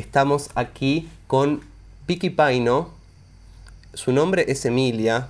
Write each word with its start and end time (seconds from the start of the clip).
Estamos 0.00 0.48
aquí 0.54 1.10
con 1.26 1.60
Vicky 2.06 2.30
Paino. 2.30 2.88
Su 3.92 4.12
nombre 4.12 4.46
es 4.48 4.64
Emilia. 4.64 5.28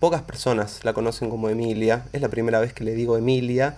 Pocas 0.00 0.22
personas 0.22 0.80
la 0.82 0.94
conocen 0.94 1.28
como 1.28 1.50
Emilia. 1.50 2.06
Es 2.14 2.22
la 2.22 2.30
primera 2.30 2.58
vez 2.58 2.72
que 2.72 2.84
le 2.84 2.94
digo 2.94 3.18
Emilia, 3.18 3.76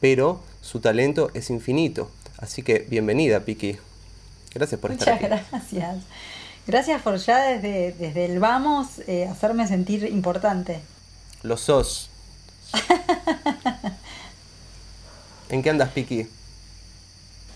pero 0.00 0.42
su 0.60 0.80
talento 0.80 1.30
es 1.32 1.48
infinito. 1.48 2.10
Así 2.36 2.62
que 2.62 2.80
bienvenida, 2.90 3.38
Vicky. 3.38 3.78
Gracias 4.52 4.78
por 4.78 4.92
estar 4.92 5.14
aquí. 5.14 5.24
Muchas 5.24 5.50
gracias. 5.50 5.96
Gracias 6.66 7.00
por 7.00 7.16
ya 7.16 7.38
desde, 7.38 7.92
desde 7.92 8.26
el 8.26 8.40
vamos 8.40 8.98
eh, 9.06 9.26
hacerme 9.26 9.66
sentir 9.66 10.04
importante. 10.04 10.82
Lo 11.42 11.56
sos. 11.56 12.10
¿En 15.48 15.62
qué 15.62 15.70
andas, 15.70 15.88
Piki? 15.88 16.28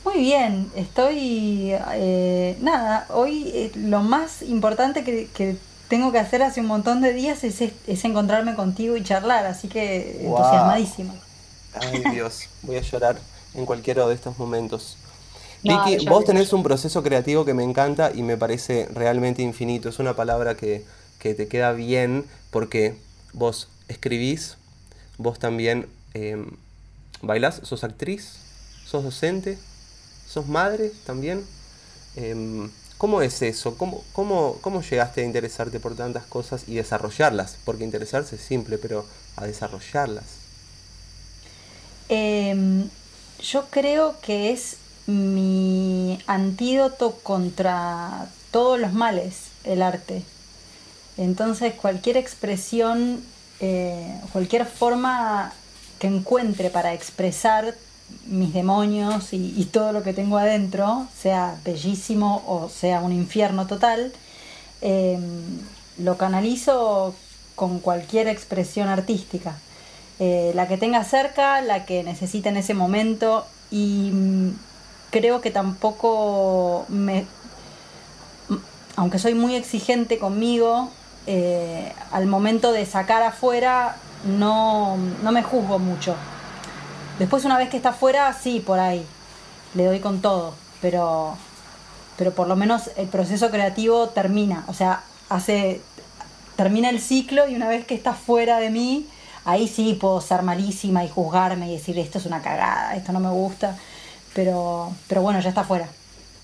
Muy 0.08 0.22
bien, 0.22 0.72
estoy... 0.74 1.74
Eh, 1.92 2.56
nada, 2.62 3.06
hoy 3.10 3.50
eh, 3.52 3.72
lo 3.74 4.00
más 4.00 4.40
importante 4.40 5.04
que, 5.04 5.56
tengo 5.88 6.12
que 6.12 6.18
hacer 6.18 6.42
hace 6.42 6.62
un 6.62 6.66
montón 6.66 7.02
de 7.02 7.12
días 7.12 7.44
es, 7.44 7.60
es 7.60 8.04
encontrarme 8.06 8.54
contigo 8.54 8.96
y 8.96 9.02
charlar, 9.02 9.44
así 9.44 9.68
que 9.68 10.24
entusiasmadísima. 10.24 11.12
Ay 11.74 12.02
Dios, 12.10 12.48
voy 12.62 12.76
a 12.76 12.80
llorar 12.80 13.18
en 13.52 13.66
cualquiera 13.66 14.06
de 14.06 14.14
estos 14.14 14.38
momentos. 14.38 14.96
Vicky, 15.62 16.06
vos 16.06 16.24
tenés 16.24 16.54
un 16.54 16.62
proceso 16.62 17.02
creativo 17.02 17.44
que 17.44 17.52
me 17.52 17.62
encanta 17.62 18.10
y 18.14 18.22
me 18.22 18.38
parece 18.38 18.88
realmente 18.94 19.42
infinito. 19.42 19.90
Es 19.90 19.98
una 19.98 20.16
palabra 20.16 20.54
que, 20.54 20.86
te 21.18 21.48
queda 21.48 21.72
bien 21.72 22.24
porque 22.50 22.96
vos 23.34 23.68
escribís, 23.88 24.56
vos 25.18 25.38
también 25.38 25.86
eh, 26.14 26.42
bailás, 27.20 27.60
sos 27.62 27.84
actriz, 27.84 28.38
sos 28.86 29.04
docente, 29.04 29.58
sos 30.28 30.46
madre 30.46 30.92
también. 31.06 31.44
Em, 32.16 32.70
¿Cómo 32.98 33.22
es 33.22 33.42
eso? 33.42 33.78
¿Cómo, 33.78 34.02
cómo, 34.12 34.58
cómo 34.60 34.82
llegaste 34.82 35.20
a 35.20 35.24
interesarte 35.24 35.78
por 35.78 35.94
tantas 35.94 36.24
cosas 36.26 36.64
y 36.66 36.74
desarrollarlas? 36.74 37.56
Porque 37.64 37.84
interesarse 37.84 38.34
es 38.34 38.42
simple, 38.42 38.76
pero 38.76 39.06
a 39.36 39.46
desarrollarlas. 39.46 40.24
Em, 42.08 42.88
yo 43.40 43.66
creo 43.70 44.16
que 44.20 44.52
es 44.52 44.78
mi 45.06 46.18
antídoto 46.26 47.12
contra 47.22 48.28
todos 48.50 48.80
los 48.80 48.92
males, 48.92 49.36
el 49.64 49.82
arte. 49.82 50.22
Entonces 51.16 51.74
cualquier 51.74 52.16
expresión, 52.16 53.22
eh, 53.60 54.20
cualquier 54.32 54.66
forma 54.66 55.52
que 55.98 56.08
encuentre 56.08 56.70
para 56.70 56.94
expresar 56.94 57.74
mis 58.26 58.52
demonios 58.52 59.32
y, 59.32 59.64
todo 59.72 59.92
lo 59.92 60.02
que 60.02 60.12
tengo 60.12 60.38
adentro, 60.38 61.06
sea 61.16 61.56
bellísimo 61.64 62.42
o 62.46 62.68
sea 62.68 63.00
un 63.00 63.12
infierno 63.12 63.66
total, 63.66 64.12
em, 64.80 65.20
lo 65.98 66.16
canalizo 66.16 67.14
con 67.54 67.80
cualquier 67.80 68.28
expresión 68.28 68.88
artística. 68.88 69.56
Eh, 70.20 70.52
la 70.54 70.68
que 70.68 70.76
tenga 70.76 71.04
cerca, 71.04 71.60
la 71.60 71.84
que 71.86 72.02
necesite 72.02 72.48
en 72.48 72.56
ese 72.56 72.74
momento 72.74 73.46
y 73.70 74.12
creo 75.10 75.40
que 75.40 75.50
tampoco 75.50 76.86
me, 76.88 77.24
aunque 78.96 79.18
soy 79.18 79.34
muy 79.34 79.54
exigente 79.54 80.18
conmigo, 80.18 80.90
eh, 81.26 81.92
al 82.10 82.26
momento 82.26 82.72
de 82.72 82.86
sacar 82.86 83.22
afuera 83.22 83.96
no, 84.24 84.96
no 85.22 85.32
me 85.32 85.42
juzgo 85.42 85.78
mucho. 85.78 86.14
Después 87.18 87.44
una 87.44 87.58
vez 87.58 87.68
que 87.68 87.76
está 87.76 87.90
afuera, 87.90 88.32
sí, 88.32 88.60
por 88.60 88.78
ahí, 88.78 89.04
le 89.74 89.84
doy 89.86 90.00
con 90.00 90.20
todo, 90.20 90.54
pero, 90.80 91.36
pero 92.16 92.32
por 92.32 92.48
lo 92.48 92.56
menos 92.56 92.90
el 92.96 93.08
proceso 93.08 93.50
creativo 93.50 94.08
termina, 94.10 94.64
o 94.68 94.74
sea, 94.74 95.02
hace, 95.28 95.80
termina 96.56 96.90
el 96.90 97.00
ciclo 97.00 97.48
y 97.48 97.54
una 97.54 97.68
vez 97.68 97.84
que 97.86 97.94
está 97.94 98.14
fuera 98.14 98.58
de 98.58 98.70
mí, 98.70 99.06
ahí 99.44 99.68
sí 99.68 99.96
puedo 100.00 100.20
ser 100.20 100.42
malísima 100.42 101.04
y 101.04 101.08
juzgarme 101.08 101.70
y 101.70 101.74
decir 101.74 101.98
esto 101.98 102.18
es 102.18 102.26
una 102.26 102.40
cagada, 102.42 102.94
esto 102.94 103.12
no 103.12 103.20
me 103.20 103.30
gusta 103.30 103.76
pero, 104.38 104.92
pero 105.08 105.20
bueno, 105.20 105.40
ya 105.40 105.48
está 105.48 105.64
fuera. 105.64 105.88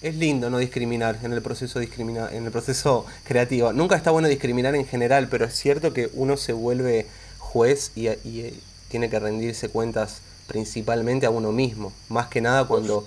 Es 0.02 0.16
lindo 0.16 0.50
no 0.50 0.58
discriminar 0.58 1.20
en 1.22 1.32
el 1.32 1.40
proceso 1.42 1.80
en 1.80 2.44
el 2.44 2.50
proceso 2.50 3.06
creativo. 3.22 3.72
Nunca 3.72 3.94
está 3.94 4.10
bueno 4.10 4.26
discriminar 4.26 4.74
en 4.74 4.84
general, 4.84 5.28
pero 5.30 5.44
es 5.44 5.54
cierto 5.54 5.92
que 5.92 6.10
uno 6.14 6.36
se 6.36 6.52
vuelve 6.52 7.06
juez 7.38 7.92
y, 7.94 8.08
eh, 8.08 8.54
tiene 8.88 9.08
que 9.08 9.20
rendirse 9.20 9.68
cuentas 9.68 10.22
principalmente 10.46 11.26
a 11.26 11.30
uno 11.30 11.52
mismo. 11.52 11.92
Más 12.08 12.28
que 12.28 12.40
nada 12.40 12.66
cuando, 12.66 13.06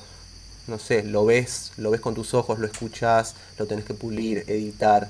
no 0.67 0.79
sé, 0.79 1.03
lo 1.03 1.25
ves, 1.25 1.71
lo 1.77 1.91
ves 1.91 2.01
con 2.01 2.13
tus 2.13 2.33
ojos, 2.33 2.59
lo 2.59 2.67
escuchas, 2.67 3.35
lo 3.57 3.65
tenés 3.65 3.85
que 3.85 3.93
pulir, 3.93 4.43
editar. 4.47 5.09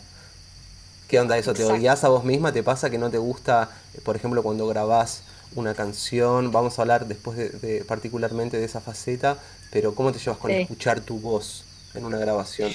¿Qué 1.08 1.20
onda 1.20 1.38
eso? 1.38 1.54
¿Te 1.54 1.64
odias 1.64 2.04
a 2.04 2.10
vos 2.10 2.24
misma? 2.24 2.52
¿Te 2.52 2.64
pasa 2.64 2.90
que 2.90 2.98
no 2.98 3.10
te 3.10 3.18
gusta, 3.18 3.70
por 4.04 4.16
ejemplo, 4.16 4.44
cuando 4.44 4.68
grabás 4.68 5.22
una 5.56 5.74
canción? 5.74 6.52
Vamos 6.52 6.78
a 6.78 6.82
hablar 6.82 7.08
después 7.08 7.38
de 7.38 7.86
particularmente 7.88 8.58
de 8.58 8.66
esa 8.66 8.82
faceta, 8.82 9.38
pero 9.72 9.96
¿cómo 9.96 10.12
te 10.12 10.20
llevas 10.20 10.38
con 10.38 10.52
escuchar 10.52 11.00
tu 11.00 11.20
voz 11.20 11.64
en 11.94 12.04
una 12.06 12.18
grabación? 12.18 12.72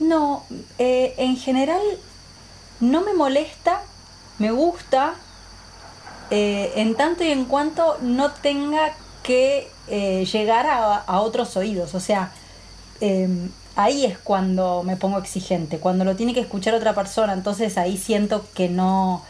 No, 0.00 0.44
eh, 0.78 1.14
en 1.16 1.36
general 1.36 1.80
no 2.80 3.02
me 3.02 3.14
molesta, 3.14 3.82
me 4.38 4.50
gusta, 4.50 5.14
eh, 6.36 6.72
en 6.74 6.96
tanto 6.96 7.22
y 7.22 7.28
en 7.30 7.44
cuanto 7.44 7.96
no 8.02 8.32
tenga 8.32 8.92
que 9.22 9.68
eh, 9.86 10.26
llegar 10.32 10.66
a, 10.66 11.20
otros 11.20 11.56
oídos. 11.56 11.94
O 11.94 12.00
sea, 12.00 12.32
em, 13.00 13.50
ahí 13.76 14.04
es 14.04 14.18
cuando 14.18 14.82
me 14.82 14.96
pongo 14.96 15.18
exigente, 15.18 15.78
cuando 15.78 16.04
lo 16.04 16.16
tiene 16.16 16.34
que 16.34 16.40
escuchar 16.40 16.74
otra 16.74 16.92
persona, 16.92 17.34
entonces 17.34 17.78
ahí 17.78 17.96
siento 17.96 18.44
que 18.52 18.68
no, 18.68 19.22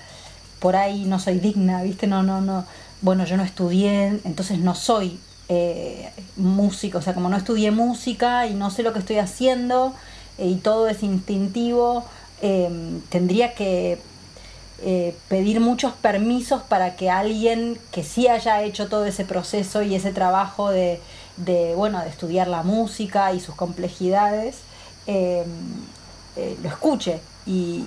por 0.61 0.77
ahí 0.77 1.05
no 1.05 1.19
soy 1.19 1.41
digna, 1.41 1.83
¿viste? 1.83 2.07
No, 2.07 2.23
no, 2.23 2.41
no. 2.41 2.65
Bueno, 3.03 3.27
yo 3.27 3.37
no 3.37 3.43
estudié, 3.43 4.21
entonces 4.25 4.61
no 4.61 4.75
soy 4.75 5.21
eh, 5.51 6.11
músico, 6.37 6.99
o 6.99 7.03
sea, 7.03 7.13
como 7.13 7.29
no 7.29 7.37
estudié 7.37 7.71
música 7.71 8.47
y 8.47 8.55
no 8.55 8.71
sé 8.71 8.83
lo 8.83 8.95
que 8.95 9.01
estoy 9.01 9.19
haciendo 9.19 9.95
eh, 10.39 10.47
y 10.49 10.55
todo 10.55 10.89
es 10.89 11.03
instintivo, 11.03 12.07
em, 12.41 13.03
tendría 13.11 13.53
que 13.55 13.99
eh, 14.83 15.15
pedir 15.29 15.61
muchos 15.61 15.93
permisos 15.93 16.63
para 16.63 16.97
que 16.97 17.11
alguien 17.11 17.79
que 17.93 18.03
sí 18.03 18.29
haya 18.29 18.63
hecho 18.63 18.89
todo 18.89 19.05
ese 19.05 19.25
proceso 19.25 19.83
y 19.83 19.95
ese 19.95 20.13
trabajo 20.13 20.71
de, 20.71 21.01
bueno, 21.77 22.01
de 22.01 22.09
estudiar 22.09 22.49
la 22.49 22.63
música 22.63 23.33
y 23.33 23.41
sus 23.41 23.55
complejidades, 23.55 24.57
em, 25.07 25.47
lo 26.63 26.69
escuche 26.69 27.21
y, 27.47 27.85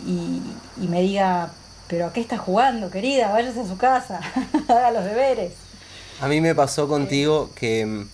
y 0.82 0.88
me 0.88 1.02
diga, 1.02 1.52
pero 1.88 2.08
¿a 2.08 2.14
qué 2.14 2.22
estás 2.22 2.40
jugando, 2.40 2.90
querida? 2.90 3.32
Váyase 3.32 3.62
a 3.62 3.68
su 3.68 3.78
casa, 3.78 4.20
haga 4.68 4.92
los 4.92 5.06
deberes. 5.06 5.54
A 6.20 6.28
mí 6.28 6.42
me 6.42 6.54
pasó 6.54 6.88
contigo 6.88 7.52
que 7.56 8.06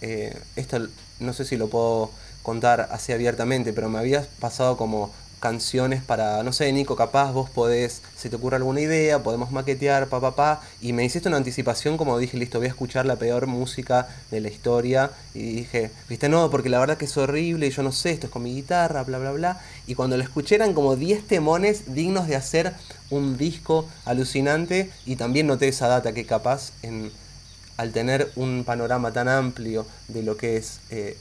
eh, 0.00 0.36
esto 0.56 0.88
no 1.20 1.32
sé 1.32 1.44
si 1.44 1.56
lo 1.56 1.68
puedo 1.68 2.10
contar 2.42 2.88
así 2.90 3.12
abiertamente, 3.12 3.72
pero 3.72 3.88
me 3.88 3.98
habías 3.98 4.26
pasado 4.26 4.76
como 4.76 5.12
canciones 5.42 6.04
para, 6.04 6.44
no 6.44 6.52
sé, 6.52 6.72
Nico, 6.72 6.94
capaz 6.94 7.32
vos 7.32 7.50
podés, 7.50 8.00
si 8.16 8.30
te 8.30 8.36
ocurre 8.36 8.56
alguna 8.56 8.80
idea, 8.80 9.24
podemos 9.24 9.50
maquetear, 9.50 10.06
pa, 10.06 10.20
pa, 10.20 10.36
pa, 10.36 10.62
y 10.80 10.92
me 10.92 11.04
hiciste 11.04 11.28
una 11.28 11.36
anticipación 11.36 11.96
como 11.96 12.16
dije, 12.16 12.38
listo, 12.38 12.58
voy 12.58 12.68
a 12.68 12.70
escuchar 12.70 13.06
la 13.06 13.16
peor 13.16 13.48
música 13.48 14.06
de 14.30 14.40
la 14.40 14.48
historia, 14.48 15.10
y 15.34 15.56
dije, 15.56 15.90
viste, 16.08 16.28
no, 16.28 16.48
porque 16.48 16.68
la 16.68 16.78
verdad 16.78 16.96
que 16.96 17.06
es 17.06 17.16
horrible, 17.16 17.66
y 17.66 17.70
yo 17.70 17.82
no 17.82 17.90
sé, 17.90 18.12
esto 18.12 18.28
es 18.28 18.32
con 18.32 18.44
mi 18.44 18.54
guitarra, 18.54 19.02
bla, 19.02 19.18
bla, 19.18 19.32
bla, 19.32 19.60
y 19.88 19.96
cuando 19.96 20.16
lo 20.16 20.22
escuché 20.22 20.54
eran 20.54 20.74
como 20.74 20.94
10 20.94 21.26
temones 21.26 21.92
dignos 21.92 22.28
de 22.28 22.36
hacer 22.36 22.72
un 23.10 23.36
disco 23.36 23.88
alucinante, 24.04 24.92
y 25.04 25.16
también 25.16 25.48
noté 25.48 25.66
esa 25.66 25.88
data 25.88 26.12
que 26.12 26.24
capaz 26.24 26.70
en 26.82 27.10
al 27.78 27.90
tener 27.90 28.30
un 28.36 28.62
panorama 28.64 29.12
tan 29.12 29.28
amplio 29.28 29.86
de 30.06 30.22
lo 30.22 30.36
que 30.36 30.56
es 30.56 30.78
eh, 30.90 31.16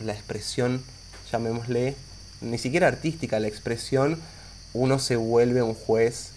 la 0.00 0.14
expresión, 0.14 0.82
llamémosle, 1.30 1.96
ni 2.40 2.58
siquiera 2.58 2.88
artística, 2.88 3.40
la 3.40 3.48
expresión, 3.48 4.20
uno 4.74 4.98
se 4.98 5.16
vuelve 5.16 5.62
un 5.62 5.74
juez 5.74 6.30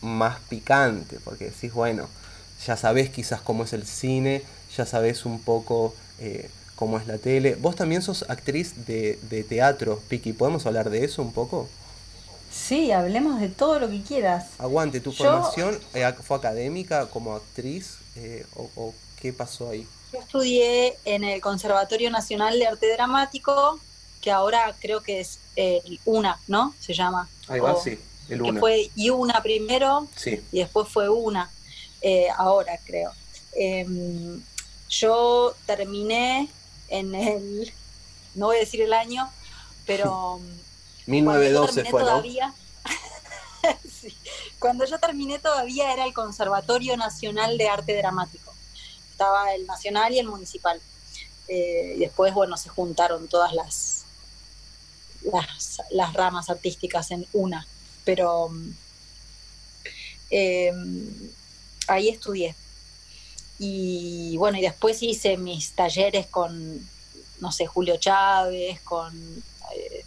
más 0.00 0.38
picante, 0.48 1.18
porque 1.24 1.46
decís, 1.46 1.72
bueno, 1.72 2.08
ya 2.66 2.76
sabés 2.76 3.10
quizás 3.10 3.40
cómo 3.40 3.64
es 3.64 3.72
el 3.72 3.86
cine, 3.86 4.42
ya 4.76 4.86
sabés 4.86 5.26
un 5.26 5.40
poco 5.40 5.94
eh, 6.18 6.50
cómo 6.76 6.98
es 6.98 7.06
la 7.06 7.18
tele. 7.18 7.56
Vos 7.56 7.76
también 7.76 8.02
sos 8.02 8.24
actriz 8.28 8.86
de, 8.86 9.18
de 9.28 9.44
teatro, 9.44 10.00
Piki, 10.08 10.32
¿podemos 10.32 10.66
hablar 10.66 10.90
de 10.90 11.04
eso 11.04 11.22
un 11.22 11.32
poco? 11.32 11.68
Sí, 12.50 12.90
hablemos 12.90 13.40
de 13.40 13.48
todo 13.48 13.78
lo 13.78 13.88
que 13.88 14.02
quieras. 14.02 14.46
Aguante, 14.58 15.00
¿tu 15.00 15.12
formación 15.12 15.78
eh, 15.94 16.12
fue 16.22 16.36
académica 16.36 17.06
como 17.06 17.34
actriz 17.34 17.98
eh, 18.16 18.44
o, 18.56 18.92
qué 19.20 19.32
pasó 19.32 19.70
ahí? 19.70 19.86
Yo 20.12 20.18
estudié 20.18 20.96
en 21.04 21.22
el 21.22 21.40
Conservatorio 21.40 22.10
Nacional 22.10 22.58
de 22.58 22.66
Arte 22.66 22.92
Dramático, 22.92 23.78
que 24.20 24.30
ahora 24.30 24.74
creo 24.80 25.02
que 25.02 25.20
es 25.20 25.38
el 25.56 26.00
UNA, 26.04 26.38
¿no? 26.46 26.74
Se 26.80 26.92
llama. 26.92 27.28
Ahí 27.48 27.60
va, 27.60 27.80
sí, 27.80 27.98
el 28.28 28.42
UNA. 28.42 28.52
Que 28.52 28.60
fue 28.60 28.90
UNA 29.10 29.42
primero 29.42 30.08
sí. 30.16 30.42
y 30.52 30.58
después 30.58 30.88
fue 30.88 31.08
UNA, 31.08 31.50
eh, 32.02 32.28
ahora 32.36 32.78
creo. 32.84 33.12
Em, 33.52 34.42
yo 34.88 35.54
terminé 35.66 36.48
en 36.88 37.14
el 37.14 37.72
no 38.34 38.46
voy 38.46 38.56
a 38.56 38.60
decir 38.60 38.80
el 38.82 38.92
año, 38.92 39.30
pero... 39.86 40.40
1912 41.06 41.90
fue, 41.90 42.00
todavía, 42.02 42.54
Cuando 44.58 44.84
yo 44.84 44.98
terminé 44.98 45.38
todavía 45.38 45.92
era 45.92 46.04
el 46.04 46.12
Conservatorio 46.12 46.96
Nacional 46.96 47.58
de 47.58 47.68
Arte 47.68 47.96
Dramático. 47.96 48.54
Estaba 49.10 49.52
el 49.54 49.66
nacional 49.66 50.12
y 50.12 50.18
el 50.18 50.28
municipal. 50.28 50.80
Eh, 51.48 51.94
y 51.96 52.00
después, 52.00 52.32
bueno, 52.32 52.56
se 52.56 52.68
juntaron 52.68 53.26
todas 53.28 53.52
las, 53.52 53.99
las, 55.22 56.12
ramas 56.14 56.50
artísticas 56.50 57.10
en 57.10 57.26
una. 57.32 57.66
Pero 58.04 58.50
eh, 60.30 60.72
ahí 61.88 62.08
estudié. 62.08 62.54
Y 63.58 64.36
bueno, 64.38 64.58
y 64.58 64.62
después 64.62 65.02
hice 65.02 65.36
mis 65.36 65.72
talleres 65.72 66.26
con, 66.26 66.88
no 67.40 67.52
sé, 67.52 67.66
Julio 67.66 67.96
Chávez, 67.98 68.80
con... 68.80 69.14
Eh, 69.76 70.04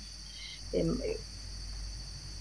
em, 0.73 0.97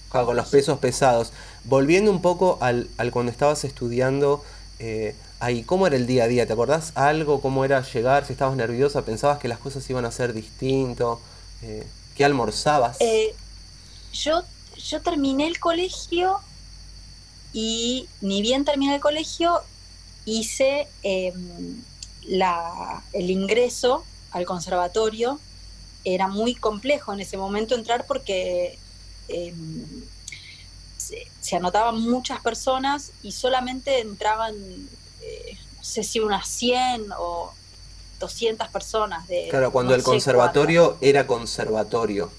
con 0.09 0.37
los 0.37 0.49
pesos 0.49 0.79
pesados. 0.79 1.33
Volviendo 1.65 2.11
un 2.11 2.21
poco 2.21 2.59
al, 2.61 2.89
cuando 3.13 3.33
estabas 3.33 3.65
estudiando 3.65 4.45
eh, 4.79 5.15
ahí, 5.41 5.63
¿cómo 5.63 5.87
era 5.87 5.97
el 5.97 6.07
día 6.07 6.25
a 6.25 6.29
día? 6.29 6.47
¿Te 6.47 6.53
acordás 6.53 6.93
algo? 6.97 7.41
¿Cómo 7.41 7.65
era 7.65 7.83
llegar? 7.83 8.27
Si 8.27 8.33
estabas 8.35 8.57
nerviosa, 8.57 9.05
¿pensabas 9.05 9.39
que 9.39 9.49
las 9.49 9.59
cosas 9.59 9.89
iban 9.89 10.05
a 10.05 10.11
ser 10.11 10.35
distinto? 10.35 11.21
¿Qué 12.17 12.25
almorzabas? 12.25 12.97
Eh, 13.01 13.35
yo, 14.13 14.43
yo 14.77 15.01
terminé 15.01 15.47
el 15.47 15.59
colegio 15.59 16.39
y 17.53 18.09
ni 18.21 18.43
bien 18.43 18.65
terminé 18.65 18.95
el 18.97 19.01
colegio, 19.01 19.61
hice 20.25 20.89
em, 21.03 21.83
la, 22.27 23.03
el 23.13 23.31
ingreso 23.31 24.05
al 24.31 24.45
conservatorio. 24.45 25.41
Era 26.05 26.29
muy 26.29 26.55
complejo 26.55 27.13
en 27.13 27.21
ese 27.21 27.37
momento 27.37 27.75
entrar 27.75 28.07
porque 28.07 28.79
Em, 29.33 30.05
se, 30.97 31.57
anotaban 31.57 32.01
muchas 32.01 32.41
personas 32.41 33.13
y 33.23 33.33
solamente 33.33 34.01
entraban, 34.01 34.55
eh, 35.21 35.59
no 35.77 35.85
sé 35.85 36.03
si 36.03 36.21
unas 36.21 36.49
100 36.49 37.07
o 37.19 37.53
200 38.23 38.69
personas. 38.69 39.29
De, 39.29 39.49
claro, 39.51 39.71
cuando 39.71 39.95
el 39.95 40.03
conservatorio 40.03 40.97
era 41.01 41.27
conservatorio. 41.27 42.31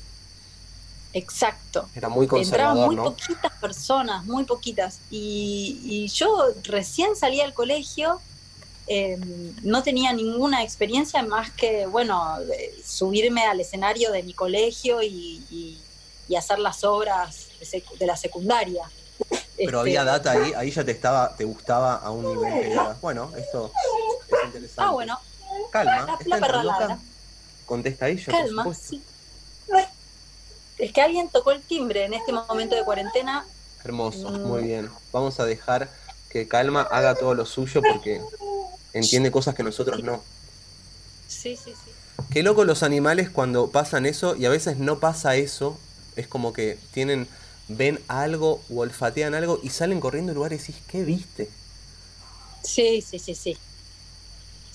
Exacto. 1.13 1.87
Era 1.93 2.09
muy 2.09 2.25
conservador, 2.25 2.91
Entraban 2.91 2.95
muy 2.95 3.11
poquitas 3.11 3.51
personas, 3.61 4.25
muy 4.25 4.43
poquitas. 4.45 4.99
Y, 5.11 6.07
yo 6.07 6.45
recién 6.63 7.15
salía 7.15 7.43
del 7.43 7.53
colegio, 7.53 8.19
em, 8.87 9.53
no 9.61 9.83
tenía 9.83 10.11
ninguna 10.11 10.63
experiencia 10.63 11.21
más 11.21 11.51
que, 11.51 11.85
bueno, 11.85 12.37
subirme 12.83 13.45
al 13.45 13.59
escenario 13.59 14.11
de 14.11 14.23
mi 14.23 14.33
colegio 14.33 15.03
y 15.03 15.77
y 16.27 16.35
hacer 16.35 16.59
las 16.59 16.83
obras 16.83 17.47
de, 17.99 18.05
la 18.05 18.15
secundaria. 18.15 18.89
Pero 19.57 19.79
había 19.79 20.01
este, 20.01 20.11
data 20.11 20.31
ahí, 20.31 20.53
ahí 20.55 20.71
ya 20.71 20.83
te 20.83 20.91
estaba, 20.91 21.35
te 21.35 21.43
gustaba 21.43 21.95
a 21.95 22.09
un 22.11 22.25
nivel 22.25 22.71
que 22.71 22.79
bueno, 23.01 23.31
esto 23.37 23.71
es 24.27 24.45
interesante. 24.45 24.81
Ah, 24.81 24.91
bueno. 24.91 25.19
Calma, 25.71 26.17
la, 26.25 26.39
perra 26.39 26.99
Contesta 27.65 28.09
ella. 28.09 28.25
Calma, 28.31 28.73
sí. 28.73 29.01
Es 30.77 30.91
que 30.91 31.01
alguien 31.01 31.29
tocó 31.29 31.51
el 31.51 31.61
timbre 31.61 32.05
en 32.05 32.13
este 32.13 32.33
momento 32.33 32.75
de 32.75 32.83
cuarentena. 32.83 33.45
Hermoso, 33.83 34.29
mm. 34.29 34.41
muy 34.41 34.63
bien. 34.63 34.89
Vamos 35.11 35.39
a 35.39 35.45
dejar 35.45 35.89
que 36.29 36.47
Calma 36.47 36.81
haga 36.81 37.15
todo 37.15 37.35
lo 37.35 37.45
suyo 37.45 37.81
porque 37.81 38.21
entiende 38.93 39.31
cosas 39.31 39.55
que 39.55 39.63
nosotros 39.63 40.03
no. 40.03 40.21
Sí, 41.27 41.55
sí, 41.55 41.71
sí. 41.71 41.91
Qué 42.31 42.43
loco 42.43 42.63
los 42.63 42.83
animales 42.83 43.29
cuando 43.29 43.69
pasan 43.69 44.05
eso 44.05 44.35
y 44.35 44.45
a 44.45 44.49
veces 44.49 44.77
no 44.77 44.99
pasa 44.99 45.35
eso 45.35 45.77
es 46.15 46.27
como 46.27 46.53
que 46.53 46.77
tienen, 46.93 47.27
ven 47.67 47.99
algo 48.07 48.61
o 48.69 48.81
olfatean 48.81 49.33
algo 49.33 49.59
y 49.63 49.69
salen 49.69 49.99
corriendo 49.99 50.31
al 50.31 50.35
lugar 50.35 50.53
y 50.53 50.57
decís, 50.57 50.75
¿qué 50.87 51.03
viste? 51.03 51.49
Sí, 52.63 53.01
sí, 53.01 53.19
sí, 53.19 53.35
sí. 53.35 53.57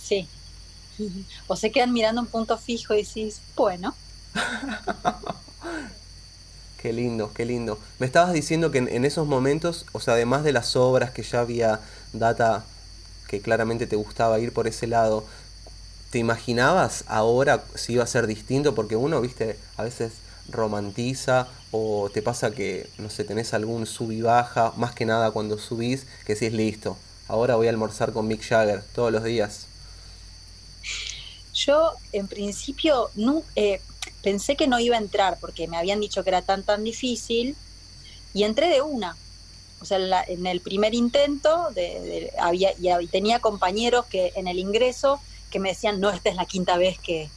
Sí. 0.01 0.29
O 1.47 1.57
se 1.57 1.71
quedan 1.71 1.93
mirando 1.93 2.21
un 2.21 2.27
punto 2.27 2.59
fijo 2.59 2.95
y 2.95 3.05
decís, 3.05 3.41
bueno. 3.57 3.95
qué 6.83 6.93
lindo, 6.93 7.33
qué 7.35 7.45
lindo. 7.45 7.79
Me 7.99 8.07
estabas 8.07 8.33
diciendo 8.33 8.71
que 8.71 8.79
en, 8.79 9.05
esos 9.05 9.27
momentos, 9.27 9.87
o 9.93 10.01
sea, 10.01 10.15
además 10.15 10.45
de 10.45 10.53
las 10.53 10.77
obras 10.77 11.11
que 11.11 11.23
ya 11.23 11.41
había 11.41 11.81
data 12.13 12.65
que 13.29 13.41
claramente 13.41 13.87
te 13.87 13.97
gustaba 13.97 14.39
ir 14.39 14.53
por 14.53 14.67
ese 14.67 14.87
lado, 14.87 15.25
¿te 16.11 16.19
imaginabas 16.19 17.05
ahora 17.09 17.65
si 17.75 17.95
iba 17.95 18.05
a 18.05 18.07
ser 18.07 18.27
distinto? 18.27 18.75
Porque 18.75 18.97
uno, 18.97 19.21
viste, 19.21 19.59
a 19.77 19.83
veces 19.83 20.13
romantiza 20.51 21.49
o 21.71 22.11
te 22.13 22.23
pasa 22.23 22.51
que, 22.51 22.89
no 22.99 23.11
sé, 23.11 23.25
tenés 23.25 23.53
algún 23.53 23.87
sub 23.87 24.13
y 24.13 24.23
baja, 24.23 24.73
más 24.77 24.95
que 24.95 25.05
nada 25.05 25.31
cuando 25.31 25.59
subís, 25.59 26.07
que 26.27 26.33
es 26.33 26.53
listo, 26.53 26.97
ahora 27.29 27.57
voy 27.57 27.67
a 27.67 27.71
almorzar 27.71 28.13
con 28.13 28.27
Mick 28.27 28.43
Jagger 28.43 28.83
todos 28.95 29.13
los 29.13 29.25
días? 29.25 29.68
Yo 31.69 31.93
en 32.13 32.29
principio 32.29 33.11
no, 33.15 33.43
eh, 33.55 33.83
pensé 34.23 34.57
que 34.57 34.67
no 34.67 34.81
iba 34.81 34.97
a 34.97 35.01
entrar 35.01 35.37
porque 35.39 35.69
me 35.69 35.77
habían 35.77 36.01
dicho 36.01 36.25
que 36.25 36.31
era 36.31 36.41
tan 36.41 36.63
tan 36.63 36.83
difícil 36.83 37.57
y 38.33 38.45
entré 38.45 38.69
de 38.69 38.81
una. 38.81 39.19
O 39.83 39.85
sea, 39.85 39.99
en, 40.27 40.47
el 40.47 40.61
primer 40.61 40.95
intento 40.95 41.69
de, 41.75 42.33
había, 42.41 42.73
y 42.79 43.07
tenía 43.09 43.41
compañeros 43.41 44.07
que 44.07 44.33
en 44.35 44.49
el 44.49 44.59
ingreso 44.59 45.21
que 45.51 45.59
me 45.59 45.69
decían, 45.69 46.01
no, 46.01 46.09
esta 46.09 46.31
es 46.31 46.37
la 46.37 46.47
quinta 46.47 46.79
vez 46.79 46.99
que, 46.99 47.29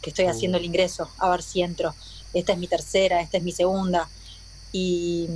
que 0.00 0.08
estoy 0.08 0.24
haciendo 0.24 0.56
el 0.56 0.64
ingreso, 0.64 1.10
a 1.18 1.28
ver 1.28 1.42
si 1.42 1.60
entro 1.60 1.94
esta 2.32 2.52
es 2.52 2.58
mi 2.58 2.66
tercera, 2.66 3.20
esta 3.20 3.36
es 3.36 3.42
mi 3.42 3.52
segunda. 3.52 4.08
Y, 4.72 5.28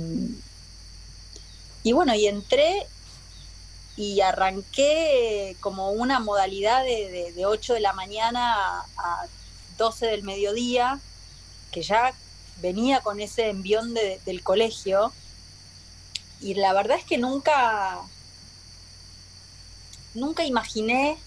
y 1.83 1.91
bueno, 1.91 2.15
y 2.15 2.25
entré 2.25 2.87
y 3.97 4.21
arranqué 4.21 5.55
como 5.59 5.91
una 5.91 6.19
modalidad 6.19 6.83
de, 6.83 7.31
de, 7.33 7.45
8 7.45 7.75
de 7.75 7.79
la 7.79 7.93
mañana 7.93 8.85
a 8.97 9.25
12 9.77 10.07
del 10.07 10.23
mediodía, 10.23 10.99
que 11.71 11.81
ya 11.81 12.13
venía 12.61 13.01
con 13.01 13.19
ese 13.19 13.49
envión 13.49 13.93
del 13.93 14.43
colegio. 14.43 15.13
Y 16.41 16.55
la 16.55 16.73
verdad 16.73 16.97
es 16.97 17.05
que 17.05 17.17
nunca, 17.17 18.01
nunca 20.13 20.43
imaginé 20.43 21.17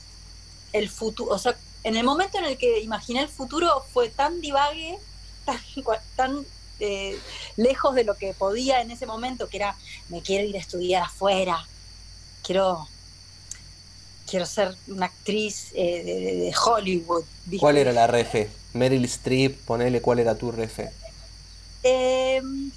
el 0.72 0.88
futuro, 0.90 1.34
o 1.34 1.38
sea, 1.38 1.56
en 1.84 1.96
el 1.96 2.04
momento 2.04 2.38
en 2.38 2.44
el 2.44 2.58
que 2.58 2.80
imaginé 2.80 3.22
el 3.22 3.28
futuro 3.28 3.84
fue 3.92 4.10
tan 4.10 4.40
divague 4.40 4.98
tan, 6.16 6.44
eh, 6.80 7.18
lejos 7.56 7.94
de 7.94 8.04
lo 8.04 8.16
que 8.16 8.34
podía 8.34 8.80
en 8.80 8.90
ese 8.90 9.06
momento, 9.06 9.48
que 9.48 9.56
era, 9.56 9.76
me 10.08 10.22
quiero 10.22 10.46
ir 10.46 10.56
a 10.56 10.60
estudiar 10.60 11.02
afuera, 11.02 11.66
quiero, 12.48 12.88
quiero 14.26 14.46
ser 14.46 14.74
una 14.86 15.04
actriz 15.06 15.70
eh, 15.74 16.02
de, 16.02 16.54
Hollywood. 16.56 17.24
¿Cuál 17.60 17.76
era 17.76 17.92
la 17.92 18.06
refe? 18.06 18.48
Meryl 18.72 19.04
Streep, 19.04 19.58
ponele 19.66 20.00
cuál 20.00 20.18
era 20.18 20.34
tu 20.34 20.50
refe. 20.50 20.90
Em, 21.82 22.70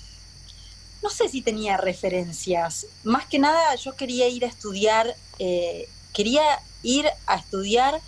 no 1.02 1.10
sé 1.10 1.30
si 1.30 1.42
tenía 1.42 1.78
referencias. 1.78 2.86
Más 3.06 3.26
que 3.28 3.40
nada 3.40 3.74
yo 3.76 3.96
quería 3.96 4.28
ir 4.28 4.44
a 4.44 4.50
estudiar, 4.50 5.16
eh, 5.40 5.88
quería 6.12 6.44
ir 6.84 7.06
a 7.26 7.38
estudiar 7.38 8.02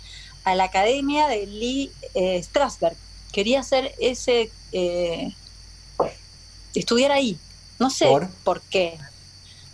a 0.44 0.54
la 0.54 0.64
academia 0.64 1.28
de 1.28 1.46
Lee 1.46 1.92
Strasberg, 2.42 2.96
quería 3.32 3.60
hacer 3.60 3.94
ese, 3.98 4.52
eh, 4.72 5.32
estudiar 6.74 7.10
ahí. 7.10 7.38
No 7.78 7.88
sé 7.88 8.04
¿Por? 8.44 8.60
qué. 8.68 8.98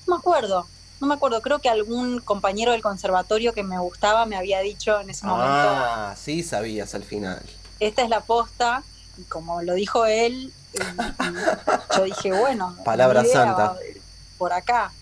No 0.06 0.14
me 0.14 0.20
acuerdo, 0.20 0.68
no 1.00 1.06
me 1.06 1.14
acuerdo. 1.14 1.40
Creo 1.40 1.58
que 1.58 1.68
algún 1.68 2.20
compañero 2.20 2.72
del 2.72 2.82
conservatorio 2.82 3.52
que 3.52 3.62
me 3.62 3.78
gustaba 3.78 4.26
me 4.26 4.36
había 4.36 4.60
dicho 4.60 5.00
en 5.00 5.10
ese 5.10 5.26
momento. 5.26 5.50
Ah, 5.50 6.14
sí 6.16 6.42
sabías 6.42 6.94
al 6.94 7.04
final. 7.04 7.42
Esta 7.80 8.02
es 8.02 8.10
la 8.10 8.20
posta, 8.20 8.82
y 9.16 9.22
como 9.22 9.62
lo 9.62 9.74
dijo 9.74 10.04
él, 10.04 10.52
yo 11.96 12.04
dije, 12.04 12.32
bueno. 12.32 12.76
Palabra 12.84 13.24
santa. 13.24 13.76
Por 14.38 14.52
acá. 14.52 14.92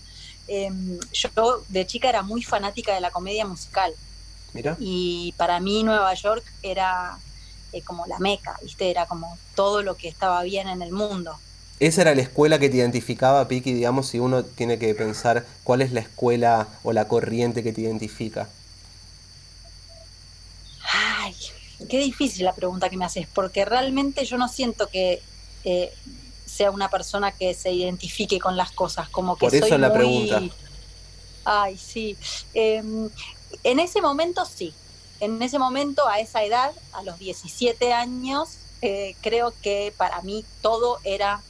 Em, 0.47 0.99
yo 1.11 1.63
de 1.67 1.85
chica 1.85 2.09
era 2.09 2.23
muy 2.23 2.41
fanática 2.41 2.93
de 2.93 3.01
la 3.01 3.11
comedia 3.11 3.45
musical. 3.45 3.93
Mira. 4.53 4.75
Y 4.79 5.33
para 5.37 5.59
mí 5.59 5.83
Nueva 5.83 6.13
York 6.15 6.43
era 6.63 7.19
eh, 7.71 7.83
como 7.83 8.07
la 8.07 8.17
meca, 8.17 8.57
¿viste? 8.63 8.89
Era 8.89 9.05
como 9.05 9.37
todo 9.53 9.83
lo 9.83 9.95
que 9.95 10.07
estaba 10.07 10.41
bien 10.43 10.67
en 10.67 10.81
el 10.81 10.91
mundo. 10.91 11.37
¿Esa 11.79 12.01
era 12.01 12.15
la 12.15 12.21
escuela 12.21 12.59
que 12.59 12.69
te 12.69 12.77
identificaba, 12.77 13.47
Piki, 13.47 13.73
digamos, 13.73 14.07
si 14.07 14.19
uno 14.19 14.43
tiene 14.43 14.77
que 14.77 14.93
pensar 14.93 15.45
cuál 15.63 15.81
es 15.81 15.91
la 15.91 16.01
escuela 16.01 16.67
o 16.83 16.91
la 16.91 17.07
corriente 17.07 17.63
que 17.63 17.71
te 17.71 17.81
identifica? 17.81 18.49
Ay, 20.93 21.33
qué 21.89 21.99
difícil 21.99 22.43
la 22.43 22.53
pregunta 22.53 22.89
que 22.89 22.97
me 22.97 23.05
haces, 23.05 23.27
porque 23.33 23.63
realmente 23.63 24.25
yo 24.25 24.37
no 24.37 24.49
siento 24.49 24.87
que 24.87 25.21
eh, 25.63 25.93
sea 26.45 26.71
una 26.71 26.89
persona 26.89 27.31
que 27.31 27.53
se 27.53 27.71
identifique 27.71 28.39
con 28.39 28.57
las 28.57 28.71
cosas, 28.71 29.07
como 29.09 29.37
que 29.37 29.45
Por 29.45 29.55
eso 29.55 29.67
soy 29.67 29.77
la 29.77 29.89
muy... 29.89 29.97
pregunta. 29.97 30.41
Ay, 31.45 31.77
sí. 31.77 32.17
Em, 32.53 33.09
en 33.63 33.79
ese 33.79 34.01
momento 34.01 34.43
sí, 34.45 34.73
en 35.19 35.41
ese 35.41 35.59
momento, 35.59 36.07
a 36.07 36.19
esa 36.19 36.43
edad, 36.43 36.71
a 36.93 37.03
los 37.03 37.19
17 37.19 37.93
años, 37.93 38.57
eh, 38.81 39.15
creo 39.21 39.53
que 39.61 39.93
para 39.97 40.21
mí 40.21 40.45
todo 40.61 40.99
era 41.03 41.41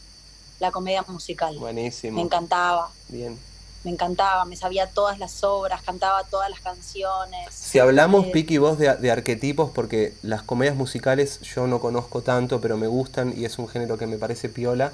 la 0.60 0.72
comedia 0.72 1.04
musical. 1.08 1.58
Buenísimo. 1.58 2.16
Me 2.16 2.22
encantaba. 2.22 2.90
Bien. 3.08 3.38
Me 3.86 3.92
encantaba, 3.92 4.44
me 4.44 4.58
sabía 4.58 4.88
todas 4.88 5.20
las 5.20 5.42
obras, 5.44 5.82
cantaba 5.82 6.26
todas 6.26 6.50
las 6.50 6.60
canciones. 6.60 7.54
Si 7.54 7.80
hablamos, 7.80 8.26
Eh, 8.26 8.32
Piki, 8.34 8.58
vos 8.58 8.78
de, 8.78 8.94
de 8.94 9.10
arquetipos, 9.10 9.72
porque 9.72 10.14
las 10.22 10.44
comedias 10.44 10.76
musicales 10.76 11.40
yo 11.42 11.66
no 11.66 11.80
conozco 11.80 12.22
tanto, 12.22 12.60
pero 12.60 12.76
me 12.76 12.88
gustan 12.88 13.34
y 13.38 13.46
es 13.46 13.58
un 13.58 13.70
género 13.70 13.98
que 13.98 14.06
me 14.06 14.18
parece 14.18 14.50
piola, 14.50 14.92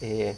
eh, 0.00 0.34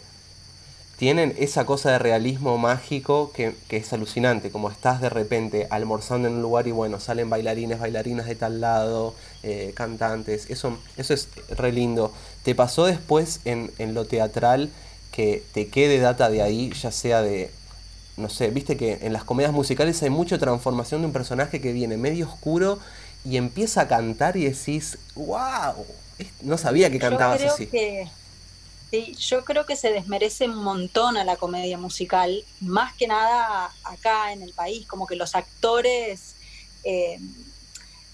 tienen 0.98 1.34
esa 1.38 1.66
cosa 1.66 1.92
de 1.92 1.98
realismo 1.98 2.56
mágico 2.58 3.30
que, 3.32 3.54
que 3.68 3.76
es 3.76 3.92
alucinante, 3.92 4.50
como 4.50 4.70
estás 4.70 5.00
de 5.00 5.08
repente 5.08 5.66
almorzando 5.70 6.26
en 6.28 6.34
un 6.34 6.42
lugar 6.42 6.66
y 6.66 6.72
bueno, 6.72 6.98
salen 6.98 7.30
bailarines, 7.30 7.78
bailarinas 7.78 8.26
de 8.26 8.34
tal 8.34 8.60
lado, 8.60 9.14
eh, 9.44 9.72
cantantes, 9.76 10.50
eso, 10.50 10.78
eso 10.96 11.14
es 11.14 11.28
re 11.50 11.72
lindo. 11.72 12.12
¿Te 12.44 12.54
pasó 12.54 12.84
después 12.84 13.40
en, 13.44 13.72
en 13.78 13.94
lo 13.94 14.04
teatral 14.04 14.70
que 15.10 15.42
te 15.52 15.66
quede 15.66 15.98
data 15.98 16.30
de 16.30 16.42
ahí, 16.42 16.72
ya 16.72 16.92
sea 16.92 17.22
de 17.22 17.50
no 18.16 18.28
sé, 18.28 18.48
viste 18.50 18.76
que 18.76 18.98
en 19.02 19.12
las 19.12 19.24
comedias 19.24 19.52
musicales 19.52 20.02
hay 20.02 20.10
mucha 20.10 20.38
transformación 20.38 21.00
de 21.00 21.08
un 21.08 21.12
personaje 21.12 21.60
que 21.60 21.72
viene 21.72 21.96
medio 21.96 22.28
oscuro 22.28 22.78
y 23.24 23.36
empieza 23.36 23.82
a 23.82 23.88
cantar 23.88 24.36
y 24.36 24.44
decís, 24.44 24.98
wow, 25.14 25.74
no 26.42 26.58
sabía 26.58 26.90
que 26.90 26.98
cantabas 26.98 27.40
yo 27.40 27.46
creo 27.46 27.54
así. 27.54 27.66
Que, 27.66 28.08
sí, 28.90 29.16
yo 29.18 29.44
creo 29.44 29.66
que 29.66 29.74
se 29.74 29.90
desmerece 29.90 30.48
un 30.48 30.62
montón 30.62 31.16
a 31.16 31.24
la 31.24 31.36
comedia 31.36 31.76
musical, 31.76 32.44
más 32.60 32.94
que 32.94 33.08
nada 33.08 33.72
acá 33.82 34.32
en 34.32 34.42
el 34.42 34.52
país, 34.52 34.86
como 34.86 35.06
que 35.06 35.16
los 35.16 35.34
actores 35.34 36.34
eh, 36.84 37.18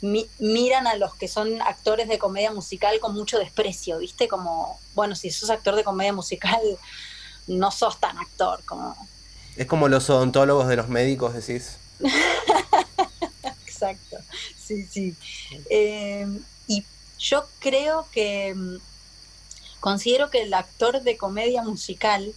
mi, 0.01 0.29
miran 0.39 0.87
a 0.87 0.97
los 0.97 1.15
que 1.15 1.29
son 1.29 1.61
actores 1.63 2.09
de 2.09 2.19
comedia 2.19 2.53
musical 2.53 2.99
con 3.01 3.15
mucho 3.15 3.39
desprecio, 3.39 3.99
¿viste? 3.99 4.29
Como, 4.29 4.79
bueno, 4.95 5.15
si 5.15 5.31
sos 5.31 5.51
actor 5.51 5.77
de 5.77 5.85
comedia 5.85 6.13
musical, 6.13 6.61
no 7.47 7.71
sos 7.71 7.99
tan 8.01 8.19
actor, 8.19 8.63
como 8.65 8.97
Es 9.57 9.67
como 9.67 9.89
los 9.89 10.09
odontólogos 10.11 10.69
de 10.69 10.77
los 10.77 10.89
médicos, 10.89 11.35
decís. 11.35 11.77
Exacto, 13.67 14.19
sí, 14.59 14.87
sí. 14.87 15.15
Eh, 15.69 16.27
y 16.67 16.85
yo 17.19 17.47
creo 17.59 18.07
que 18.13 18.55
mm, 18.55 18.77
considero 19.81 20.31
que 20.31 20.43
el 20.43 20.55
actor 20.55 21.03
de 21.03 21.17
comedia 21.17 21.63
musical 21.63 22.33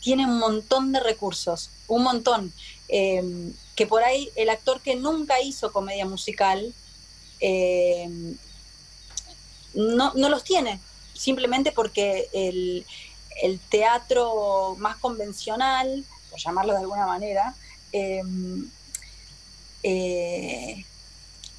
tiene 0.00 0.26
un 0.26 0.38
montón 0.38 0.92
de 0.92 1.00
recursos, 1.00 1.70
un 1.88 2.02
montón. 2.04 2.52
Eh, 2.88 3.52
que 3.74 3.86
por 3.86 4.02
ahí 4.02 4.30
el 4.34 4.50
actor 4.50 4.80
que 4.80 4.96
nunca 4.96 5.40
hizo 5.40 5.72
comedia 5.72 6.04
musical 6.04 6.74
eh, 7.40 8.08
no, 9.74 10.12
no, 10.14 10.28
los 10.28 10.44
tiene, 10.44 10.80
simplemente 11.14 11.72
porque 11.72 12.28
el, 12.32 12.86
el, 13.42 13.58
teatro 13.60 14.76
más 14.78 14.96
convencional, 14.96 16.04
por 16.30 16.40
llamarlo 16.40 16.72
de 16.72 16.80
alguna 16.80 17.06
manera, 17.06 17.54
eh, 17.92 18.22
eh, 19.82 20.84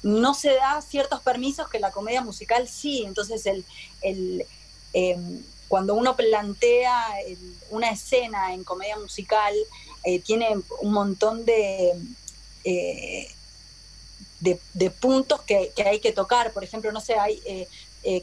no 0.02 0.34
se 0.34 0.54
da 0.54 0.80
ciertos 0.82 1.20
permisos 1.20 1.68
que 1.68 1.78
la 1.78 1.92
comedia 1.92 2.22
musical 2.22 2.68
sí. 2.68 3.04
Entonces, 3.06 3.46
el, 3.46 3.64
el 4.02 4.46
eh, 4.92 5.16
cuando 5.68 5.94
uno 5.94 6.16
plantea 6.16 7.14
una 7.70 7.90
escena 7.90 8.52
en 8.52 8.64
comedia 8.64 8.98
musical, 8.98 9.54
eh, 10.02 10.18
tiene 10.18 10.56
un 10.80 10.92
montón 10.92 11.44
de, 11.44 11.92
eh, 12.64 13.30
de, 14.40 14.90
puntos 14.90 15.42
que, 15.42 15.72
hay 15.84 16.00
que 16.00 16.12
tocar. 16.12 16.52
Por 16.52 16.64
ejemplo, 16.64 16.90
no 16.92 17.00
sé, 17.00 17.14
hay 17.14 17.40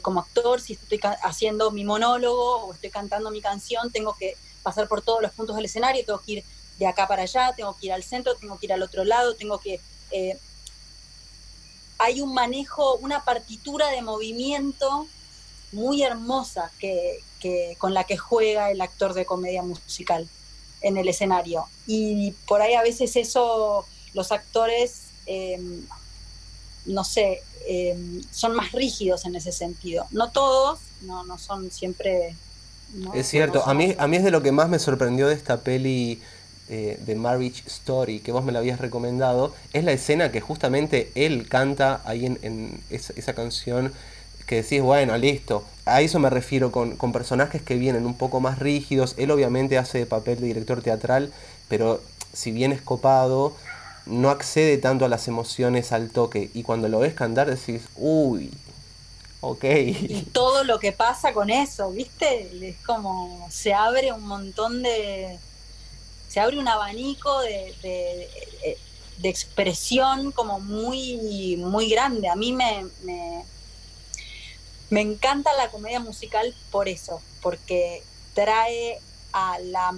como 0.02 0.20
actor, 0.20 0.60
si 0.60 0.74
estoy 0.74 1.00
haciendo 1.22 1.70
mi 1.70 1.84
monólogo 1.84 2.66
o 2.66 2.74
estoy 2.74 2.90
cantando 2.90 3.30
mi 3.30 3.40
canción, 3.40 3.90
tengo 3.92 4.14
que 4.18 4.36
pasar 4.62 4.88
por 4.88 5.02
todos 5.02 5.22
los 5.22 5.32
puntos 5.32 5.56
del 5.56 5.64
escenario, 5.64 6.04
tengo 6.04 6.20
que 6.20 6.32
ir 6.32 6.44
de 6.78 6.86
acá 6.86 7.08
para 7.08 7.22
allá, 7.22 7.52
tengo 7.56 7.76
que 7.76 7.86
ir 7.86 7.92
al 7.92 8.02
centro, 8.02 8.34
tengo 8.36 8.58
que 8.58 8.66
ir 8.66 8.72
al 8.72 8.82
otro 8.82 9.04
lado, 9.04 9.34
tengo 9.34 9.58
que... 9.58 9.80
Eh, 10.10 10.38
hay 11.98 12.20
un 12.20 12.32
manejo, 12.32 12.96
una 12.96 13.24
partitura 13.24 13.88
de 13.88 14.02
movimiento 14.02 15.08
muy 15.72 16.02
hermosa 16.02 16.70
que, 16.78 17.20
con 17.78 17.92
la 17.92 18.04
que 18.04 18.16
juega 18.16 18.70
el 18.70 18.80
actor 18.80 19.14
de 19.14 19.26
comedia 19.26 19.62
musical 19.62 20.28
en 20.80 20.96
el 20.96 21.08
escenario. 21.08 21.66
Y 21.86 22.32
por 22.46 22.62
ahí 22.62 22.74
a 22.74 22.82
veces 22.82 23.16
eso, 23.16 23.84
los 24.14 24.30
actores, 24.30 25.08
eh, 25.26 25.60
no 26.88 27.04
sé, 27.04 27.42
eh, 27.66 27.96
son 28.32 28.54
más 28.54 28.72
rígidos 28.72 29.24
en 29.24 29.36
ese 29.36 29.52
sentido. 29.52 30.06
No 30.10 30.30
todos, 30.30 30.80
no, 31.02 31.24
no 31.24 31.38
son 31.38 31.70
siempre... 31.70 32.34
¿no? 32.94 33.14
Es 33.14 33.28
cierto, 33.28 33.62
a, 33.66 33.74
mí, 33.74 33.94
a 33.98 34.06
mí 34.06 34.16
es 34.16 34.24
de 34.24 34.30
lo 34.30 34.42
que 34.42 34.50
más 34.50 34.68
me 34.68 34.78
sorprendió 34.78 35.28
de 35.28 35.34
esta 35.34 35.60
peli 35.60 36.20
eh, 36.70 36.98
de 37.04 37.14
Marriage 37.14 37.62
Story, 37.66 38.20
que 38.20 38.32
vos 38.32 38.44
me 38.44 38.52
la 38.52 38.60
habías 38.60 38.80
recomendado, 38.80 39.54
es 39.74 39.84
la 39.84 39.92
escena 39.92 40.32
que 40.32 40.40
justamente 40.40 41.12
él 41.14 41.46
canta 41.48 42.00
ahí 42.04 42.24
en, 42.24 42.38
en 42.42 42.80
esa, 42.88 43.12
esa, 43.16 43.34
canción 43.34 43.92
que 44.46 44.62
decís, 44.62 44.80
bueno, 44.80 45.16
listo. 45.18 45.64
A 45.84 46.00
eso 46.00 46.18
me 46.18 46.30
refiero 46.30 46.72
con, 46.72 46.96
con, 46.96 47.12
personajes 47.12 47.60
que 47.60 47.76
vienen 47.76 48.06
un 48.06 48.14
poco 48.14 48.40
más 48.40 48.58
rígidos. 48.58 49.14
Él 49.18 49.30
obviamente 49.30 49.76
hace 49.76 50.06
papel 50.06 50.40
de 50.40 50.46
director 50.46 50.82
teatral, 50.82 51.30
pero 51.68 52.00
si 52.32 52.50
bien 52.50 52.72
es 52.72 52.80
copado, 52.80 53.54
no 54.08 54.30
accede 54.30 54.78
tanto 54.78 55.04
a 55.04 55.08
las 55.08 55.28
emociones 55.28 55.92
al 55.92 56.10
toque. 56.10 56.50
Y 56.54 56.62
cuando 56.62 56.88
lo 56.88 56.98
ves 56.98 57.14
cantar 57.14 57.48
decís, 57.50 57.82
uy, 57.96 58.50
ok. 59.40 59.64
Y 59.64 60.22
todo 60.32 60.64
lo 60.64 60.78
que 60.78 60.92
pasa 60.92 61.32
con 61.32 61.50
eso, 61.50 61.90
¿viste? 61.90 62.68
Es 62.68 62.76
como 62.84 63.46
se 63.50 63.72
abre 63.74 64.12
un 64.12 64.26
montón 64.26 64.82
de 64.82 65.38
se 66.28 66.40
abre 66.40 66.58
un 66.58 66.68
abanico 66.68 67.40
de, 67.40 67.74
de, 67.82 69.28
expresión 69.28 70.30
como 70.30 70.60
muy, 70.60 71.56
muy 71.56 71.88
grande. 71.88 72.28
A 72.28 72.36
mí 72.36 72.52
me, 72.52 72.86
me, 74.90 75.00
encanta 75.00 75.50
la 75.54 75.70
comedia 75.70 76.00
musical 76.00 76.54
por 76.70 76.88
eso, 76.88 77.20
porque 77.42 78.02
trae 78.34 79.00
a 79.32 79.58
la, 79.58 79.94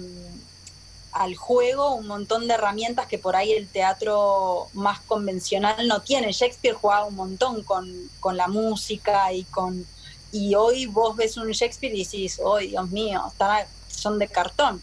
al 1.11 1.35
juego 1.35 1.95
un 1.95 2.07
montón 2.07 2.47
de 2.47 2.53
herramientas 2.53 3.07
que 3.07 3.17
por 3.17 3.35
ahí 3.35 3.51
el 3.51 3.67
teatro 3.67 4.67
más 4.73 4.99
convencional 5.01 5.87
no 5.87 6.01
tiene. 6.01 6.31
Shakespeare 6.31 6.75
jugaba 6.75 7.05
un 7.05 7.15
montón 7.15 7.63
con, 7.63 7.91
con 8.19 8.37
la 8.37 8.47
música 8.47 9.31
y 9.33 9.43
con... 9.43 9.85
Y 10.31 10.55
hoy 10.55 10.85
vos 10.85 11.17
ves 11.17 11.35
un 11.35 11.51
Shakespeare 11.51 11.93
y 11.93 12.05
decís, 12.05 12.39
oh 12.41 12.57
Dios 12.57 12.89
mío, 12.89 13.21
están, 13.27 13.65
son 13.89 14.17
de 14.17 14.29
cartón 14.29 14.81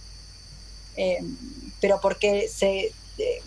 eh, 0.98 1.22
pero 1.80 2.00
porque 2.00 2.48
se, 2.48 2.92
eh, 3.18 3.42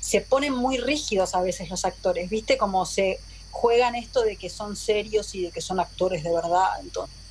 se 0.00 0.20
ponen 0.20 0.54
muy 0.54 0.78
rígidos 0.78 1.34
a 1.34 1.40
veces 1.40 1.68
los 1.68 1.84
actores, 1.84 2.30
¿viste? 2.30 2.56
Como 2.56 2.86
se 2.86 3.18
juegan 3.50 3.96
esto 3.96 4.22
de 4.22 4.36
que 4.36 4.48
son 4.48 4.76
serios 4.76 5.34
y 5.34 5.42
de 5.42 5.50
que 5.50 5.60
son 5.60 5.80
actores 5.80 6.22
de 6.22 6.32
verdad. 6.32 6.68
Entonces. 6.80 7.25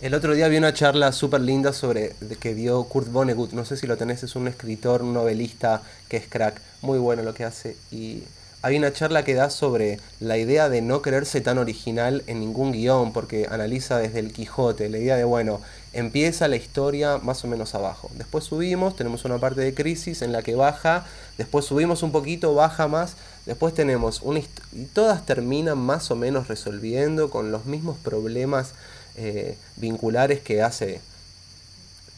El 0.00 0.14
otro 0.14 0.34
día 0.34 0.48
vi 0.48 0.56
una 0.56 0.72
charla 0.72 1.12
súper 1.12 1.42
linda 1.42 1.74
sobre 1.74 2.14
que 2.40 2.54
dio 2.54 2.84
Kurt 2.84 3.12
Vonnegut, 3.12 3.52
no 3.52 3.66
sé 3.66 3.76
si 3.76 3.86
lo 3.86 3.98
tenés, 3.98 4.22
es 4.22 4.34
un 4.34 4.48
escritor, 4.48 5.02
un 5.02 5.12
novelista 5.12 5.82
que 6.08 6.16
es 6.16 6.26
crack, 6.26 6.58
muy 6.80 6.98
bueno 6.98 7.22
lo 7.22 7.34
que 7.34 7.44
hace. 7.44 7.76
Y 7.90 8.22
hay 8.62 8.78
una 8.78 8.94
charla 8.94 9.24
que 9.24 9.34
da 9.34 9.50
sobre 9.50 10.00
la 10.18 10.38
idea 10.38 10.70
de 10.70 10.80
no 10.80 11.02
quererse 11.02 11.42
tan 11.42 11.58
original 11.58 12.22
en 12.28 12.40
ningún 12.40 12.72
guion, 12.72 13.12
porque 13.12 13.46
analiza 13.50 13.98
desde 13.98 14.20
el 14.20 14.32
Quijote, 14.32 14.88
la 14.88 14.96
idea 14.96 15.16
de, 15.16 15.24
bueno, 15.24 15.60
empieza 15.92 16.48
la 16.48 16.56
historia 16.56 17.18
más 17.18 17.44
o 17.44 17.48
menos 17.48 17.74
abajo. 17.74 18.10
Después 18.14 18.44
subimos, 18.44 18.96
tenemos 18.96 19.26
una 19.26 19.36
parte 19.36 19.60
de 19.60 19.74
crisis 19.74 20.22
en 20.22 20.32
la 20.32 20.40
que 20.40 20.54
baja, 20.54 21.04
después 21.36 21.66
subimos 21.66 22.02
un 22.02 22.10
poquito, 22.10 22.54
baja 22.54 22.88
más, 22.88 23.16
después 23.44 23.74
tenemos 23.74 24.22
una 24.22 24.38
y 24.38 24.84
todas 24.94 25.26
terminan 25.26 25.76
más 25.76 26.10
o 26.10 26.16
menos 26.16 26.48
resolviendo 26.48 27.28
con 27.28 27.52
los 27.52 27.66
mismos 27.66 27.98
problemas 27.98 28.72
eh, 29.20 29.56
vinculares 29.76 30.40
que 30.40 30.62
hace 30.62 31.00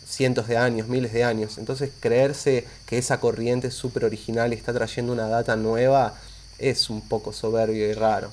cientos 0.06 0.46
de 0.46 0.56
años, 0.56 0.88
miles 0.88 1.12
de 1.12 1.24
años. 1.24 1.58
Entonces 1.58 1.90
creerse 2.00 2.66
que 2.86 2.98
esa 2.98 3.20
corriente 3.20 3.68
es 3.68 3.74
súper 3.74 4.04
original 4.04 4.52
y 4.52 4.56
está 4.56 4.72
trayendo 4.72 5.12
una 5.12 5.26
data 5.28 5.56
nueva 5.56 6.14
es 6.58 6.90
un 6.90 7.00
poco 7.00 7.32
soberbio 7.32 7.88
y 7.90 7.92
raro. 7.92 8.30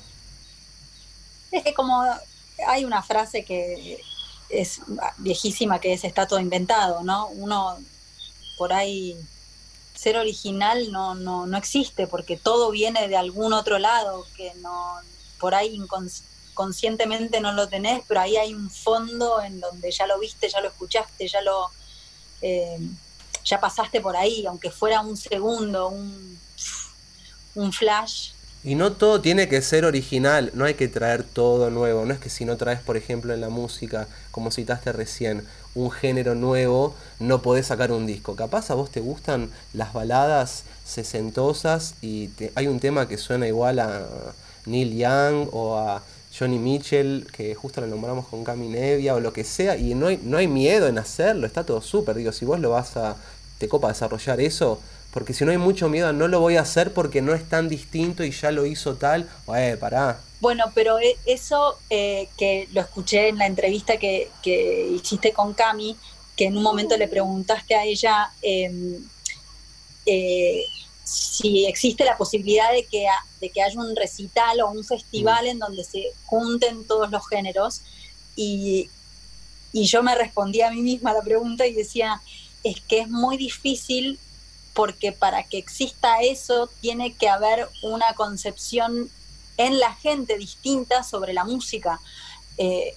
Es 1.51 1.63
que 1.63 1.73
como 1.73 2.03
hay 2.67 2.85
una 2.85 3.01
frase 3.01 3.43
que 3.43 3.99
es 4.49 4.81
viejísima 5.17 5.79
que 5.79 5.93
es 5.93 6.03
está 6.03 6.27
todo 6.27 6.39
inventado, 6.39 7.03
¿no? 7.03 7.27
Uno 7.29 7.77
por 8.57 8.73
ahí 8.73 9.17
ser 9.95 10.17
original 10.17 10.91
no, 10.91 11.15
no, 11.15 11.45
no 11.45 11.57
existe 11.57 12.07
porque 12.07 12.37
todo 12.37 12.71
viene 12.71 13.07
de 13.07 13.17
algún 13.17 13.53
otro 13.53 13.79
lado 13.79 14.25
que 14.37 14.53
no 14.61 14.95
por 15.39 15.55
ahí 15.55 15.75
inconscientemente 16.59 17.39
no 17.39 17.53
lo 17.53 17.69
tenés, 17.69 18.01
pero 18.07 18.19
ahí 18.19 18.35
hay 18.35 18.53
un 18.53 18.69
fondo 18.69 19.41
en 19.41 19.61
donde 19.61 19.91
ya 19.91 20.05
lo 20.07 20.19
viste, 20.19 20.49
ya 20.49 20.59
lo 20.59 20.67
escuchaste, 20.67 21.25
ya 21.27 21.41
lo 21.41 21.69
eh, 22.41 22.79
ya 23.45 23.61
pasaste 23.61 24.01
por 24.01 24.17
ahí, 24.17 24.45
aunque 24.45 24.69
fuera 24.69 24.99
un 24.99 25.15
segundo, 25.15 25.87
un, 25.87 26.37
un 27.55 27.71
flash, 27.71 28.31
Y 28.61 28.75
no 28.75 28.91
todo 28.91 29.21
tiene 29.21 29.47
que 29.47 29.61
ser 29.61 29.85
original, 29.85 30.51
no 30.53 30.65
hay 30.65 30.73
que 30.73 30.89
traer 30.89 31.23
todo 31.23 31.69
nuevo. 31.69 32.03
No 32.03 32.13
es 32.13 32.19
que 32.19 32.29
si 32.29 32.43
no 32.43 32.57
traes, 32.57 32.81
por 32.81 32.97
ejemplo, 32.97 33.33
en 33.33 33.39
la 33.39 33.49
música, 33.49 34.07
como 34.31 34.51
citaste 34.51 34.91
recién, 34.91 35.47
un 35.75 35.89
género 35.91 36.35
nuevo, 36.35 36.93
no 37.19 37.41
podés 37.41 37.67
sacar 37.67 37.93
un 37.93 38.05
disco. 38.05 38.35
Capaz 38.35 38.69
a 38.69 38.75
vos 38.75 38.91
te 38.91 38.99
gustan 38.99 39.49
las 39.71 39.93
baladas 39.93 40.65
sesentosas 40.83 41.95
y 42.01 42.29
hay 42.55 42.67
un 42.67 42.81
tema 42.81 43.07
que 43.07 43.17
suena 43.17 43.47
igual 43.47 43.79
a 43.79 44.05
Neil 44.65 44.97
Young 44.97 45.47
o 45.53 45.77
a 45.77 46.03
Johnny 46.39 46.57
Mitchell, 46.57 47.27
que 47.35 47.53
justo 47.53 47.81
lo 47.81 47.87
nombramos 47.87 48.27
con 48.27 48.45
Cami 48.45 48.69
Nevia 48.69 49.13
o 49.13 49.19
lo 49.19 49.33
que 49.33 49.43
sea, 49.43 49.75
y 49.75 49.93
no 49.93 50.07
hay, 50.07 50.19
no 50.23 50.37
hay 50.37 50.47
miedo 50.47 50.87
en 50.87 50.97
hacerlo, 50.97 51.45
está 51.45 51.65
todo 51.65 51.81
súper. 51.81 52.15
Digo, 52.15 52.31
si 52.31 52.45
vos 52.45 52.59
lo 52.59 52.69
vas 52.69 52.95
a, 52.95 53.17
te 53.57 53.67
copa 53.67 53.89
desarrollar 53.89 54.39
eso, 54.39 54.79
porque 55.11 55.33
si 55.33 55.43
no 55.43 55.51
hay 55.51 55.57
mucho 55.57 55.89
miedo, 55.89 56.13
no 56.13 56.27
lo 56.27 56.39
voy 56.39 56.55
a 56.55 56.61
hacer 56.61 56.93
porque 56.93 57.21
no 57.21 57.33
es 57.33 57.47
tan 57.49 57.67
distinto 57.67 58.23
y 58.23 58.31
ya 58.31 58.51
lo 58.51 58.65
hizo 58.65 58.95
tal. 58.95 59.27
Eh, 59.55 59.75
pará. 59.77 60.21
Bueno, 60.39 60.65
pero 60.73 60.99
e, 60.99 61.17
eso 61.25 61.77
eh, 61.89 62.29
que 62.37 62.69
lo 62.71 62.81
escuché 62.81 63.29
en 63.29 63.39
la 63.39 63.47
entrevista 63.47 63.97
que, 63.97 64.29
hiciste 64.95 65.33
con 65.33 65.53
Cami, 65.53 65.97
que 66.37 66.45
en 66.45 66.55
un 66.55 66.63
momento 66.63 66.95
le 66.95 67.07
preguntaste 67.07 67.75
a 67.75 67.83
ella 67.83 68.31
em, 68.41 69.03
eh, 70.05 70.63
si 71.09 71.65
existe 71.65 72.05
la 72.05 72.17
posibilidad 72.17 72.71
de 72.71 72.85
que, 72.85 73.07
de 73.41 73.49
que 73.49 73.63
haya 73.63 73.79
un 73.79 73.95
recital 73.95 74.61
o 74.61 74.69
un 74.69 74.83
festival 74.83 75.45
mm. 75.45 75.49
en 75.49 75.59
donde 75.59 75.83
se 75.83 76.03
junten 76.25 76.85
todos 76.85 77.09
los 77.09 77.27
géneros. 77.27 77.81
Y, 78.35 78.89
y 79.73 79.85
yo 79.85 80.03
me 80.03 80.15
respondí 80.15 80.61
a 80.61 80.69
mí 80.69 80.81
misma 80.81 81.13
la 81.13 81.23
pregunta 81.23 81.65
y 81.65 81.73
decía, 81.73 82.21
es 82.63 82.79
que 82.81 82.99
es 82.99 83.09
muy 83.09 83.37
difícil 83.37 84.19
porque 84.73 85.11
para 85.11 85.43
que 85.43 85.57
exista 85.57 86.21
eso 86.21 86.69
tiene 86.79 87.13
que 87.13 87.27
haber 87.27 87.67
una 87.81 88.13
concepción 88.13 89.09
en 89.57 89.79
la 89.79 89.95
gente 89.95 90.37
distinta 90.37 91.03
sobre 91.03 91.33
la 91.33 91.43
música. 91.43 91.99
Eh, 92.57 92.93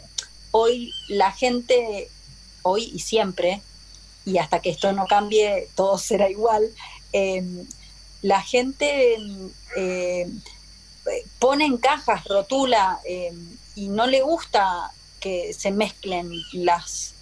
hoy 0.50 0.92
la 1.08 1.32
gente, 1.32 2.10
hoy 2.62 2.90
y 2.94 2.98
siempre, 3.00 3.62
y 4.26 4.36
hasta 4.38 4.60
que 4.60 4.70
esto 4.70 4.92
no 4.92 5.06
cambie, 5.06 5.68
todo 5.74 5.98
será 5.98 6.30
igual, 6.30 6.70
em, 7.12 7.66
la 8.22 8.40
gente 8.40 9.18
eh, 9.76 10.28
pone 11.38 11.66
en 11.66 11.76
cajas, 11.76 12.24
rotula, 12.24 13.00
em, 13.04 13.56
y 13.74 13.88
no 13.88 14.06
le 14.06 14.22
gusta 14.22 14.90
que 15.20 15.52
se 15.52 15.70
mezclen 15.70 16.30
las, 16.52 17.14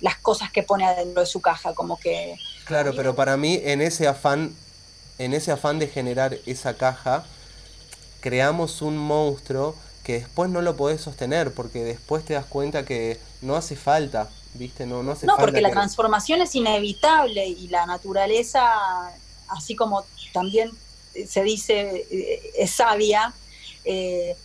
las 0.00 0.16
cosas 0.16 0.50
que 0.50 0.62
pone 0.62 0.86
adentro 0.86 1.20
de 1.20 1.26
su 1.26 1.40
caja, 1.40 1.74
como 1.74 1.98
que 1.98 2.36
Claro, 2.66 2.92
pero 2.96 3.14
para 3.14 3.36
mí 3.36 3.60
en 3.62 3.80
ese 3.80 4.08
afán, 4.08 4.52
en 5.18 5.34
ese 5.34 5.52
afán 5.52 5.78
de 5.78 5.86
generar 5.86 6.36
esa 6.46 6.76
caja, 6.76 7.24
creamos 8.20 8.82
un 8.82 8.98
monstruo 8.98 9.76
que 10.02 10.14
después 10.14 10.50
no 10.50 10.62
lo 10.62 10.76
podés 10.76 11.00
sostener, 11.00 11.54
porque 11.54 11.84
después 11.84 12.24
te 12.24 12.34
das 12.34 12.44
cuenta 12.44 12.84
que 12.84 13.20
no 13.40 13.54
hace 13.54 13.76
falta, 13.76 14.28
¿viste? 14.54 14.84
No, 14.84 15.04
no 15.04 15.12
hace 15.12 15.26
no, 15.26 15.36
porque 15.36 15.60
la 15.60 15.70
transformación 15.70 16.42
es 16.42 16.56
inevitable 16.56 17.46
y 17.46 17.68
la 17.68 17.86
naturaleza, 17.86 18.64
así 19.48 19.76
como 19.76 20.04
también 20.36 20.70
se 21.26 21.42
dice, 21.42 22.06
eh, 22.10 22.52
es 22.58 22.72
sabia, 22.72 23.32
eh, 23.86 24.36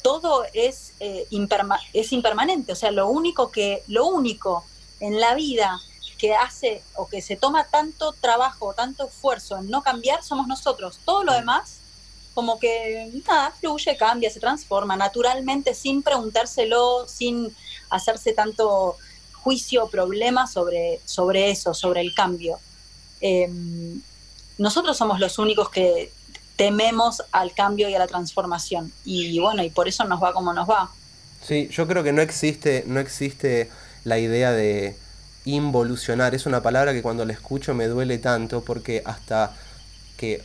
todo 0.00 0.42
es, 0.54 0.94
eh, 1.00 1.26
es 1.92 2.12
impermanente. 2.12 2.72
O 2.72 2.74
sea, 2.74 2.90
lo 2.90 3.08
único 3.08 3.50
que, 3.50 3.82
lo 3.88 4.06
único 4.06 4.64
en 5.00 5.20
la 5.20 5.34
vida 5.34 5.78
que 6.16 6.34
hace 6.34 6.82
o 6.94 7.06
que 7.08 7.20
se 7.20 7.36
toma 7.36 7.64
tanto 7.64 8.14
trabajo, 8.22 8.72
tanto 8.72 9.06
esfuerzo 9.06 9.58
en 9.58 9.68
no 9.68 9.82
cambiar 9.82 10.22
somos 10.22 10.46
nosotros. 10.46 10.98
Todo 11.04 11.24
lo 11.24 11.34
demás, 11.34 11.80
como 12.32 12.58
que 12.58 13.10
nada, 13.26 13.50
fluye, 13.60 13.94
cambia, 13.98 14.30
se 14.30 14.40
transforma 14.40 14.96
naturalmente, 14.96 15.74
sin 15.74 16.02
preguntárselo, 16.02 17.06
sin 17.06 17.54
hacerse 17.90 18.32
tanto 18.32 18.96
juicio 19.42 19.84
o 19.84 19.90
problema 19.90 20.46
sobre, 20.46 21.00
sobre 21.04 21.50
eso, 21.50 21.74
sobre 21.74 22.00
el 22.00 22.14
cambio. 22.14 22.58
Em, 23.20 24.00
nosotros 24.58 24.96
somos 24.96 25.20
los 25.20 25.38
únicos 25.38 25.70
que 25.70 26.12
tememos 26.56 27.22
al 27.32 27.52
cambio 27.52 27.88
y 27.88 27.94
a 27.94 27.98
la 27.98 28.06
transformación. 28.06 28.92
Y 29.04 29.38
bueno, 29.38 29.62
y 29.62 29.70
por 29.70 29.88
eso 29.88 30.04
nos 30.04 30.22
va 30.22 30.32
como 30.32 30.52
nos 30.52 30.68
va. 30.68 30.90
Sí, 31.42 31.68
yo 31.72 31.88
creo 31.88 32.02
que 32.04 32.12
no 32.12 32.22
existe, 32.22 32.84
no 32.86 33.00
existe 33.00 33.68
la 34.04 34.18
idea 34.18 34.52
de 34.52 34.96
involucionar. 35.44 36.34
Es 36.34 36.46
una 36.46 36.62
palabra 36.62 36.92
que 36.92 37.02
cuando 37.02 37.24
la 37.24 37.32
escucho 37.32 37.74
me 37.74 37.88
duele 37.88 38.18
tanto 38.18 38.62
porque 38.62 39.02
hasta 39.04 39.54
que 40.16 40.44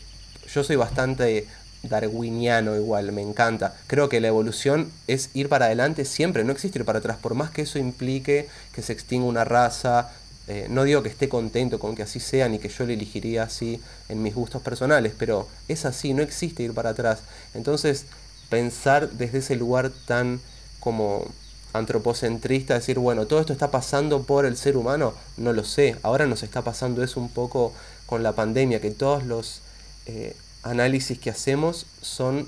yo 0.52 0.64
soy 0.64 0.76
bastante 0.76 1.48
darwiniano 1.84 2.76
igual, 2.76 3.12
me 3.12 3.22
encanta. 3.22 3.76
Creo 3.88 4.10
que 4.10 4.20
la 4.20 4.28
evolución 4.28 4.92
es 5.08 5.30
ir 5.34 5.50
para 5.50 5.66
adelante 5.66 6.06
siempre, 6.06 6.44
no 6.44 6.52
existe 6.52 6.80
ir 6.80 6.86
para 6.86 7.00
atrás, 7.00 7.18
por 7.18 7.36
más 7.36 7.52
que 7.52 7.62
eso 7.62 7.78
implique 7.80 8.50
que 8.74 8.82
se 8.82 8.94
extinga 8.94 9.26
una 9.26 9.44
raza. 9.44 10.12
Eh, 10.48 10.68
no 10.70 10.84
digo 10.84 11.04
que 11.04 11.10
esté 11.10 11.28
contento 11.28 11.78
con 11.78 11.96
que 11.96 12.04
así 12.04 12.20
sea, 12.20 12.48
ni 12.48 12.58
que 12.58 12.70
yo 12.70 12.86
le 12.86 12.94
elegiría 12.94 13.44
así 13.44 13.82
en 14.08 14.24
mis 14.24 14.34
gustos 14.34 14.62
personales, 14.62 15.14
pero 15.18 15.48
es 15.68 15.84
así, 15.86 16.14
no 16.14 16.22
existe 16.22 16.64
ir 16.64 16.74
para 16.74 16.92
atrás. 16.92 17.20
Entonces, 17.54 18.06
pensar 18.50 19.10
desde 19.12 19.40
ese 19.40 19.56
lugar 19.58 19.92
tan 20.06 20.40
como 20.80 21.26
antropocentrista, 21.74 22.76
decir, 22.76 22.98
bueno, 22.98 23.28
todo 23.28 23.40
esto 23.40 23.54
está 23.54 23.72
pasando 23.72 24.24
por 24.24 24.46
el 24.46 24.58
ser 24.58 24.78
humano, 24.78 25.14
no 25.36 25.54
lo 25.54 25.64
sé. 25.64 25.98
Ahora 26.02 26.26
nos 26.26 26.44
está 26.44 26.62
pasando 26.64 27.04
eso 27.04 27.20
un 27.20 27.30
poco 27.30 27.74
con 28.06 28.24
la 28.24 28.34
pandemia, 28.34 28.80
que 28.80 28.92
todos 28.92 29.26
los 29.26 29.62
eh, 30.06 30.36
análisis 30.64 31.20
que 31.20 31.30
hacemos 31.30 31.86
son 32.02 32.48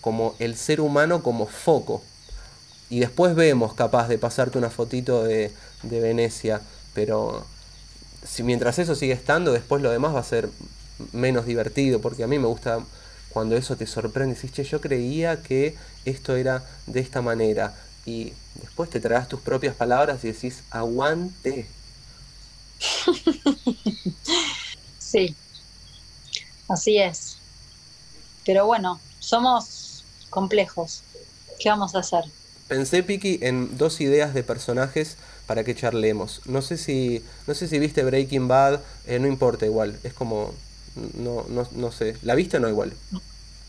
como 0.00 0.34
el 0.38 0.56
ser 0.56 0.80
humano 0.80 1.22
como 1.22 1.46
foco. 1.46 2.02
Y 2.90 3.00
después 3.00 3.34
vemos 3.34 3.74
capaz 3.74 4.08
de 4.08 4.18
pasarte 4.18 4.58
una 4.58 4.70
fotito 4.70 5.24
de, 5.24 5.52
de 5.82 6.00
Venecia, 6.00 6.62
pero 6.98 7.46
si 8.26 8.42
mientras 8.42 8.80
eso 8.80 8.96
sigue 8.96 9.12
estando, 9.12 9.52
después 9.52 9.80
lo 9.80 9.92
demás 9.92 10.16
va 10.16 10.18
a 10.18 10.24
ser 10.24 10.50
menos 11.12 11.46
divertido, 11.46 12.00
porque 12.00 12.24
a 12.24 12.26
mí 12.26 12.40
me 12.40 12.48
gusta 12.48 12.80
cuando 13.28 13.56
eso 13.56 13.76
te 13.76 13.86
sorprende, 13.86 14.34
decís, 14.34 14.50
che, 14.50 14.64
yo 14.64 14.80
creía 14.80 15.40
que 15.40 15.76
esto 16.04 16.34
era 16.34 16.64
de 16.86 16.98
esta 16.98 17.22
manera, 17.22 17.72
y 18.04 18.32
después 18.56 18.90
te 18.90 18.98
traes 18.98 19.28
tus 19.28 19.40
propias 19.40 19.76
palabras 19.76 20.24
y 20.24 20.32
decís, 20.32 20.64
aguante. 20.70 21.68
Sí, 24.98 25.34
así 26.68 26.98
es. 26.98 27.38
Pero 28.44 28.66
bueno, 28.66 29.00
somos 29.20 30.04
complejos. 30.28 31.02
¿Qué 31.58 31.70
vamos 31.70 31.94
a 31.94 32.00
hacer? 32.00 32.24
Pensé, 32.66 33.02
Piki, 33.02 33.38
en 33.40 33.78
dos 33.78 34.02
ideas 34.02 34.34
de 34.34 34.42
personajes 34.42 35.16
para 35.48 35.64
que 35.64 35.74
charlemos. 35.74 36.42
No 36.44 36.60
sé 36.60 36.76
si, 36.76 37.24
no 37.46 37.54
sé 37.54 37.66
si 37.66 37.78
viste 37.78 38.04
Breaking 38.04 38.46
Bad, 38.46 38.80
eh, 39.06 39.18
no 39.18 39.26
importa 39.26 39.64
igual, 39.64 39.98
es 40.04 40.12
como, 40.12 40.52
no, 41.14 41.46
no, 41.48 41.66
no 41.72 41.90
sé, 41.90 42.16
¿la 42.22 42.34
viste 42.34 42.58
o 42.58 42.60
no 42.60 42.68
igual? 42.68 42.92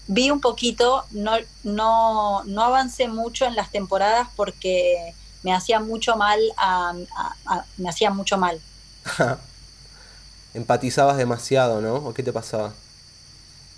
Vi 0.08 0.30
un 0.30 0.42
poquito, 0.42 1.06
no, 1.12 1.38
no, 1.64 2.44
no 2.44 2.62
avancé 2.64 3.08
mucho 3.08 3.46
en 3.46 3.56
las 3.56 3.72
temporadas 3.72 4.28
porque 4.36 5.16
me 5.42 5.54
hacía 5.54 5.80
mucho 5.80 6.18
mal, 6.18 6.42
me 7.78 7.90
hacía 7.90 8.12
mucho 8.12 8.38
mal. 8.38 8.60
Empatizabas 10.54 11.16
demasiado, 11.16 11.80
¿no? 11.80 11.96
¿O 11.96 12.14
qué 12.14 12.24
te 12.24 12.34
pasaba? 12.34 12.74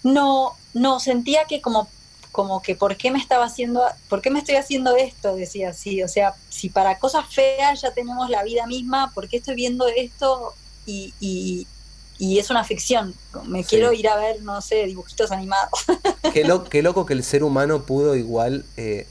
No, 0.01 0.55
no, 0.73 0.99
sentía 0.99 1.45
que 1.45 1.61
como, 1.61 1.87
como 2.31 2.61
que 2.61 2.75
por 2.75 2.95
qué 2.95 3.11
me 3.11 3.19
estaba 3.19 3.45
haciendo, 3.45 3.83
por 4.09 4.21
qué 4.21 4.29
me 4.29 4.39
estoy 4.39 4.55
haciendo 4.55 4.95
esto, 4.95 5.35
decía 5.35 5.69
así. 5.69 6.01
O 6.03 6.07
sea, 6.07 6.33
si 6.49 6.69
para 6.69 6.97
cosas 6.97 7.25
feas 7.33 7.81
ya 7.81 7.91
tenemos 7.91 8.29
la 8.29 8.43
vida 8.43 8.65
misma, 8.67 9.11
¿por 9.13 9.27
qué 9.27 9.37
estoy 9.37 9.55
viendo 9.55 9.87
esto? 9.87 10.53
Y, 10.85 11.13
y, 11.19 11.67
y 12.17 12.39
es 12.39 12.49
una 12.49 12.63
ficción. 12.63 13.13
Me 13.47 13.63
quiero 13.63 13.91
ir 13.93 14.07
a 14.07 14.15
ver, 14.15 14.41
no 14.43 14.61
sé, 14.61 14.85
dibujitos 14.85 15.31
animados. 15.31 15.71
Qué, 16.33 16.47
qué 16.69 16.81
loco 16.81 17.05
que 17.05 17.13
el 17.13 17.23
ser 17.23 17.43
humano 17.43 17.81
pudo 17.83 18.15
igual, 18.15 18.63
eh, 18.77 19.07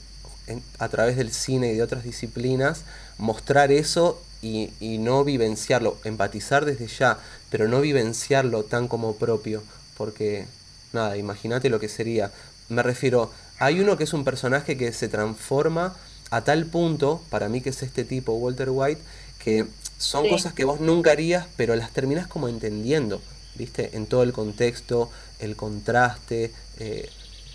a 0.79 0.89
través 0.89 1.17
del 1.17 1.31
cine 1.31 1.71
y 1.71 1.75
de 1.75 1.83
otras 1.83 2.03
disciplinas, 2.03 2.83
mostrar 3.17 3.71
eso 3.71 4.19
y, 4.41 4.71
y, 4.79 4.97
no 4.97 5.23
vivenciarlo, 5.23 5.97
empatizar 6.03 6.65
desde 6.65 6.87
ya, 6.87 7.19
pero 7.49 7.67
no 7.67 7.79
vivenciarlo 7.81 8.63
tan 8.63 8.87
como 8.87 9.15
propio, 9.15 9.61
porque, 9.97 10.47
nada, 10.93 11.15
imagínate 11.17 11.69
lo 11.69 11.79
que 11.79 11.89
sería. 11.89 12.31
Me 12.71 12.83
refiero, 12.83 13.29
hay 13.59 13.81
uno 13.81 13.97
que 13.97 14.05
es 14.05 14.13
un 14.13 14.23
personaje 14.23 14.77
que 14.77 14.93
se 14.93 15.09
transforma 15.09 15.93
a 16.29 16.45
tal 16.45 16.67
punto, 16.67 17.21
para 17.29 17.49
mí 17.49 17.59
que 17.59 17.71
es 17.71 17.83
este 17.83 18.05
tipo, 18.05 18.31
Walter 18.31 18.69
White, 18.69 19.01
que 19.43 19.65
son 19.97 20.29
cosas 20.29 20.53
que 20.53 20.63
vos 20.63 20.79
nunca 20.79 21.11
harías, 21.11 21.47
pero 21.57 21.75
las 21.75 21.91
terminás 21.91 22.27
como 22.27 22.47
entendiendo, 22.47 23.21
¿viste? 23.55 23.97
En 23.97 24.05
todo 24.05 24.23
el 24.23 24.31
contexto, 24.31 25.11
el 25.39 25.57
contraste, 25.57 26.53
eh, 26.79 27.09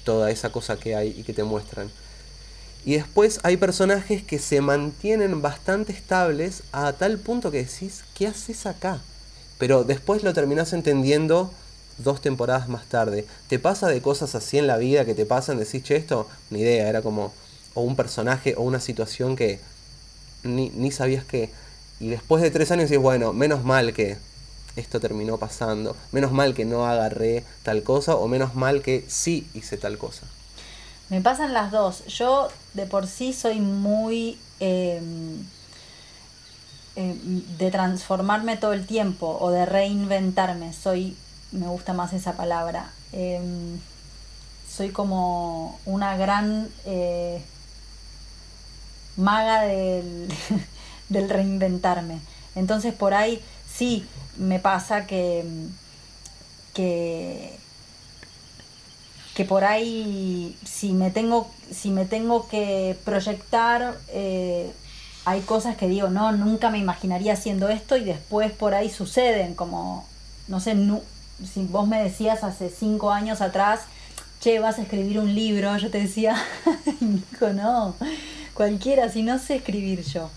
toda 0.04 0.30
esa 0.30 0.52
cosa 0.52 0.76
que 0.76 0.94
hay 0.94 1.14
y 1.18 1.22
que 1.22 1.32
te 1.32 1.44
muestran. 1.44 1.90
Y 2.84 2.96
después 2.96 3.40
hay 3.42 3.56
personajes 3.56 4.22
que 4.22 4.38
se 4.38 4.60
mantienen 4.60 5.40
bastante 5.40 5.94
estables 5.94 6.62
a 6.72 6.92
tal 6.92 7.16
punto 7.16 7.50
que 7.50 7.64
decís, 7.64 8.04
¿qué 8.14 8.26
haces 8.26 8.66
acá? 8.66 9.00
Pero 9.56 9.82
después 9.82 10.22
lo 10.22 10.34
terminás 10.34 10.74
entendiendo 10.74 11.54
dos 11.98 12.20
temporadas 12.20 12.68
más 12.68 12.86
tarde. 12.86 13.26
¿Te 13.48 13.58
pasa 13.58 13.88
de 13.88 14.02
cosas 14.02 14.34
así 14.34 14.58
en 14.58 14.66
la 14.66 14.76
vida 14.76 15.04
que 15.04 15.14
te 15.14 15.26
pasan? 15.26 15.58
Decís, 15.58 15.82
che, 15.82 15.96
esto, 15.96 16.28
ni 16.50 16.60
idea, 16.60 16.88
era 16.88 17.02
como, 17.02 17.32
o 17.74 17.82
un 17.82 17.96
personaje 17.96 18.54
o 18.56 18.62
una 18.62 18.80
situación 18.80 19.36
que 19.36 19.60
ni, 20.42 20.70
ni 20.70 20.90
sabías 20.90 21.24
que... 21.24 21.50
Y 21.98 22.08
después 22.08 22.42
de 22.42 22.50
tres 22.50 22.70
años 22.70 22.90
dices, 22.90 23.02
bueno, 23.02 23.32
menos 23.32 23.64
mal 23.64 23.94
que 23.94 24.18
esto 24.76 25.00
terminó 25.00 25.38
pasando, 25.38 25.96
menos 26.12 26.32
mal 26.32 26.54
que 26.54 26.66
no 26.66 26.86
agarré 26.86 27.44
tal 27.62 27.82
cosa 27.82 28.14
o 28.16 28.28
menos 28.28 28.54
mal 28.54 28.82
que 28.82 29.04
sí 29.08 29.46
hice 29.54 29.78
tal 29.78 29.96
cosa. 29.96 30.26
Me 31.08 31.20
pasan 31.20 31.52
las 31.52 31.70
dos. 31.70 32.04
Yo 32.06 32.48
de 32.74 32.86
por 32.86 33.06
sí 33.06 33.32
soy 33.32 33.60
muy 33.60 34.38
em, 34.60 35.44
em, 36.96 37.42
de 37.58 37.70
transformarme 37.70 38.56
todo 38.56 38.72
el 38.72 38.86
tiempo 38.86 39.38
o 39.40 39.50
de 39.50 39.66
reinventarme. 39.66 40.72
Soy, 40.72 41.16
me 41.52 41.66
gusta 41.66 41.92
más 41.92 42.12
esa 42.12 42.32
palabra. 42.36 42.90
Em, 43.12 43.78
soy 44.68 44.90
como 44.90 45.78
una 45.86 46.16
gran 46.16 46.68
eh, 46.84 47.42
maga 49.16 49.62
del, 49.62 50.28
del 51.08 51.28
reinventarme. 51.28 52.20
Entonces 52.54 52.94
por 52.94 53.14
ahí 53.14 53.42
sí 53.72 54.06
me 54.36 54.58
pasa 54.58 55.06
que, 55.06 55.44
que, 56.74 57.58
que 59.34 59.44
por 59.44 59.64
ahí 59.64 60.58
si 60.64 60.92
me 60.92 61.10
tengo, 61.10 61.50
si 61.70 61.90
me 61.90 62.04
tengo 62.04 62.48
que 62.48 62.98
proyectar, 63.04 63.96
eh, 64.08 64.72
hay 65.24 65.40
cosas 65.40 65.76
que 65.76 65.88
digo, 65.88 66.08
no, 66.08 66.32
nunca 66.32 66.70
me 66.70 66.78
imaginaría 66.78 67.32
haciendo 67.32 67.68
esto 67.68 67.96
y 67.96 68.04
después 68.04 68.52
por 68.52 68.74
ahí 68.74 68.90
suceden, 68.90 69.54
como, 69.54 70.06
no 70.48 70.60
sé, 70.60 70.74
si 71.44 71.64
vos 71.64 71.86
me 71.86 72.02
decías 72.02 72.44
hace 72.44 72.70
cinco 72.70 73.10
años 73.10 73.40
atrás, 73.40 73.80
che, 74.40 74.58
vas 74.58 74.78
a 74.78 74.82
escribir 74.82 75.18
un 75.18 75.34
libro, 75.34 75.76
yo 75.76 75.90
te 75.90 75.98
decía, 75.98 76.36
hijo, 77.00 77.48
no, 77.52 77.94
cualquiera, 78.54 79.08
si 79.10 79.22
no 79.22 79.38
sé 79.38 79.56
escribir 79.56 80.02
yo. 80.02 80.30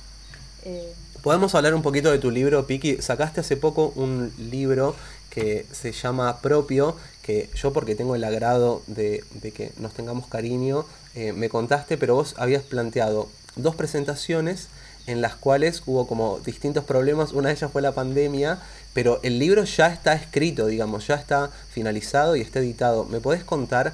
Eh, 0.63 0.93
Podemos 1.21 1.53
hablar 1.53 1.75
un 1.75 1.81
poquito 1.81 2.11
de 2.11 2.17
tu 2.17 2.31
libro, 2.31 2.65
Piki. 2.65 3.01
Sacaste 3.01 3.41
hace 3.41 3.57
poco 3.57 3.91
un 3.95 4.31
libro 4.37 4.95
que 5.29 5.65
se 5.71 5.91
llama 5.91 6.39
Propio, 6.41 6.95
que 7.21 7.49
yo 7.55 7.73
porque 7.73 7.95
tengo 7.95 8.15
el 8.15 8.23
agrado 8.23 8.81
de, 8.87 9.23
que 9.53 9.73
nos 9.77 9.93
tengamos 9.93 10.27
cariño, 10.27 10.85
eh, 11.15 11.33
me 11.33 11.49
contaste, 11.49 11.97
pero 11.97 12.15
vos 12.15 12.35
habías 12.37 12.63
planteado 12.63 13.29
dos 13.57 13.75
presentaciones 13.75 14.69
en 15.09 15.21
las 15.21 15.35
cuales 15.35 15.81
hubo 15.87 16.07
como 16.07 16.39
distintos 16.39 16.83
problemas. 16.83 17.33
Una 17.33 17.49
de 17.49 17.55
ellas 17.55 17.71
fue 17.71 17.81
la 17.81 17.93
pandemia, 17.93 18.59
pero 18.93 19.19
el 19.23 19.39
libro 19.39 19.63
ya 19.63 19.87
está 19.87 20.13
escrito, 20.13 20.67
digamos, 20.67 21.07
ya 21.07 21.15
está 21.15 21.49
finalizado 21.71 22.35
y 22.35 22.41
está 22.41 22.59
editado. 22.59 23.05
¿Me 23.05 23.19
podés 23.19 23.43
contar 23.43 23.93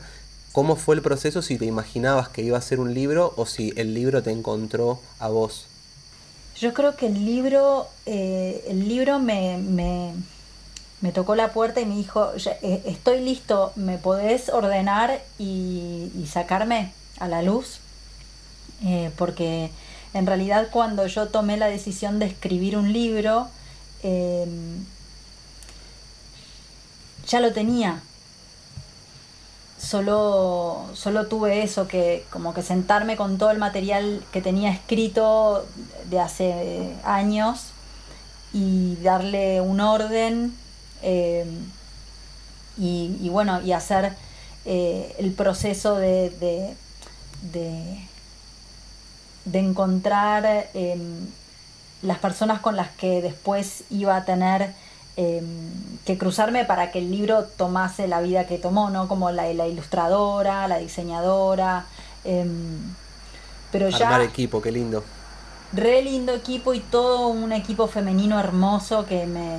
cómo 0.51 0.75
fue 0.75 0.95
el 0.95 1.01
proceso, 1.01 1.41
si 1.41 1.57
te 1.57 1.65
imaginabas 1.65 2.29
que 2.29 2.41
iba 2.41 2.57
a 2.57 2.61
ser 2.61 2.79
un 2.79 2.93
libro 2.93 3.33
o 3.37 3.45
si 3.45 3.73
el 3.77 3.93
libro 3.93 4.23
te 4.23 4.31
encontró 4.31 4.99
a 5.19 5.29
vos? 5.29 5.67
Yo 6.59 6.73
creo 6.73 6.95
que 6.95 7.07
el 7.07 7.25
libro, 7.25 7.87
eh, 8.05 8.63
el 8.67 8.87
libro 8.87 9.19
me, 9.19 9.57
me, 9.57 11.11
tocó 11.13 11.35
la 11.35 11.53
puerta 11.53 11.79
y 11.81 11.85
me 11.85 11.95
dijo, 11.95 12.31
eh, 12.61 12.81
estoy 12.85 13.21
listo, 13.21 13.71
¿me 13.75 13.97
podés 13.97 14.49
ordenar 14.49 15.21
y, 15.37 16.09
sacarme 16.29 16.91
a 17.19 17.27
la 17.27 17.41
luz? 17.41 17.79
Eh, 18.83 19.11
porque 19.17 19.71
en 20.15 20.25
realidad 20.25 20.69
cuando 20.71 21.05
yo 21.05 21.27
tomé 21.27 21.57
la 21.57 21.67
decisión 21.67 22.17
de 22.17 22.25
escribir 22.25 22.75
un 22.77 22.91
libro, 22.91 23.47
ya 27.27 27.39
lo 27.39 27.53
tenía, 27.53 28.01
solo, 29.77 30.85
solo 30.93 31.27
tuve 31.27 31.63
eso, 31.63 31.87
que 31.87 32.25
como 32.29 32.53
que 32.53 32.61
sentarme 32.61 33.15
con 33.15 33.37
todo 33.37 33.51
el 33.51 33.57
material 33.57 34.23
que 34.31 34.41
tenía 34.41 34.71
escrito 34.71 35.65
de 36.09 36.19
hace 36.19 36.95
años 37.03 37.67
y 38.53 38.95
darle 38.97 39.61
un 39.61 39.79
orden 39.81 40.55
eh, 41.01 41.45
y, 42.77 43.29
bueno, 43.29 43.61
y 43.61 43.71
hacer 43.71 44.13
eh, 44.65 45.15
el 45.19 45.31
proceso 45.33 45.95
de, 45.95 46.75
encontrar 49.53 50.67
em, 50.73 51.27
las 52.01 52.19
personas 52.19 52.59
con 52.59 52.75
las 52.75 52.89
que 52.89 53.21
después 53.21 53.83
iba 53.89 54.15
a 54.15 54.25
tener 54.25 54.73
Em, 55.17 55.71
que 56.05 56.17
cruzarme 56.17 56.65
para 56.65 56.91
que 56.91 56.99
el 56.99 57.09
libro 57.09 57.45
tomase 57.45 58.05
la 58.05 58.19
vida 58.19 58.47
que 58.47 58.57
tomó, 58.57 58.89
¿no? 58.89 59.07
Como 59.07 59.31
la, 59.31 59.51
la 59.53 59.65
ilustradora, 59.65 60.67
la 60.67 60.77
diseñadora. 60.77 61.85
Em, 62.25 62.79
pero 63.71 63.87
Armar 63.95 64.21
equipo, 64.21 64.61
qué 64.61 64.73
lindo. 64.73 65.05
Re 65.71 66.01
lindo 66.01 66.33
equipo 66.33 66.73
y 66.73 66.81
todo 66.81 67.29
un 67.29 67.53
equipo 67.53 67.87
femenino 67.87 68.37
hermoso 68.39 69.05
que 69.05 69.25
me, 69.25 69.57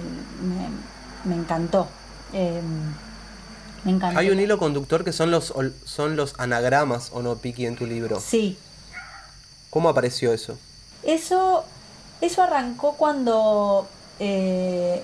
me, 1.24 1.34
encantó. 1.34 1.88
Me 2.32 3.90
encantó. 3.90 4.18
Hay 4.18 4.28
un 4.28 4.38
hilo 4.38 4.58
conductor 4.58 5.04
que 5.04 5.12
son 5.12 5.30
los, 5.30 5.54
son 5.84 6.16
los 6.16 6.34
anagramas, 6.38 7.10
¿o 7.14 7.22
no, 7.22 7.36
Piki, 7.36 7.64
en 7.64 7.76
tu 7.76 7.86
libro? 7.86 8.20
Sí. 8.20 8.58
¿Cómo 9.76 9.90
apareció 9.90 10.32
eso? 10.32 10.56
Eso, 11.02 11.62
eso 12.22 12.42
arrancó 12.42 12.94
cuando 12.94 13.86
eh, 14.18 15.02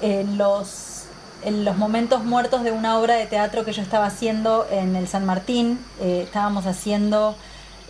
en 0.00 0.38
los, 0.38 1.04
en 1.44 1.64
los 1.64 1.76
momentos 1.76 2.24
muertos 2.24 2.64
de 2.64 2.72
una 2.72 2.98
obra 2.98 3.14
de 3.14 3.26
teatro 3.26 3.64
que 3.64 3.72
yo 3.72 3.80
estaba 3.80 4.06
haciendo 4.06 4.66
en 4.72 4.96
el 4.96 5.06
San 5.06 5.24
Martín. 5.24 5.78
Eh, 6.00 6.22
estábamos 6.24 6.66
haciendo... 6.66 7.36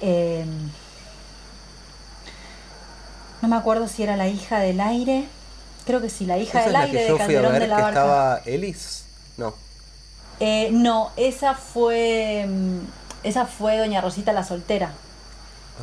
Eh, 0.03 0.45
no 3.41 3.49
me 3.49 3.57
acuerdo 3.57 3.89
si 3.89 4.03
era 4.03 4.19
la 4.19 4.29
hija 4.29 4.59
del 4.59 4.83
aire. 4.83 5.29
Creo 5.87 6.03
que 6.03 6.11
sí, 6.11 6.27
la 6.27 6.37
hija 6.37 6.63
del 6.63 6.77
aire 6.77 7.05
de 7.05 7.17
Calderón 7.17 7.59
de 7.59 7.69
la 7.69 7.77
que 7.77 7.89
estaba 7.89 8.43
Elis? 8.45 9.07
No. 9.39 9.55
Eh, 10.41 10.69
no, 10.73 11.11
esa 11.17 11.55
fue 11.55 12.45
mm, 12.47 12.81
esa 13.23 13.47
fue 13.47 13.79
Doña 13.79 14.03
Rosita 14.03 14.35
la 14.35 14.45
soltera. 14.45 14.93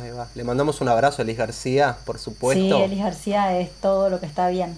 Ahí 0.00 0.10
va. 0.10 0.28
Le 0.34 0.44
mandamos 0.44 0.80
un 0.80 0.88
abrazo 0.88 1.22
a 1.22 1.24
Elis 1.24 1.38
García, 1.38 1.98
por 2.04 2.18
supuesto. 2.18 2.76
Sí, 2.76 2.82
Elis 2.82 3.00
García 3.00 3.58
es 3.58 3.70
todo 3.80 4.10
lo 4.10 4.20
que 4.20 4.26
está 4.26 4.48
bien. 4.48 4.76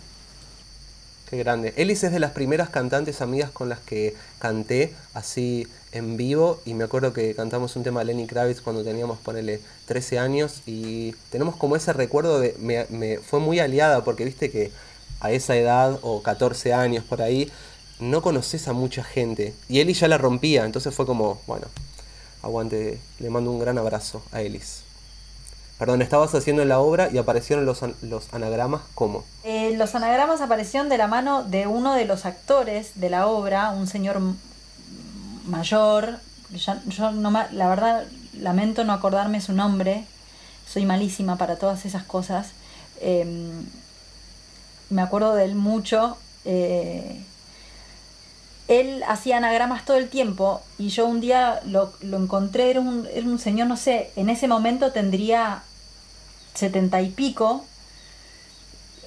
Qué 1.28 1.36
grande. 1.38 1.72
Elis 1.76 2.02
es 2.02 2.10
de 2.10 2.18
las 2.18 2.32
primeras 2.32 2.70
cantantes 2.70 3.20
amigas 3.20 3.50
con 3.50 3.68
las 3.68 3.78
que 3.78 4.16
canté 4.40 4.92
así 5.14 5.68
en 5.92 6.16
vivo 6.16 6.60
y 6.64 6.74
me 6.74 6.84
acuerdo 6.84 7.12
que 7.12 7.34
cantamos 7.34 7.76
un 7.76 7.84
tema 7.84 8.00
de 8.00 8.06
Lenny 8.06 8.26
Kravitz 8.26 8.60
cuando 8.60 8.82
teníamos, 8.82 9.18
ponele, 9.18 9.60
13 9.86 10.18
años 10.18 10.62
y 10.66 11.12
tenemos 11.30 11.56
como 11.56 11.76
ese 11.76 11.92
recuerdo 11.92 12.40
de, 12.40 12.56
me, 12.58 12.86
me 12.90 13.18
fue 13.18 13.38
muy 13.38 13.60
aliada 13.60 14.02
porque 14.02 14.24
viste 14.24 14.50
que 14.50 14.72
a 15.20 15.30
esa 15.30 15.56
edad 15.56 15.98
o 16.02 16.22
14 16.22 16.72
años 16.72 17.04
por 17.04 17.22
ahí 17.22 17.50
no 18.00 18.22
conoces 18.22 18.66
a 18.68 18.72
mucha 18.72 19.04
gente 19.04 19.54
y 19.68 19.80
Elis 19.80 20.00
ya 20.00 20.08
la 20.08 20.18
rompía, 20.18 20.64
entonces 20.64 20.94
fue 20.94 21.06
como, 21.06 21.40
bueno, 21.46 21.66
aguante, 22.42 22.98
le 23.18 23.30
mando 23.30 23.50
un 23.50 23.58
gran 23.58 23.78
abrazo 23.78 24.22
a 24.32 24.42
Elis. 24.42 24.82
Perdón, 25.80 26.02
estabas 26.02 26.34
haciendo 26.34 26.62
la 26.66 26.78
obra 26.78 27.08
y 27.10 27.16
aparecieron 27.16 27.64
los, 27.64 27.80
los 28.02 28.34
anagramas, 28.34 28.82
¿cómo? 28.94 29.24
Eh, 29.44 29.74
los 29.78 29.94
anagramas 29.94 30.42
aparecieron 30.42 30.90
de 30.90 30.98
la 30.98 31.06
mano 31.06 31.42
de 31.42 31.66
uno 31.66 31.94
de 31.94 32.04
los 32.04 32.26
actores 32.26 33.00
de 33.00 33.08
la 33.08 33.26
obra, 33.26 33.70
un 33.70 33.86
señor 33.86 34.20
mayor. 35.46 36.18
yo 36.50 37.12
no, 37.12 37.30
la 37.30 37.68
verdad 37.70 38.04
lamento 38.34 38.84
no 38.84 38.92
acordarme 38.92 39.40
su 39.40 39.54
nombre, 39.54 40.04
soy 40.68 40.84
malísima 40.84 41.38
para 41.38 41.56
todas 41.56 41.86
esas 41.86 42.02
cosas. 42.02 42.50
Em, 43.00 43.64
me 44.90 45.00
acuerdo 45.00 45.34
de 45.34 45.46
él 45.46 45.54
mucho. 45.54 46.18
Eh, 46.44 47.24
él 48.68 49.02
hacía 49.08 49.38
anagramas 49.38 49.86
todo 49.86 49.96
el 49.96 50.10
tiempo 50.10 50.60
y 50.76 50.90
yo 50.90 51.06
un 51.06 51.22
día 51.22 51.62
lo, 51.64 51.90
encontré, 52.02 52.68
era 52.68 52.80
un, 52.80 53.08
era 53.14 53.26
un, 53.26 53.38
señor, 53.38 53.66
no 53.66 53.78
sé, 53.78 54.10
en 54.16 54.28
ese 54.28 54.46
momento 54.46 54.92
tendría 54.92 55.62
setenta 56.54 57.00
y 57.00 57.10
pico, 57.10 57.64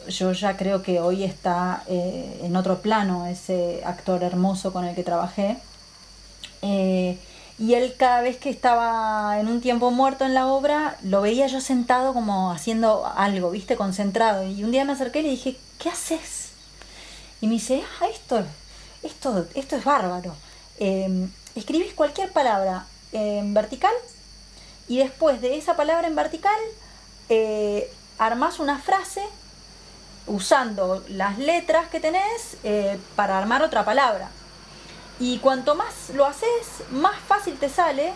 yo 0.08 0.32
ya 0.34 0.58
creo 0.58 0.84
que 0.84 1.00
hoy 1.00 1.24
está 1.24 1.84
eh, 1.88 2.42
en 2.44 2.56
otro 2.56 2.82
plano 2.82 3.26
ese 3.28 3.82
actor 3.86 4.24
hermoso 4.24 4.74
con 4.74 4.86
el 4.86 4.96
que 4.96 5.04
trabajé. 5.04 5.58
Eh, 6.62 7.18
y 7.60 7.76
él 7.76 7.96
cada 7.98 8.22
vez 8.22 8.38
que 8.38 8.50
estaba 8.50 9.40
en 9.40 9.48
un 9.48 9.62
tiempo 9.62 9.92
muerto 9.92 10.26
en 10.26 10.34
la 10.34 10.48
obra, 10.48 10.98
lo 11.04 11.22
veía 11.22 11.48
yo 11.48 11.62
sentado 11.62 12.14
como 12.14 12.52
haciendo 12.52 13.06
algo, 13.16 13.52
viste, 13.52 13.76
concentrado. 13.76 14.46
Y 14.48 14.64
un 14.64 14.72
día 14.72 14.86
me 14.86 14.94
acerqué 14.94 15.20
y 15.20 15.24
le 15.24 15.30
dije, 15.30 15.58
¿qué 15.80 15.90
haces? 15.90 16.50
Y 17.42 17.48
me 17.48 17.54
dice, 17.54 17.84
ah, 18.02 18.08
esto, 18.08 18.44
esto, 19.04 19.46
esto 19.54 19.76
es 19.76 19.84
bárbaro. 19.84 20.36
Eh, 20.80 21.28
escribís 21.56 21.94
cualquier 21.94 22.32
palabra 22.32 22.88
en 23.12 23.54
vertical 23.54 23.94
y 24.88 24.98
después 24.98 25.40
de 25.40 25.56
esa 25.58 25.76
palabra 25.76 26.08
en 26.08 26.16
vertical 26.16 26.60
eh, 27.30 27.92
armás 28.18 28.60
una 28.60 28.80
frase 28.80 29.22
usando 30.28 31.04
las 31.10 31.38
letras 31.38 31.90
que 31.90 32.00
tenés 32.00 32.58
eh, 32.64 32.98
para 33.16 33.38
armar 33.38 33.62
otra 33.64 33.84
palabra. 33.86 34.30
Y 35.20 35.38
cuanto 35.40 35.76
más 35.76 36.10
lo 36.14 36.26
haces, 36.26 36.88
más 36.92 37.20
fácil 37.20 37.58
te 37.58 37.70
sale 37.70 38.14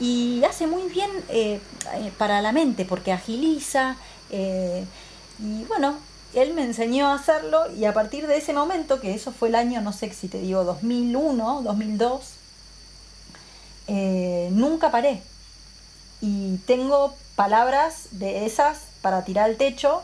y 0.00 0.42
hace 0.44 0.66
muy 0.66 0.82
bien 0.88 1.10
eh, 1.28 1.60
eh, 1.94 2.12
para 2.18 2.42
la 2.42 2.52
mente 2.52 2.84
porque 2.84 3.12
agiliza. 3.12 3.96
y 4.30 5.64
bueno, 5.68 5.96
él 6.34 6.54
me 6.54 6.64
enseñó 6.64 7.08
a 7.08 7.14
hacerlo 7.14 7.72
y 7.76 7.84
a 7.84 7.94
partir 7.94 8.26
de 8.26 8.36
ese 8.36 8.52
momento, 8.52 9.00
que 9.00 9.14
eso 9.14 9.32
fue 9.32 9.48
el 9.48 9.54
año, 9.54 9.80
no 9.80 9.92
sé 9.92 10.12
si 10.12 10.28
te 10.28 10.38
digo, 10.38 10.64
2001, 10.64 11.62
2002, 11.62 12.24
nunca 14.50 14.90
paré. 14.90 15.22
Y 16.20 16.56
tengo 16.66 17.14
palabras 17.36 18.08
de 18.12 18.46
esas 18.46 18.78
para 19.02 19.24
tirar 19.24 19.50
al 19.50 19.56
techo 19.56 20.02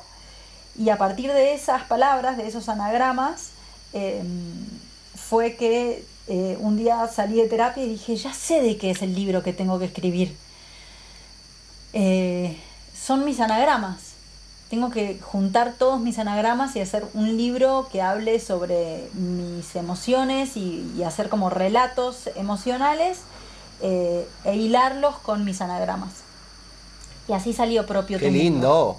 y 0.79 0.91
a 0.91 0.99
partir 0.99 1.33
de 1.33 1.55
esas 1.55 1.83
palabras, 1.85 2.37
de 2.37 2.47
esos 2.47 2.69
anagramas, 2.69 3.51
em, 3.93 4.67
fue 5.15 5.57
que 5.57 6.05
eh, 6.29 6.57
un 6.61 6.77
día 6.77 7.09
salí 7.09 7.37
de 7.37 7.49
terapia 7.49 7.85
y 7.85 7.89
dije, 7.89 8.17
ya 8.17 8.33
sé 8.33 8.63
de 8.63 8.77
qué 8.77 8.91
es 8.91 9.03
el 9.03 9.15
libro 9.15 9.43
que 9.43 9.53
tengo 9.53 9.79
que 9.79 9.87
escribir. 9.87 10.37
Eh, 11.93 12.57
son 12.95 13.25
mis 13.25 13.41
anagramas. 13.41 14.11
Tengo 14.69 14.91
que 14.91 15.19
juntar 15.21 15.75
todos 15.77 16.01
mis 16.01 16.19
anagramas 16.21 16.77
y 16.77 16.81
hacer 16.81 17.05
un 17.15 17.37
libro 17.37 17.89
que 17.91 18.03
hable 18.03 18.39
sobre 18.39 19.09
mis 19.15 19.75
emociones 19.75 20.57
y, 20.57 21.03
hacer 21.05 21.29
como 21.29 21.51
relatos 21.51 22.29
emocionales 22.37 23.19
eh, 23.83 24.29
e 24.45 24.55
hilarlos 24.55 25.17
con 25.19 25.45
mis 25.45 25.61
anagramas. 25.61 26.30
Y 27.31 27.33
así 27.33 27.53
salió 27.53 27.87
propio. 27.87 28.19
Qué 28.19 28.29
lindo. 28.29 28.99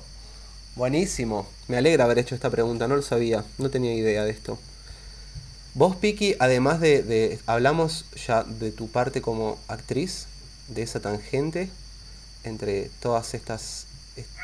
Buenísimo. 0.78 1.46
Me 1.68 1.76
alegra 1.76 2.06
haber 2.06 2.20
hecho 2.20 2.34
esta 2.34 2.50
pregunta, 2.50 2.88
no 2.88 2.96
lo 2.96 3.02
sabía, 3.02 3.44
no 3.58 3.70
tenía 3.70 3.94
idea 3.94 4.24
de 4.24 4.32
esto. 4.32 4.58
Vos, 5.74 5.98
Piki, 5.98 6.38
además 6.40 6.80
de, 6.80 7.40
hablamos 7.46 8.06
ya 8.26 8.44
de 8.46 8.72
tu 8.72 8.88
parte 8.88 9.22
como 9.22 9.58
actriz, 9.68 10.28
de 10.70 10.82
esa 10.82 11.02
tangente 11.02 11.70
entre 12.46 12.90
todas 13.02 13.34
estas, 13.34 13.88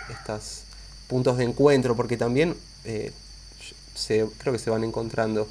estas 0.10 0.63
puntos 1.08 1.38
de 1.38 1.45
encuentro, 1.45 1.95
porque 1.95 2.17
también 2.17 2.58
eh, 2.84 3.13
se, 3.95 4.26
creo 4.38 4.52
que 4.52 4.60
se 4.60 4.69
van 4.69 4.84
encontrando. 4.84 5.47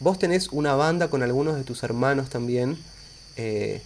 Vos 0.00 0.18
tenés 0.18 0.48
una 0.48 0.74
banda 0.74 1.10
con 1.10 1.22
algunos 1.22 1.54
de 1.54 1.62
tus 1.62 1.84
hermanos 1.84 2.28
también. 2.28 2.76
Eh, 3.36 3.80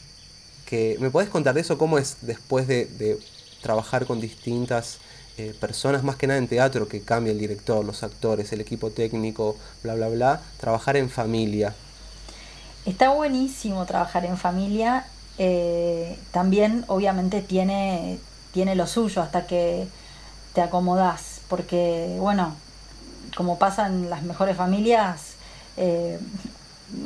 que, 0.65 0.97
¿Me 0.99 1.11
podés 1.11 1.29
contar 1.29 1.55
de 1.55 1.61
eso? 1.61 1.77
¿Cómo 1.77 1.99
es 1.99 2.17
después 2.23 2.67
de, 2.67 2.87
de 2.87 3.19
trabajar 3.63 4.07
con 4.07 4.21
distintas 4.21 4.99
eh, 5.39 5.55
personas 5.59 6.03
más 6.03 6.17
que 6.17 6.27
nada 6.27 6.39
en 6.39 6.47
teatro 6.47 6.89
que 6.89 7.01
cambia 7.01 7.33
el 7.33 7.39
director, 7.39 7.85
los 7.85 8.03
actores, 8.03 8.53
el 8.53 8.61
equipo 8.61 8.91
técnico, 8.91 9.57
bla, 9.83 9.95
bla, 9.95 10.09
bla, 10.09 10.43
trabajar 10.61 10.97
en 10.97 11.09
familia. 11.09 11.75
Está 12.85 13.11
buenísimo 13.11 13.87
trabajar 13.87 14.27
en 14.27 14.37
familia. 14.37 15.07
Eh, 15.39 16.19
también 16.33 16.85
obviamente 16.89 17.41
tiene, 17.41 18.19
tiene 18.53 18.75
lo 18.75 18.87
suyo 18.87 19.23
hasta 19.23 19.47
que 19.47 19.87
te 20.53 20.61
acomodás, 20.61 21.41
porque 21.49 22.17
bueno, 22.19 22.55
como 23.37 23.59
pasa 23.59 23.87
en 23.87 24.11
las 24.11 24.23
mejores 24.23 24.57
familias, 24.57 25.37
eh, 25.77 26.19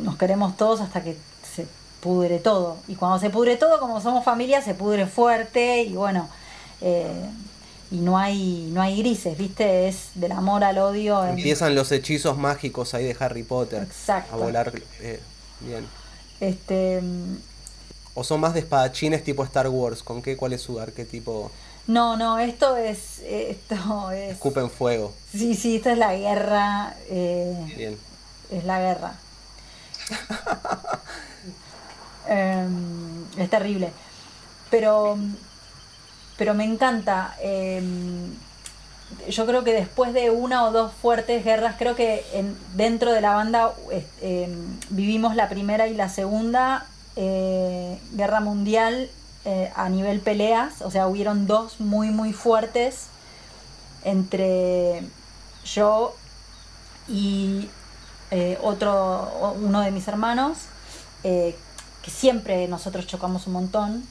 nos 0.03 0.17
queremos 0.17 0.57
todos 0.57 0.81
hasta 0.81 1.03
que 1.05 1.17
se 1.55 1.67
pudre 2.01 2.39
todo. 2.39 2.79
Y 2.89 2.97
cuando 2.97 3.19
se 3.19 3.31
pudre 3.31 3.57
todo, 3.57 3.79
como 3.79 4.01
somos 4.01 4.25
familia, 4.25 4.63
se 4.63 4.75
pudre 4.75 5.07
fuerte 5.07 5.83
y 5.83 5.95
bueno, 5.95 6.29
y 6.81 7.97
no 7.97 8.19
hay, 8.19 8.69
no 8.73 8.83
hay 8.83 8.99
grises, 8.99 9.39
¿viste? 9.39 9.89
Es 9.89 10.11
del 10.15 10.33
amor 10.33 10.65
al 10.65 10.79
odio. 10.79 11.25
Empiezan 11.25 11.75
los 11.75 11.93
hechizos 11.93 12.37
mágicos 12.37 12.95
ahí 12.95 13.05
de 13.05 13.17
Harry 13.19 13.43
Potter. 13.43 13.83
Exacto. 13.85 14.35
A 14.35 14.39
volar 14.39 14.73
eh, 15.01 15.21
bien. 15.61 15.87
Este. 16.41 17.01
¿O 18.15 18.25
son 18.25 18.41
más 18.41 18.55
de 18.55 18.61
espadachines 18.61 19.23
tipo 19.23 19.45
Star 19.45 19.69
Wars? 19.69 20.03
¿Con 20.03 20.23
qué? 20.23 20.37
¿Cuál 20.37 20.55
es 20.55 20.63
su 20.63 20.81
arquetipo? 20.81 21.53
No, 21.87 22.17
no, 22.17 22.39
esto 22.39 22.77
es. 22.77 23.21
Esto 23.25 24.11
es. 24.11 24.33
Escupen 24.33 24.71
fuego. 24.71 25.13
Sí, 25.31 25.55
sí, 25.55 25.77
esto 25.77 25.91
es 25.91 25.99
la 25.99 26.17
guerra. 26.17 26.97
Eh, 27.09 27.75
bien. 27.77 27.99
Es 28.51 28.65
la 28.65 28.81
guerra. 28.81 29.15
Em, 32.29 33.25
es 33.39 33.49
terrible. 33.49 33.93
Pero 34.69 35.17
pero 36.37 36.55
me 36.55 36.65
encanta. 36.65 37.35
Em, 37.41 38.35
yo 39.29 39.47
creo 39.47 39.65
que 39.65 39.73
después 39.73 40.13
de 40.13 40.31
una 40.31 40.65
o 40.65 40.73
dos 40.73 40.93
fuertes 40.93 41.45
guerras, 41.45 41.77
creo 41.79 41.95
que 41.95 42.25
en, 42.33 42.57
dentro 42.75 43.13
de 43.13 43.21
la 43.21 43.35
banda 43.35 43.73
em, 44.21 44.79
vivimos 44.91 45.37
la 45.37 45.49
primera 45.49 45.87
y 45.89 45.95
la 45.95 46.09
segunda 46.09 46.87
eh, 47.19 47.99
guerra 48.13 48.41
mundial 48.41 49.09
eh, 49.47 49.73
a 49.75 49.89
nivel 49.89 50.21
peleas, 50.21 50.83
o 50.83 50.91
sea, 50.91 51.07
hubieron 51.07 51.47
dos 51.47 51.81
muy, 51.81 52.11
muy 52.11 52.33
fuertes 52.33 53.07
entre 54.05 55.03
yo 55.65 56.15
y 57.09 57.71
eh, 58.31 58.59
otro, 58.63 59.55
uno 59.63 59.81
de 59.81 59.91
mis 59.93 60.07
hermanos, 60.09 60.59
que 61.23 62.11
siempre 62.11 62.69
nosotros 62.69 63.07
chocamos 63.07 63.49
un 63.49 63.55
montón. 63.55 64.07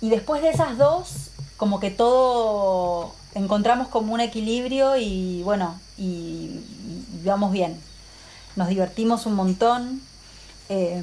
Y 0.00 0.10
después 0.10 0.42
de 0.42 0.50
esas 0.50 0.78
dos, 0.78 1.30
como 1.56 1.80
que 1.80 1.90
todo 1.90 3.12
encontramos 3.34 3.88
como 3.88 4.14
un 4.14 4.20
equilibrio 4.20 4.96
y 4.96 5.42
bueno, 5.42 5.78
y, 5.96 6.60
vamos 7.24 7.52
bien. 7.52 7.78
Nos 8.56 8.68
divertimos 8.68 9.26
un 9.26 9.34
montón. 9.34 10.00
Eh, 10.68 11.02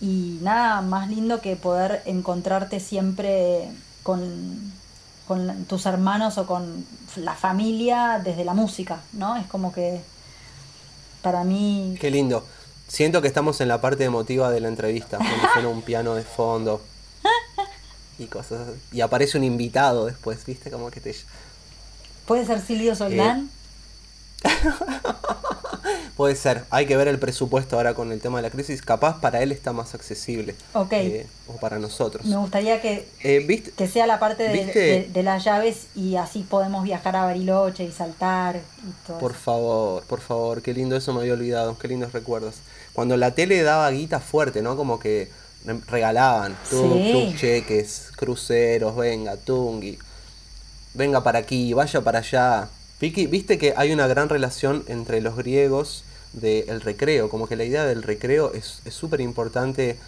y 0.00 0.38
nada 0.42 0.82
más 0.82 1.08
lindo 1.08 1.40
que 1.40 1.56
poder 1.56 2.02
encontrarte 2.04 2.80
siempre 2.80 3.70
con, 4.02 4.72
con 5.26 5.64
tus 5.64 5.86
hermanos 5.86 6.36
o 6.36 6.46
con 6.46 6.84
la 7.16 7.34
familia 7.34 8.20
desde 8.22 8.44
la 8.44 8.52
música, 8.52 9.00
¿no? 9.12 9.36
Es 9.36 9.46
como 9.46 9.72
que 9.72 10.02
para 11.22 11.44
mí... 11.44 11.96
Qué 11.98 12.10
lindo. 12.10 12.44
Siento 12.88 13.22
que 13.22 13.28
estamos 13.28 13.60
en 13.60 13.68
la 13.68 13.80
parte 13.80 14.04
emotiva 14.04 14.50
de 14.50 14.60
la 14.60 14.68
entrevista, 14.68 15.16
cuando 15.16 15.48
suena 15.54 15.68
un 15.68 15.82
piano 15.82 16.14
de 16.14 16.24
fondo 16.24 16.82
y 18.18 18.26
cosas 18.26 18.68
Y 18.92 19.00
aparece 19.00 19.38
un 19.38 19.44
invitado 19.44 20.06
después, 20.06 20.44
¿viste? 20.46 20.70
Como 20.70 20.90
que 20.90 21.00
te... 21.00 21.14
¿Puede 22.26 22.44
ser 22.44 22.60
Silvio 22.60 22.94
Soldán? 22.94 23.50
Eh, 24.42 24.46
puede 26.16 26.34
ser. 26.34 26.64
Hay 26.70 26.86
que 26.86 26.96
ver 26.96 27.08
el 27.08 27.18
presupuesto 27.18 27.76
ahora 27.76 27.94
con 27.94 28.12
el 28.12 28.20
tema 28.20 28.38
de 28.38 28.42
la 28.42 28.50
crisis. 28.50 28.82
Capaz 28.82 29.20
para 29.20 29.42
él 29.42 29.52
está 29.52 29.72
más 29.72 29.94
accesible. 29.94 30.54
Ok. 30.72 30.92
Eh, 30.92 31.26
o 31.46 31.56
para 31.56 31.78
nosotros. 31.78 32.26
Me 32.26 32.36
gustaría 32.36 32.80
que, 32.80 33.08
eh, 33.22 33.62
que 33.76 33.88
sea 33.88 34.06
la 34.06 34.18
parte 34.18 34.42
de, 34.42 35.08
de, 35.12 35.22
las 35.22 35.44
llaves 35.44 35.86
y 35.94 36.16
así 36.16 36.40
podemos 36.42 36.84
viajar 36.84 37.16
a 37.16 37.24
Bariloche 37.24 37.84
y 37.84 37.92
saltar 37.92 38.56
y 38.56 39.06
todo. 39.06 39.18
Por 39.18 39.34
favor, 39.34 40.02
por 40.04 40.20
favor. 40.20 40.62
Qué 40.62 40.74
lindo 40.74 40.96
eso 40.96 41.12
me 41.12 41.20
había 41.20 41.34
olvidado. 41.34 41.78
Qué 41.78 41.88
lindos 41.88 42.12
recuerdos. 42.12 42.56
Cuando 42.92 43.16
la 43.16 43.34
tele 43.34 43.62
daba 43.62 43.90
guita 43.90 44.20
fuerte, 44.20 44.62
¿no? 44.62 44.76
Como 44.76 44.98
que 44.98 45.30
regalaban 45.88 46.56
tuk, 46.70 47.36
cheques, 47.36 48.10
cruceros, 48.16 48.96
venga, 48.96 49.36
tungi, 49.36 49.98
venga 50.94 51.22
para 51.22 51.40
aquí, 51.40 51.72
vaya 51.72 52.00
para 52.00 52.20
allá. 52.20 52.68
Vicky, 53.00 53.26
viste 53.26 53.58
que 53.58 53.74
hay 53.76 53.92
una 53.92 54.06
gran 54.06 54.28
relación 54.28 54.84
entre 54.88 55.20
los 55.20 55.36
griegos 55.36 56.04
del 56.32 56.80
recreo, 56.80 57.28
como 57.28 57.46
que 57.46 57.56
la 57.56 57.64
idea 57.64 57.84
del 57.84 58.02
recreo 58.02 58.52
es 58.54 58.80
súper 58.90 59.20
importante 59.20 59.98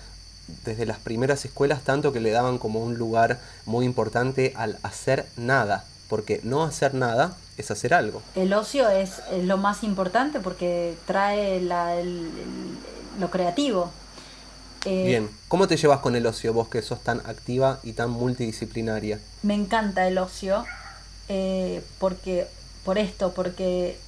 desde 0.65 0.87
las 0.87 0.99
primeras 0.99 1.45
escuelas, 1.45 1.83
tanto 1.83 2.13
que 2.13 2.21
le 2.21 2.31
daban 2.31 2.59
como 2.59 2.81
un 2.81 2.97
lugar 2.97 3.39
muy 3.67 3.85
importante 3.85 4.53
al 4.57 4.79
hacer 4.83 5.27
nada, 5.37 5.85
porque 6.09 6.41
no 6.43 6.65
hacer 6.65 6.95
nada 6.95 7.37
es 7.59 7.71
hacer 7.71 7.93
algo. 7.93 8.23
El 8.35 8.53
ocio 8.53 8.89
es, 8.89 9.21
lo 9.43 9.57
más 9.57 9.83
importante 9.83 10.41
porque 10.41 10.97
trae 11.07 11.61
lo 11.61 13.31
creativo. 13.31 13.91
Eh, 14.91 15.05
Bien, 15.05 15.29
¿cómo 15.49 15.69
te 15.69 15.77
llevas 15.77 16.01
con 16.01 16.17
el 16.17 16.25
ocio 16.25 16.55
vos 16.55 16.69
que 16.69 16.81
sos 16.81 17.05
tan 17.05 17.19
activa 17.27 17.79
y 17.83 17.93
tan 17.93 18.09
multidisciplinaria? 18.09 19.21
Me 19.43 19.53
encanta 19.53 20.09
el 20.09 20.17
ocio, 20.17 20.65
eh, 21.29 21.85
porque, 21.99 22.47
por 22.87 22.97
esto, 22.97 23.35
porque 23.35 23.99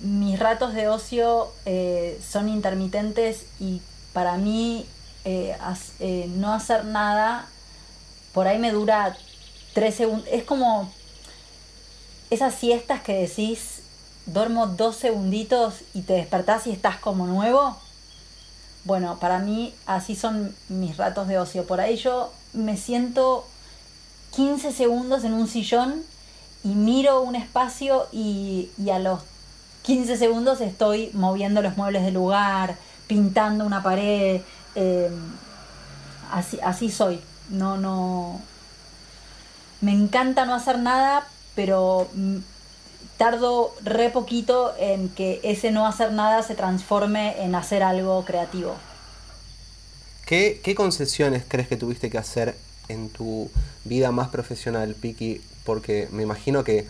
mis 0.00 0.38
ratos 0.38 0.72
de 0.72 0.88
ocio 0.88 1.52
eh, 1.66 2.18
son 2.26 2.48
intermitentes 2.48 3.44
y 3.60 3.82
para 4.14 4.38
mí 4.38 4.86
no 6.36 6.54
hacer 6.54 6.86
nada, 6.86 7.46
por 8.32 8.46
ahí 8.46 8.58
me 8.58 8.70
dura 8.70 9.14
tres 9.74 9.96
segundos, 9.96 10.26
es 10.30 10.44
como 10.44 10.90
esas 12.30 12.54
siestas 12.54 13.02
que 13.02 13.12
decís, 13.12 13.80
duermo 14.24 14.68
dos 14.68 14.96
segunditos 14.96 15.74
y 15.92 16.02
te 16.02 16.14
despertás 16.14 16.66
y 16.66 16.70
estás 16.70 16.96
como 16.96 17.26
nuevo 17.26 17.76
bueno, 18.86 19.18
para 19.18 19.40
mí 19.40 19.74
así 19.84 20.14
son 20.14 20.54
mis 20.68 20.96
ratos 20.96 21.26
de 21.28 21.38
ocio. 21.38 21.66
Por 21.66 21.80
ahí 21.80 21.96
yo 21.96 22.32
me 22.52 22.76
siento 22.76 23.44
15 24.34 24.72
segundos 24.72 25.24
en 25.24 25.34
un 25.34 25.48
sillón 25.48 26.02
y 26.62 26.68
miro 26.68 27.20
un 27.22 27.34
espacio 27.34 28.06
y, 28.12 28.70
y 28.78 28.90
a 28.90 28.98
los 29.00 29.20
15 29.82 30.16
segundos 30.16 30.60
estoy 30.60 31.10
moviendo 31.14 31.62
los 31.62 31.76
muebles 31.76 32.04
del 32.04 32.14
lugar, 32.14 32.76
pintando 33.08 33.64
una 33.66 33.82
pared. 33.82 34.40
eh, 34.74 35.10
así, 36.32 36.58
así 36.62 36.90
soy. 36.90 37.20
No, 37.50 37.76
no. 37.76 38.40
Me 39.80 39.92
encanta 39.92 40.46
no 40.46 40.54
hacer 40.54 40.78
nada, 40.78 41.26
pero 41.54 42.08
tardo 43.16 43.74
re 43.82 44.10
poquito 44.10 44.74
en 44.78 45.08
que 45.10 45.40
ese 45.42 45.70
no 45.70 45.86
hacer 45.86 46.12
nada 46.12 46.42
se 46.42 46.54
transforme 46.54 47.42
en 47.42 47.54
hacer 47.54 47.82
algo 47.82 48.24
creativo. 48.24 48.76
¿Qué, 50.24 50.60
qué 50.62 50.74
concesiones 50.74 51.44
crees 51.46 51.68
que 51.68 51.76
tuviste 51.76 52.10
que 52.10 52.18
hacer 52.18 52.56
en 52.88 53.10
tu 53.10 53.50
vida 53.84 54.10
más 54.12 54.28
profesional, 54.28 54.94
Piki? 54.94 55.40
Porque 55.64 56.08
me 56.10 56.22
imagino 56.22 56.64
que 56.64 56.86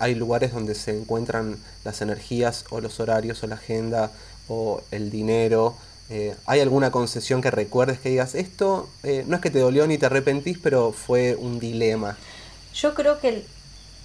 hay 0.00 0.14
lugares 0.14 0.52
donde 0.52 0.74
se 0.74 0.96
encuentran 0.96 1.58
las 1.84 2.00
energías 2.02 2.64
o 2.70 2.80
los 2.80 2.98
horarios 3.00 3.42
o 3.42 3.46
la 3.46 3.54
agenda 3.56 4.10
o 4.48 4.82
el 4.90 5.10
dinero. 5.10 5.76
Eh, 6.08 6.34
¿Hay 6.46 6.60
alguna 6.60 6.90
concesión 6.90 7.40
que 7.40 7.50
recuerdes 7.52 8.00
que 8.00 8.08
digas, 8.10 8.34
esto 8.34 8.88
eh, 9.04 9.24
no 9.28 9.36
es 9.36 9.42
que 9.42 9.50
te 9.50 9.60
dolió 9.60 9.86
ni 9.86 9.96
te 9.98 10.06
arrepentís, 10.06 10.58
pero 10.58 10.92
fue 10.92 11.36
un 11.36 11.60
dilema? 11.60 12.18
Yo 12.74 12.94
creo 12.94 13.20
que 13.20 13.28
el- 13.28 13.44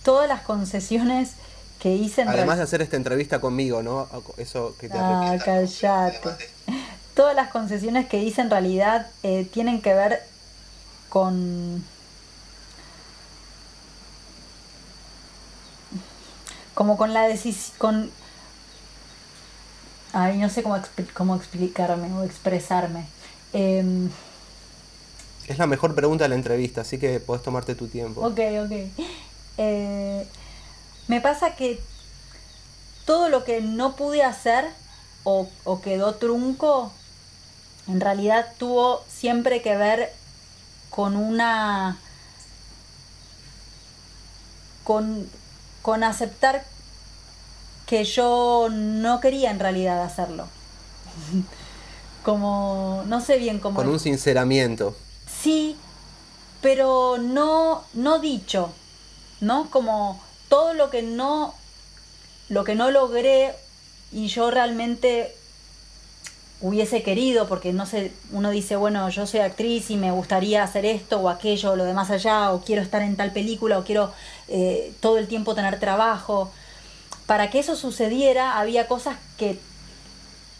todas 0.06 0.30
las 0.30 0.41
concesiones 0.41 1.32
que 1.80 1.94
hice 1.94 2.22
en 2.22 2.30
Además 2.30 2.58
de 2.58 2.63
hacer 2.63 2.82
esta 2.82 2.96
entrevista 2.96 3.41
conmigo, 3.41 3.84
¿no? 3.84 4.08
Eso 4.38 4.76
que 4.80 4.88
te 4.88 4.98
Ah, 4.98 5.36
callate. 5.44 6.30
Todas 7.13 7.36
las 7.36 7.50
concesiones 7.50 8.08
que 8.08 8.24
hice 8.24 8.41
en 8.41 8.50
realidad 8.50 9.08
eh, 9.24 9.46
tienen 9.52 9.82
que 9.82 9.94
ver 9.94 10.22
con. 11.10 11.84
como 16.74 16.98
con 16.98 17.13
la 17.13 17.28
decisión. 17.28 17.76
con. 17.78 18.12
Ay, 20.13 20.38
no 20.38 20.50
sé 20.50 20.63
cómo, 20.63 20.78
expli- 20.78 21.12
cómo 21.13 21.36
explicarme 21.36 22.12
o 22.13 22.24
expresarme. 22.24 23.06
Em, 23.54 24.10
Es 25.48 25.58
la 25.58 25.68
mejor 25.68 25.94
pregunta 25.94 26.24
de 26.26 26.30
la 26.30 26.36
entrevista, 26.36 26.82
así 26.82 26.98
que 26.98 27.20
podés 27.20 27.44
tomarte 27.44 27.76
tu 27.76 27.88
tiempo. 27.88 28.22
Ok, 28.22 28.39
ok. 28.65 28.72
Eh, 29.58 30.28
me 31.08 31.22
pasa 31.22 31.56
que 31.56 31.82
todo 33.06 33.30
lo 33.30 33.44
que 33.44 33.62
no 33.62 33.96
pude 33.96 34.24
hacer 34.24 34.65
o, 35.24 35.48
o 35.63 35.82
quedó 35.82 36.15
trunco, 36.15 36.91
en 37.88 38.02
realidad 38.02 38.54
tuvo 38.58 39.04
siempre 39.08 39.62
que 39.62 39.76
ver 39.76 40.13
con 40.89 41.15
una... 41.15 41.98
con, 44.84 45.30
con 45.82 46.04
aceptar 46.04 46.65
que 47.86 48.04
yo 48.04 48.70
no 48.72 49.20
quería 49.20 49.52
en 49.52 49.60
realidad 49.60 50.02
hacerlo. 50.04 50.48
Como, 52.24 53.04
no 53.06 53.22
sé 53.22 53.38
bien 53.38 53.60
cómo... 53.60 53.76
Con 53.76 53.88
un 53.88 54.00
sinceramiento. 54.00 54.96
Sí, 55.28 55.78
pero 56.62 57.18
no, 57.20 57.84
no 57.94 58.18
dicho, 58.18 58.74
¿no? 59.41 59.69
Como 59.69 60.21
todo 60.50 60.74
lo 60.74 60.89
que 60.89 61.02
no, 61.02 61.54
lo 62.50 62.63
que 62.63 62.76
no 62.76 62.91
logré 62.91 63.54
y 64.12 64.28
yo 64.28 64.52
realmente 64.52 65.36
hubiese 66.62 67.04
querido, 67.04 67.48
porque 67.48 67.74
no 67.74 67.86
sé, 67.86 68.12
uno 68.32 68.50
dice, 68.50 68.76
bueno, 68.76 69.10
yo 69.10 69.28
soy 69.28 69.41
actriz 69.41 69.89
y 69.91 69.98
me 69.98 70.12
gustaría 70.12 70.63
hacer 70.63 70.86
esto 70.86 71.19
o 71.19 71.30
aquello 71.30 71.71
o 71.71 71.76
lo 71.76 71.84
demás 71.84 72.10
allá, 72.10 72.52
o 72.52 72.62
quiero 72.62 72.82
estar 72.82 73.02
en 73.02 73.15
tal 73.15 73.32
película, 73.32 73.78
o 73.78 73.84
quiero 73.84 74.12
eh, 74.48 74.93
todo 75.00 75.17
el 75.17 75.28
tiempo 75.28 75.54
tener 75.54 75.80
trabajo. 75.80 76.52
Para 77.26 77.50
que 77.50 77.60
eso 77.60 77.76
sucediera 77.76 78.58
había 78.60 78.88
cosas 78.88 79.17
que, 79.38 79.60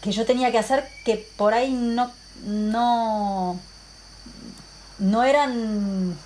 que 0.02 0.12
yo 0.12 0.26
tenía 0.26 0.52
que 0.52 0.58
hacer 0.58 0.86
que 1.04 1.26
por 1.36 1.54
ahí 1.54 1.72
no, 1.72 2.10
no, 2.44 3.58
no 4.98 5.24
eran 5.24 6.16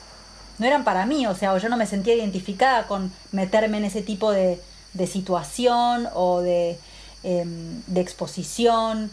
no 0.60 0.66
eran 0.66 0.84
para 0.84 1.06
mí, 1.06 1.26
o 1.26 1.34
sea, 1.34 1.56
yo 1.56 1.70
no 1.70 1.78
me 1.78 1.86
sentía 1.86 2.14
identificada 2.14 2.86
con 2.86 3.10
meterme 3.32 3.78
en 3.78 3.86
ese 3.86 4.02
tipo 4.02 4.30
de, 4.30 4.60
de 4.92 5.06
situación 5.06 6.06
o 6.12 6.42
de, 6.42 6.78
em, 7.22 7.82
de 7.86 8.00
exposición. 8.02 9.10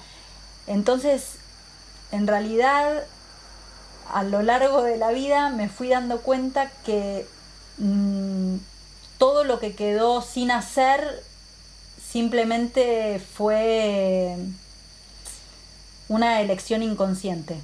Entonces, 0.68 1.36
en 2.12 2.28
realidad, 2.28 3.06
a 4.14 4.24
lo 4.24 4.42
largo 4.42 4.84
de 4.84 4.98
la 4.98 5.12
vida 5.12 5.50
me 5.50 5.70
fui 5.70 5.88
dando 5.88 6.20
cuenta 6.20 6.70
que 6.86 7.26
mm, 7.78 8.58
todo 9.18 9.46
lo 9.46 9.60
que 9.60 9.74
quedó 9.74 10.22
sin 10.22 10.52
hacer 10.52 11.24
simplemente 12.12 13.20
fue 13.20 14.36
una 16.10 16.42
elección 16.42 16.84
inconsciente. 16.84 17.56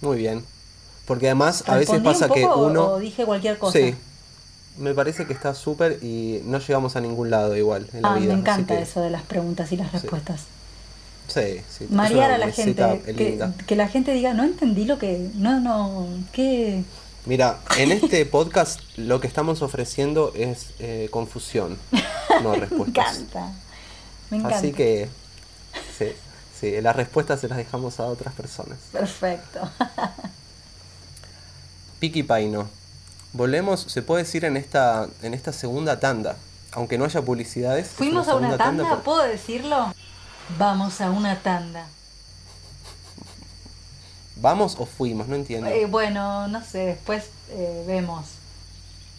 Muy 0.00 0.18
bien. 0.18 0.57
Porque 1.08 1.26
además 1.26 1.64
a 1.66 1.74
veces 1.76 1.94
¿Respondí 1.94 2.04
pasa 2.20 2.26
un 2.26 2.32
que 2.34 2.42
poco 2.42 2.66
uno... 2.66 2.86
o 2.86 2.98
dije 3.00 3.24
cualquier 3.24 3.58
cosa? 3.58 3.76
Sí. 3.78 3.94
Me 4.76 4.94
parece 4.94 5.26
que 5.26 5.32
está 5.32 5.54
súper 5.54 5.98
y 6.04 6.40
no 6.44 6.58
llegamos 6.60 6.94
a 6.94 7.00
ningún 7.00 7.30
lado 7.30 7.56
igual 7.56 7.88
en 7.94 8.02
la 8.02 8.12
Ah, 8.12 8.14
vida. 8.18 8.32
me 8.34 8.40
encanta 8.40 8.76
que- 8.76 8.82
eso 8.82 9.00
de 9.00 9.10
las 9.10 9.22
preguntas 9.22 9.72
y 9.72 9.76
las 9.76 9.90
respuestas. 9.90 10.42
Sí, 11.26 11.60
sí. 11.68 11.84
es 11.84 11.90
Marear 11.90 12.30
a 12.30 12.38
la 12.38 12.50
gente, 12.52 13.00
que, 13.04 13.38
que 13.66 13.76
la 13.76 13.88
gente 13.88 14.12
diga, 14.12 14.34
no 14.34 14.44
entendí 14.44 14.84
lo 14.84 14.98
que, 14.98 15.28
no, 15.34 15.58
no, 15.60 16.06
¿qué? 16.32 16.84
Mira, 17.26 17.58
en 17.76 17.90
este 17.92 18.24
podcast 18.24 18.80
lo 18.96 19.20
que 19.20 19.26
estamos 19.26 19.60
ofreciendo 19.60 20.32
es 20.36 20.68
eh, 20.78 21.08
confusión, 21.10 21.76
no 22.42 22.52
Me 22.52 22.58
respuestas. 22.60 23.18
encanta, 23.18 23.52
me 24.30 24.36
encanta. 24.38 24.56
Así 24.58 24.72
que, 24.72 25.08
sí, 25.98 26.06
sí, 26.58 26.80
las 26.80 26.96
respuestas 26.96 27.40
se 27.40 27.48
las 27.48 27.58
dejamos 27.58 27.98
a 28.00 28.04
otras 28.04 28.32
personas. 28.34 28.78
Perfecto. 28.92 29.60
Piki 32.00 32.22
Paino. 32.22 32.68
Volvemos, 33.32 33.80
se 33.80 34.02
puede 34.02 34.24
decir, 34.24 34.44
en 34.44 34.56
esta, 34.56 35.08
en 35.22 35.34
esta 35.34 35.52
segunda 35.52 36.00
tanda. 36.00 36.36
Aunque 36.72 36.98
no 36.98 37.04
haya 37.04 37.22
publicidades. 37.22 37.86
es 37.86 37.92
¿Fuimos 37.92 38.28
a 38.28 38.36
una 38.36 38.56
tanda? 38.56 38.88
por- 38.88 39.02
¿Puedo 39.02 39.22
decirlo? 39.24 39.92
Vamos 40.58 41.00
a 41.00 41.10
una 41.10 41.40
tanda. 41.42 41.86
¿Vamos 44.36 44.76
o 44.78 44.86
fuimos? 44.86 45.26
No 45.28 45.34
entiendo. 45.34 45.68
Eh, 45.68 45.86
bueno, 45.86 46.46
no 46.48 46.64
sé, 46.64 46.78
después 46.78 47.24
eh, 47.50 47.84
vemos. 47.86 48.26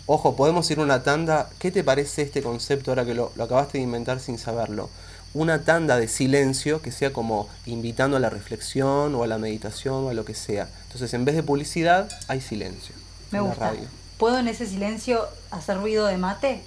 Ojo, 0.05 0.35
podemos 0.35 0.69
ir 0.71 0.79
a 0.79 0.83
una 0.83 1.03
tanda. 1.03 1.49
¿Qué 1.59 1.71
te 1.71 1.83
parece 1.83 2.21
este 2.21 2.41
concepto 2.41 2.91
ahora 2.91 3.05
que 3.05 3.13
lo, 3.13 3.31
lo 3.35 3.43
acabaste 3.43 3.77
de 3.79 3.83
inventar 3.83 4.19
sin 4.19 4.37
saberlo? 4.37 4.89
Una 5.33 5.63
tanda 5.63 5.97
de 5.97 6.07
silencio 6.07 6.81
que 6.81 6.91
sea 6.91 7.13
como 7.13 7.47
invitando 7.65 8.17
a 8.17 8.19
la 8.19 8.29
reflexión 8.29 9.13
o 9.15 9.23
a 9.23 9.27
la 9.27 9.37
meditación 9.37 10.05
o 10.05 10.09
a 10.09 10.13
lo 10.13 10.25
que 10.25 10.33
sea. 10.33 10.67
Entonces, 10.83 11.13
en 11.13 11.23
vez 11.25 11.35
de 11.35 11.43
publicidad, 11.43 12.09
hay 12.27 12.41
silencio. 12.41 12.95
Me 13.31 13.37
en 13.37 13.43
la 13.43 13.49
gusta. 13.51 13.69
radio. 13.71 13.87
¿Puedo 14.17 14.39
en 14.39 14.47
ese 14.47 14.65
silencio 14.65 15.23
hacer 15.51 15.77
ruido 15.77 16.07
de 16.07 16.17
mate? 16.17 16.63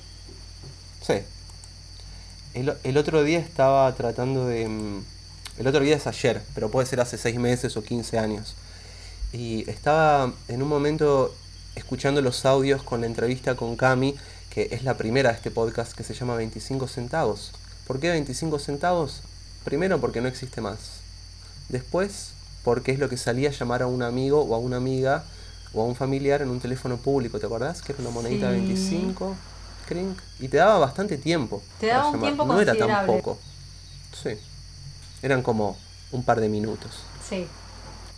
Sí. 1.06 1.14
El, 2.54 2.74
el 2.84 2.96
otro 2.98 3.24
día 3.24 3.38
estaba 3.40 3.92
tratando 3.94 4.46
de... 4.46 4.68
mm, 4.68 5.04
El 5.58 5.66
otro 5.66 5.80
día 5.80 5.96
es 5.96 6.06
ayer, 6.06 6.40
pero 6.54 6.70
puede 6.70 6.86
ser 6.86 7.00
hace 7.00 7.18
6 7.18 7.38
meses 7.38 7.76
o 7.76 7.82
15 7.82 8.18
años. 8.18 8.54
Y 9.32 9.68
estaba 9.68 10.32
en 10.48 10.62
un 10.62 10.68
momento 10.68 11.34
escuchando 11.74 12.20
los 12.22 12.44
audios 12.44 12.82
con 12.82 13.00
la 13.00 13.06
entrevista 13.06 13.54
con 13.56 13.76
Cami, 13.76 14.14
que 14.50 14.68
es 14.70 14.84
la 14.84 14.96
primera 14.96 15.30
de 15.30 15.36
este 15.36 15.50
podcast 15.50 15.92
que 15.94 16.04
se 16.04 16.14
llama 16.14 16.36
25 16.36 16.86
centavos. 16.86 17.52
¿Por 17.86 18.00
qué 18.00 18.10
25 18.10 18.58
centavos? 18.58 19.20
Primero 19.64 20.00
porque 20.00 20.20
no 20.20 20.28
existe 20.28 20.60
más. 20.60 20.78
Después 21.68 22.30
porque 22.64 22.92
es 22.92 22.98
lo 22.98 23.08
que 23.08 23.16
salía 23.16 23.48
a 23.48 23.52
llamar 23.52 23.82
a 23.82 23.86
un 23.86 24.02
amigo 24.02 24.40
o 24.42 24.54
a 24.54 24.58
una 24.58 24.76
amiga 24.76 25.24
o 25.74 25.82
a 25.82 25.84
un 25.84 25.96
familiar 25.96 26.42
en 26.42 26.48
un 26.50 26.60
teléfono 26.60 26.96
público, 26.98 27.38
¿te 27.40 27.46
acordás? 27.46 27.82
Que 27.82 27.92
era 27.92 28.02
una 28.02 28.10
monedita 28.10 28.50
de 28.50 28.58
Sí. 28.60 28.66
25, 28.66 29.34
crink, 29.88 30.18
y 30.38 30.48
te 30.48 30.58
daba 30.58 30.78
bastante 30.78 31.16
tiempo. 31.18 31.62
Te 31.80 31.88
daba 31.88 32.06
un 32.08 32.12
llamar. 32.14 32.26
tiempo 32.28 32.44
No 32.46 32.60
era 32.60 32.74
tan 32.74 33.06
poco. 33.06 33.38
Sí. 34.22 34.30
Eran 35.22 35.42
como 35.42 35.76
un 36.12 36.22
par 36.24 36.40
de 36.40 36.48
minutos 36.48 36.90
Sí. 37.28 37.46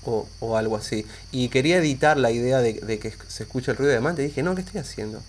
o, 0.05 0.27
o 0.41 0.57
algo 0.57 0.77
así. 0.77 1.07
Y 1.31 1.49
quería 1.49 1.77
editar 1.79 2.17
la 2.19 2.31
idea 2.33 2.59
de, 2.59 2.75
de 2.75 2.99
que 2.99 3.15
se 3.29 3.45
escuche 3.45 3.71
el 3.71 3.77
ruido 3.77 3.93
de 3.93 4.01
mate. 4.01 4.23
Dije, 4.23 4.43
no, 4.43 4.55
¿qué 4.55 4.63
estoy 4.63 4.81
haciendo? 4.81 5.23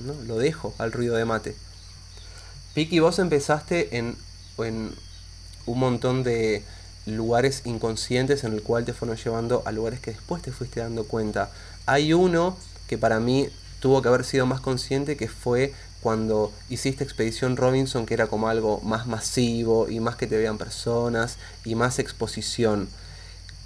No, 0.00 0.12
lo 0.26 0.36
dejo 0.38 0.74
al 0.78 0.92
ruido 0.92 1.14
de 1.16 1.24
mate. 1.24 1.56
Piki, 2.76 2.98
vos 2.98 3.18
empezaste 3.18 3.96
en, 3.96 4.18
en 4.58 4.94
un 5.64 5.78
montón 5.78 6.22
de 6.22 6.62
lugares 7.06 7.62
inconscientes 7.64 8.44
en 8.44 8.52
el 8.52 8.62
cual 8.62 8.84
te 8.84 8.92
fueron 8.92 9.16
llevando 9.16 9.62
a 9.64 9.72
lugares 9.72 9.98
que 9.98 10.10
después 10.10 10.42
te 10.42 10.52
fuiste 10.52 10.80
dando 10.80 11.04
cuenta. 11.04 11.50
Hay 11.86 12.12
uno 12.12 12.54
que 12.86 12.98
para 12.98 13.18
mí 13.18 13.48
tuvo 13.80 14.02
que 14.02 14.08
haber 14.08 14.26
sido 14.26 14.44
más 14.44 14.60
consciente 14.60 15.16
que 15.16 15.26
fue 15.26 15.72
cuando 16.02 16.52
hiciste 16.68 17.02
Expedición 17.02 17.56
Robinson, 17.56 18.04
que 18.04 18.12
era 18.12 18.26
como 18.26 18.46
algo 18.46 18.82
más 18.82 19.06
masivo 19.06 19.88
y 19.88 19.98
más 20.00 20.16
que 20.16 20.26
te 20.26 20.36
vean 20.36 20.58
personas 20.58 21.38
y 21.64 21.76
más 21.76 21.98
exposición. 21.98 22.90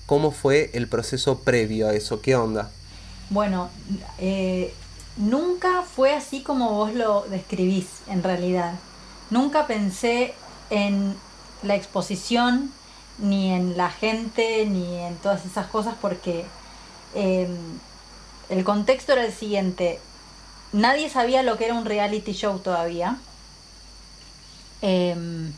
¿Cómo 0.07 0.31
fue 0.31 0.71
el 0.73 0.87
proceso 0.87 1.41
previo 1.41 1.89
a 1.89 1.95
eso? 1.95 2.23
¿Qué 2.23 2.37
onda? 2.37 2.71
Bueno, 3.29 3.71
eh, 4.21 4.73
nunca 5.17 5.83
fue 5.83 6.15
así 6.15 6.45
como 6.45 6.75
vos 6.75 6.95
lo 6.95 7.27
describís 7.29 7.89
en 8.07 8.23
realidad. 8.23 8.79
Nunca 9.31 9.67
pensé 9.67 10.35
en 10.71 11.17
la 11.63 11.77
exposición, 11.77 12.73
ni 13.19 13.53
en 13.53 13.77
la 13.77 13.91
gente, 13.91 14.67
ni 14.67 14.99
en 14.99 15.17
todas 15.17 15.45
esas 15.47 15.67
cosas, 15.67 15.95
porque 16.01 16.45
em, 17.15 17.57
el 18.49 18.65
contexto 18.65 19.13
era 19.13 19.25
el 19.25 19.33
siguiente. 19.33 20.01
Nadie 20.73 21.09
sabía 21.11 21.43
lo 21.43 21.57
que 21.57 21.67
era 21.67 21.75
un 21.75 21.85
reality 21.85 22.33
show 22.33 22.59
todavía. 22.59 23.19
Em, 24.83 25.53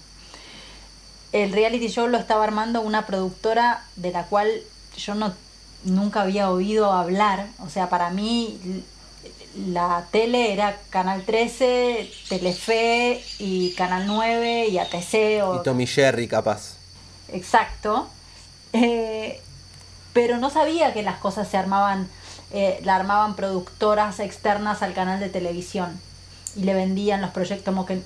el 1.32 1.52
reality 1.52 1.88
show 1.88 2.08
lo 2.08 2.18
estaba 2.18 2.44
armando 2.44 2.80
una 2.80 3.06
productora 3.06 3.84
de 3.96 4.10
la 4.10 4.24
cual 4.26 4.50
yo 4.96 5.14
no 5.14 5.32
nunca 5.84 6.22
había 6.22 6.50
oído 6.50 6.92
hablar. 6.92 7.48
O 7.58 7.68
sea, 7.68 7.88
para 7.88 8.10
mí 8.10 8.84
la 9.56 10.06
tele 10.10 10.52
era 10.52 10.78
Canal 10.90 11.24
13, 11.24 12.10
Telefe 12.28 13.22
y 13.38 13.72
Canal 13.72 14.06
9 14.06 14.68
y 14.68 14.78
ATC. 14.78 15.42
O... 15.44 15.56
Y 15.56 15.62
Tommy 15.62 15.86
Jerry, 15.86 16.26
capaz. 16.28 16.76
Exacto. 17.28 18.08
Eh, 18.72 19.40
pero 20.12 20.38
no 20.38 20.50
sabía 20.50 20.92
que 20.92 21.02
las 21.02 21.18
cosas 21.18 21.48
se 21.48 21.56
armaban, 21.56 22.08
eh, 22.52 22.80
la 22.84 22.96
armaban 22.96 23.36
productoras 23.36 24.20
externas 24.20 24.82
al 24.82 24.94
canal 24.94 25.20
de 25.20 25.28
televisión 25.28 26.00
y 26.56 26.64
le 26.64 26.74
vendían 26.74 27.20
los 27.20 27.30
proyectos 27.30 27.64
como 27.64 27.86
que 27.86 28.02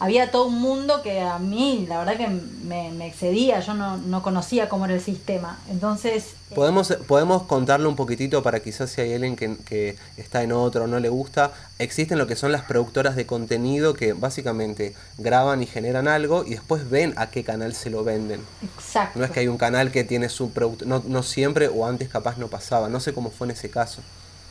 había 0.00 0.30
todo 0.30 0.46
un 0.46 0.60
mundo 0.60 1.02
que 1.02 1.20
a 1.20 1.38
mí, 1.38 1.86
la 1.88 1.98
verdad 1.98 2.16
que 2.16 2.28
me, 2.28 3.06
excedía, 3.06 3.60
yo 3.60 3.74
no, 3.74 4.22
conocía 4.22 4.68
cómo 4.68 4.84
era 4.84 4.94
el 4.94 5.00
sistema. 5.00 5.58
Entonces... 5.70 6.34
Eh, 6.50 6.54
podemos, 6.54 6.92
podemos 7.06 7.42
contarle 7.42 7.88
un 7.88 7.96
poquitito 7.96 8.42
para 8.42 8.60
quizás 8.60 8.90
si 8.90 9.00
hay 9.00 9.14
alguien 9.14 9.36
que, 9.36 9.56
que 9.56 9.96
está 10.16 10.42
en 10.42 10.52
otro 10.52 10.84
o 10.84 10.86
no 10.86 11.00
le 11.00 11.08
gusta. 11.08 11.52
Existen 11.78 12.18
lo 12.18 12.26
que 12.26 12.36
son 12.36 12.52
las 12.52 12.62
productoras 12.62 13.16
de 13.16 13.26
contenido 13.26 13.94
que 13.94 14.12
básicamente 14.12 14.94
graban 15.18 15.62
y 15.62 15.66
generan 15.66 16.06
algo 16.06 16.44
y 16.44 16.50
después 16.50 16.88
ven 16.88 17.14
a 17.16 17.30
qué 17.30 17.42
canal 17.42 17.74
se 17.74 17.90
lo 17.90 18.04
venden. 18.04 18.40
Exacto. 18.62 19.18
No 19.18 19.24
es 19.24 19.30
que 19.30 19.40
hay 19.40 19.48
un 19.48 19.58
canal 19.58 19.90
que 19.90 20.04
tiene 20.04 20.28
su 20.28 20.50
producto, 20.50 20.84
no, 20.84 21.02
no 21.06 21.22
siempre 21.22 21.68
o 21.68 21.86
antes 21.86 22.08
capaz 22.08 22.38
no 22.38 22.48
pasaba, 22.48 22.88
no 22.88 23.00
sé 23.00 23.12
cómo 23.12 23.30
fue 23.30 23.48
en 23.48 23.52
ese 23.52 23.68
caso. 23.68 24.02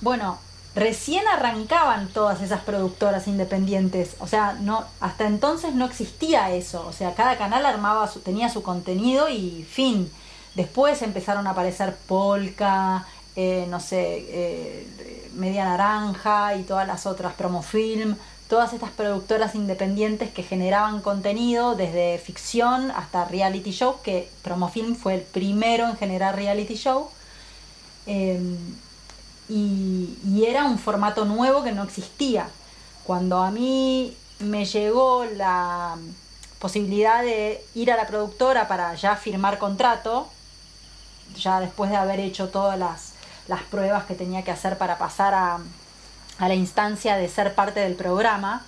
Bueno, 0.01 0.37
recién 0.77 1.27
arrancaban 1.27 2.07
todas 2.09 2.41
esas 2.41 2.61
productoras 2.61 3.27
independientes. 3.27 4.15
O 4.19 4.27
sea, 4.27 4.53
no, 4.61 4.85
hasta 4.99 5.25
entonces 5.25 5.73
no 5.73 5.85
existía 5.85 6.51
eso. 6.51 6.85
O 6.87 6.93
sea, 6.93 7.15
cada 7.15 7.35
canal 7.37 7.65
armaba 7.65 8.07
su, 8.07 8.19
tenía 8.19 8.49
su 8.49 8.61
contenido 8.61 9.27
y 9.27 9.63
fin. 9.69 10.11
Después 10.53 11.01
empezaron 11.01 11.47
a 11.47 11.51
aparecer 11.51 11.95
Polka, 12.07 13.07
eh, 13.35 13.65
no 13.69 13.79
sé, 13.79 14.25
eh, 14.29 15.29
Media 15.33 15.65
Naranja 15.65 16.55
y 16.55 16.63
todas 16.63 16.87
las 16.87 17.07
otras, 17.07 17.33
Promofilm, 17.33 18.15
todas 18.47 18.73
estas 18.73 18.91
productoras 18.91 19.55
independientes 19.55 20.29
que 20.31 20.43
generaban 20.43 21.01
contenido 21.01 21.75
desde 21.75 22.19
ficción 22.19 22.91
hasta 22.91 23.25
reality 23.25 23.71
show, 23.71 23.95
que 24.03 24.29
Promofilm 24.43 24.95
fue 24.95 25.15
el 25.15 25.21
primero 25.21 25.87
en 25.87 25.97
generar 25.97 26.35
reality 26.35 26.75
show. 26.75 27.09
Em, 28.05 28.57
y, 29.49 30.43
era 30.45 30.65
un 30.65 30.77
formato 30.77 31.25
nuevo 31.25 31.63
que 31.63 31.71
no 31.71 31.83
existía. 31.83 32.49
Cuando 33.03 33.39
a 33.39 33.51
mí 33.51 34.15
me 34.39 34.65
llegó 34.65 35.25
la 35.25 35.95
posibilidad 36.59 37.23
de 37.23 37.63
ir 37.75 37.91
a 37.91 37.97
la 37.97 38.07
productora 38.07 38.67
para 38.67 38.93
ya 38.95 39.15
firmar 39.15 39.57
contrato, 39.57 40.27
ya 41.37 41.59
después 41.59 41.89
de 41.89 41.97
haber 41.97 42.19
hecho 42.19 42.49
todas 42.49 42.77
las, 42.77 43.13
pruebas 43.71 44.05
que 44.05 44.15
tenía 44.15 44.43
que 44.43 44.51
hacer 44.51 44.77
para 44.77 44.97
pasar 44.97 45.33
a, 45.33 45.59
la 46.39 46.53
instancia 46.53 47.15
de 47.15 47.29
ser 47.29 47.55
parte 47.55 47.79
del 47.79 47.95
programa, 47.95 48.65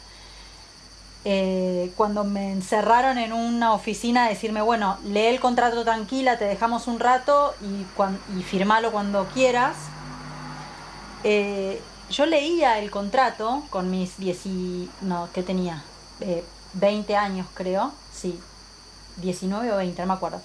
eh, 1.26 1.92
cuando 1.98 2.24
me 2.24 2.52
encerraron 2.52 3.18
en 3.18 3.34
una 3.34 3.74
oficina 3.74 4.26
a 4.26 4.30
decirme, 4.30 4.62
bueno, 4.62 4.98
lee 5.04 5.28
el 5.28 5.40
contrato 5.40 5.84
tranquila, 5.84 6.38
te 6.38 6.46
dejamos 6.46 6.88
un 6.88 7.00
rato 7.00 7.54
y, 7.62 7.86
y 8.40 8.44
firmalo 8.44 8.92
cuando 8.92 9.26
quieras, 9.28 9.76
eh, 11.24 11.82
yo 12.10 12.26
leía 12.26 12.80
el 12.80 12.90
contrato 12.90 13.64
con 13.70 13.92
mis 13.92 14.18
10 14.18 14.40
no, 15.02 15.30
¿qué 15.34 15.44
tenía? 15.44 15.84
20 16.74 17.14
eh, 17.14 17.16
años 17.16 17.48
creo, 17.54 17.92
sí, 18.14 18.40
19 19.18 19.72
o 19.72 19.78
20, 19.78 20.02
no 20.02 20.08
me 20.08 20.14
acuerdo. 20.14 20.42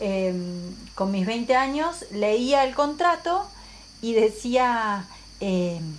Em, 0.00 0.74
con 0.94 1.12
mis 1.12 1.26
20 1.26 1.54
años 1.54 2.04
leía 2.10 2.64
el 2.64 2.74
contrato 2.74 3.46
y 4.02 4.14
decía, 4.14 5.04
em, 5.40 5.96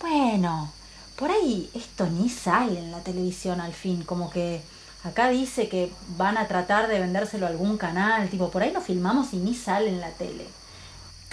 bueno, 0.00 0.70
por 1.16 1.30
ahí 1.30 1.70
esto 1.74 2.06
ni 2.06 2.28
sale 2.28 2.78
en 2.78 2.90
la 2.90 3.00
televisión 3.00 3.60
al 3.60 3.72
fin, 3.72 4.02
como 4.04 4.30
que 4.30 4.62
acá 5.04 5.28
dice 5.28 5.68
que 5.68 5.90
van 6.16 6.36
a 6.36 6.48
tratar 6.48 6.88
de 6.88 7.00
vendérselo 7.00 7.46
a 7.46 7.48
algún 7.50 7.78
canal, 7.78 8.28
tipo, 8.28 8.50
por 8.50 8.62
ahí 8.62 8.72
lo 8.72 8.80
filmamos 8.80 9.32
y 9.32 9.36
ni 9.36 9.54
sale 9.54 9.88
en 9.88 10.00
la 10.00 10.10
tele 10.10 10.46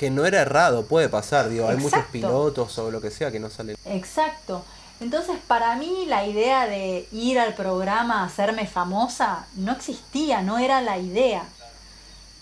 que 0.01 0.09
no 0.09 0.25
era 0.25 0.41
errado, 0.41 0.87
puede 0.87 1.09
pasar, 1.09 1.47
digo, 1.47 1.69
hay 1.69 1.77
muchos 1.77 2.03
pilotos 2.11 2.75
o 2.79 2.89
lo 2.89 2.99
que 3.01 3.11
sea 3.11 3.31
que 3.31 3.39
no 3.39 3.51
salen. 3.51 3.77
Exacto. 3.85 4.65
Entonces, 4.99 5.37
para 5.47 5.75
mí 5.75 6.05
la 6.07 6.25
idea 6.25 6.65
de 6.65 7.07
ir 7.11 7.37
al 7.37 7.53
programa 7.53 8.23
a 8.23 8.25
hacerme 8.25 8.65
famosa 8.65 9.45
no 9.57 9.73
existía, 9.73 10.41
no 10.41 10.57
era 10.57 10.81
la 10.81 10.97
idea. 10.97 11.43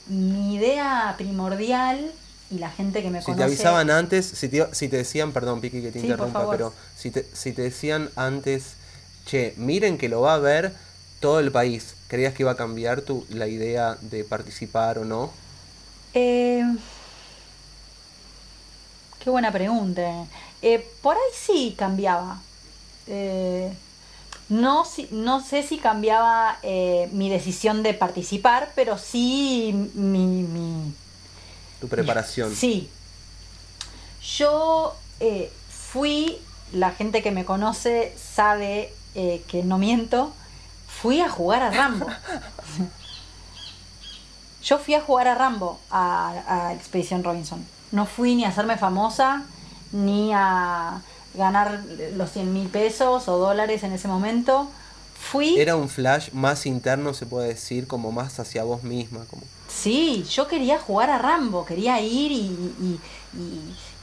Mi 0.07 0.55
idea 0.55 1.15
primordial 1.17 2.13
y 2.49 2.59
la 2.59 2.69
gente 2.69 3.01
que 3.01 3.09
me 3.09 3.21
conoce... 3.21 3.33
Si 3.33 3.37
te 3.37 3.43
avisaban 3.43 3.89
antes, 3.89 4.25
si 4.25 4.47
te, 4.47 4.65
si 4.73 4.87
te 4.87 4.95
decían, 4.95 5.33
perdón 5.33 5.59
Piqui 5.59 5.81
que 5.81 5.91
te 5.91 5.99
interrumpa, 5.99 6.49
pero 6.49 6.73
si 6.95 7.11
te, 7.11 7.27
si 7.33 7.51
te 7.51 7.63
decían 7.63 8.09
antes, 8.15 8.75
che, 9.25 9.53
miren 9.57 9.97
que 9.97 10.07
lo 10.07 10.21
va 10.21 10.35
a 10.35 10.39
ver 10.39 10.73
todo 11.19 11.41
el 11.41 11.51
país, 11.51 11.93
¿creías 12.07 12.33
que 12.33 12.43
iba 12.43 12.51
a 12.51 12.55
cambiar 12.55 13.01
tu, 13.01 13.25
la 13.27 13.47
idea 13.47 13.97
de 13.99 14.23
participar 14.23 14.97
o 14.97 15.03
no? 15.03 15.33
Eh, 16.13 16.63
Qué 19.19 19.29
buena 19.29 19.51
pregunta. 19.51 20.25
Eh, 20.61 20.85
por 21.01 21.15
ahí 21.15 21.31
sí 21.33 21.75
cambiaba. 21.77 22.39
Eh, 23.07 23.73
no, 24.47 24.83
no 25.11 25.43
sé 25.43 25.63
si 25.63 25.77
cambiaba 25.77 26.57
eh, 26.63 27.09
mi 27.11 27.29
decisión 27.29 27.83
de 27.83 27.93
participar, 27.93 28.71
pero 28.75 28.97
sí 28.97 29.91
mi... 29.93 30.43
mi 30.43 30.93
tu 31.81 31.87
preparación. 31.87 32.55
Sí. 32.55 32.89
Yo 34.37 34.95
fui, 35.69 36.37
la 36.73 36.91
gente 36.91 37.21
que 37.21 37.31
me 37.31 37.45
conoce 37.45 38.13
sabe 38.17 38.93
que 39.13 39.61
no 39.63 39.77
miento, 39.77 40.33
fui 40.87 41.21
a 41.21 41.29
jugar 41.29 41.61
a 41.61 41.71
Rambo. 41.71 42.07
Yo 44.63 44.77
fui 44.77 44.93
a 44.93 45.01
jugar 45.01 45.27
a 45.27 45.35
Rambo, 45.35 45.79
a, 45.89 46.67
a 46.67 46.73
Expedición 46.73 47.23
Robinson. 47.23 47.65
No 47.91 48.05
fui 48.05 48.35
ni 48.35 48.45
a 48.45 48.49
hacerme 48.49 48.77
famosa, 48.77 49.43
ni 49.91 50.31
a 50.33 51.01
ganar 51.33 51.83
los 52.15 52.31
100 52.31 52.53
mil 52.53 52.67
pesos 52.67 53.27
o 53.27 53.37
dólares 53.37 53.83
en 53.83 53.93
ese 53.93 54.07
momento. 54.07 54.69
Fui... 55.19 55.59
Era 55.59 55.75
un 55.75 55.89
flash 55.89 56.31
más 56.31 56.65
interno, 56.65 57.13
se 57.13 57.25
puede 57.25 57.49
decir, 57.49 57.87
como 57.87 58.11
más 58.11 58.39
hacia 58.39 58.63
vos 58.63 58.83
misma. 58.83 59.25
Como... 59.29 59.43
Sí, 59.67 60.25
yo 60.29 60.47
quería 60.47 60.79
jugar 60.79 61.09
a 61.09 61.17
Rambo, 61.17 61.65
quería 61.65 61.99
ir 62.01 62.31
y, 62.31 62.99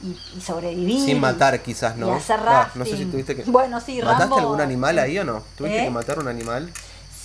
y, 0.01 0.39
sobrevivir. 0.39 1.03
Sin 1.03 1.19
matar 1.19 1.61
quizás, 1.61 1.97
¿no? 1.97 2.07
Y 2.09 2.11
hacer 2.11 2.39
ah, 2.45 2.69
no 2.75 2.85
sé 2.85 2.97
si 2.97 3.05
tuviste 3.05 3.35
que... 3.35 3.43
Bueno, 3.43 3.81
sí, 3.81 4.01
¿Mataste 4.01 4.39
algún 4.39 4.61
animal 4.61 4.99
ahí 4.99 5.17
o 5.17 5.23
no? 5.23 5.43
¿Tuviste 5.57 5.79
que 5.79 5.87
¿Eh? 5.87 5.91
matar 5.91 6.19
un 6.19 6.27
animal? 6.27 6.71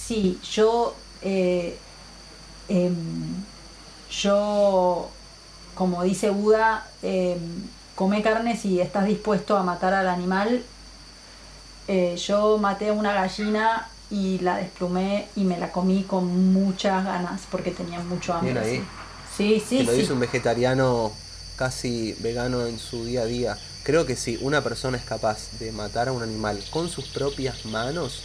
Sí, 0.06 0.40
yo... 0.50 0.94
Eh, 1.20 1.78
em, 2.68 3.44
yo 4.10 5.08
como 5.82 6.04
dice 6.04 6.30
Buda, 6.30 6.86
eh, 7.02 7.36
come 7.96 8.22
carne 8.22 8.56
si 8.56 8.80
estás 8.80 9.04
dispuesto 9.04 9.56
a 9.56 9.64
matar 9.64 9.92
al 9.94 10.06
animal. 10.06 10.62
Eh, 11.88 12.16
yo 12.24 12.56
maté 12.58 12.90
a 12.90 12.92
una 12.92 13.12
gallina 13.12 13.88
y 14.08 14.38
la 14.38 14.58
desplumé 14.58 15.26
y 15.34 15.42
me 15.42 15.58
la 15.58 15.72
comí 15.72 16.04
con 16.04 16.52
muchas 16.52 17.04
ganas 17.04 17.40
porque 17.50 17.72
tenía 17.72 17.98
mucho 17.98 18.32
hambre. 18.32 18.52
Bien 18.52 18.64
ahí. 18.64 18.84
Sí, 19.36 19.60
sí, 19.68 19.78
sí. 19.78 19.82
lo 19.82 19.92
dice 19.92 20.12
un 20.12 20.20
vegetariano 20.20 21.10
casi 21.56 22.14
vegano 22.20 22.64
en 22.64 22.78
su 22.78 23.04
día 23.04 23.22
a 23.22 23.24
día. 23.24 23.58
Creo 23.82 24.06
que 24.06 24.14
si 24.14 24.38
una 24.40 24.62
persona 24.62 24.96
es 24.96 25.04
capaz 25.04 25.50
de 25.58 25.72
matar 25.72 26.06
a 26.06 26.12
un 26.12 26.22
animal 26.22 26.62
con 26.70 26.88
sus 26.88 27.06
propias 27.06 27.64
manos, 27.64 28.22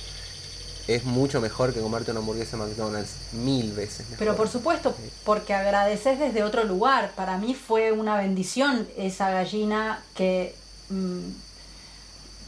es 0.88 1.03
mucho 1.03 1.41
mejor 1.41 1.73
que 1.73 1.81
comerte 1.81 2.11
una 2.11 2.21
hamburguesa 2.21 2.55
McDonald's, 2.55 3.11
mil 3.33 3.73
veces 3.73 4.09
mejor. 4.09 4.17
Pero 4.19 4.35
por 4.35 4.47
supuesto, 4.47 4.95
porque 5.25 5.53
agradeces 5.53 6.17
desde 6.17 6.43
otro 6.43 6.63
lugar. 6.63 7.11
Para 7.15 7.38
mí 7.38 7.53
fue 7.53 7.91
una 7.91 8.17
bendición 8.17 8.88
esa 8.97 9.29
gallina 9.29 10.01
que 10.15 10.55
mm, 10.89 11.19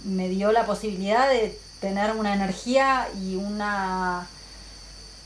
me 0.06 0.30
dio 0.30 0.54
la 0.54 0.66
posibilidad 0.66 1.30
de 1.30 1.58
tener 1.82 2.12
una 2.12 2.34
energía 2.34 3.08
y 3.22 3.36
una... 3.36 4.28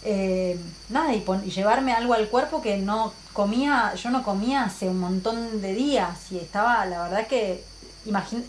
Eh, 0.05 0.59
nada, 0.89 1.13
y, 1.13 1.23
llevarme 1.49 1.93
algo 1.93 2.13
al 2.13 2.27
cuerpo 2.27 2.61
que 2.61 2.77
no 2.77 3.13
comía, 3.31 3.93
yo 3.95 4.09
no 4.09 4.23
comía 4.23 4.63
hace 4.63 4.89
un 4.89 4.99
montón 4.99 5.61
de 5.61 5.73
días 5.73 6.31
y 6.31 6.39
estaba, 6.39 6.85
la 6.85 7.03
verdad 7.03 7.27
que, 7.27 7.63
imagín 8.05 8.43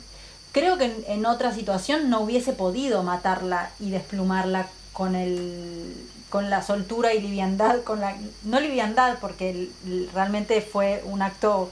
creo 0.54 0.78
que 0.78 0.86
en, 0.86 1.04
en, 1.06 1.26
otra 1.26 1.52
situación 1.52 2.08
no 2.08 2.20
hubiese 2.20 2.54
podido 2.54 3.02
matarla 3.02 3.70
y 3.78 3.90
desplumarla 3.90 4.68
con 4.94 5.14
el 5.14 6.08
con 6.30 6.50
la 6.50 6.64
soltura 6.64 7.14
y 7.14 7.20
liviandad, 7.20 7.82
con 7.82 8.00
la 8.00 8.16
no 8.42 8.58
liviandad 8.58 9.18
porque 9.20 9.70
realmente 10.12 10.60
fue 10.62 11.00
un 11.04 11.22
acto 11.22 11.70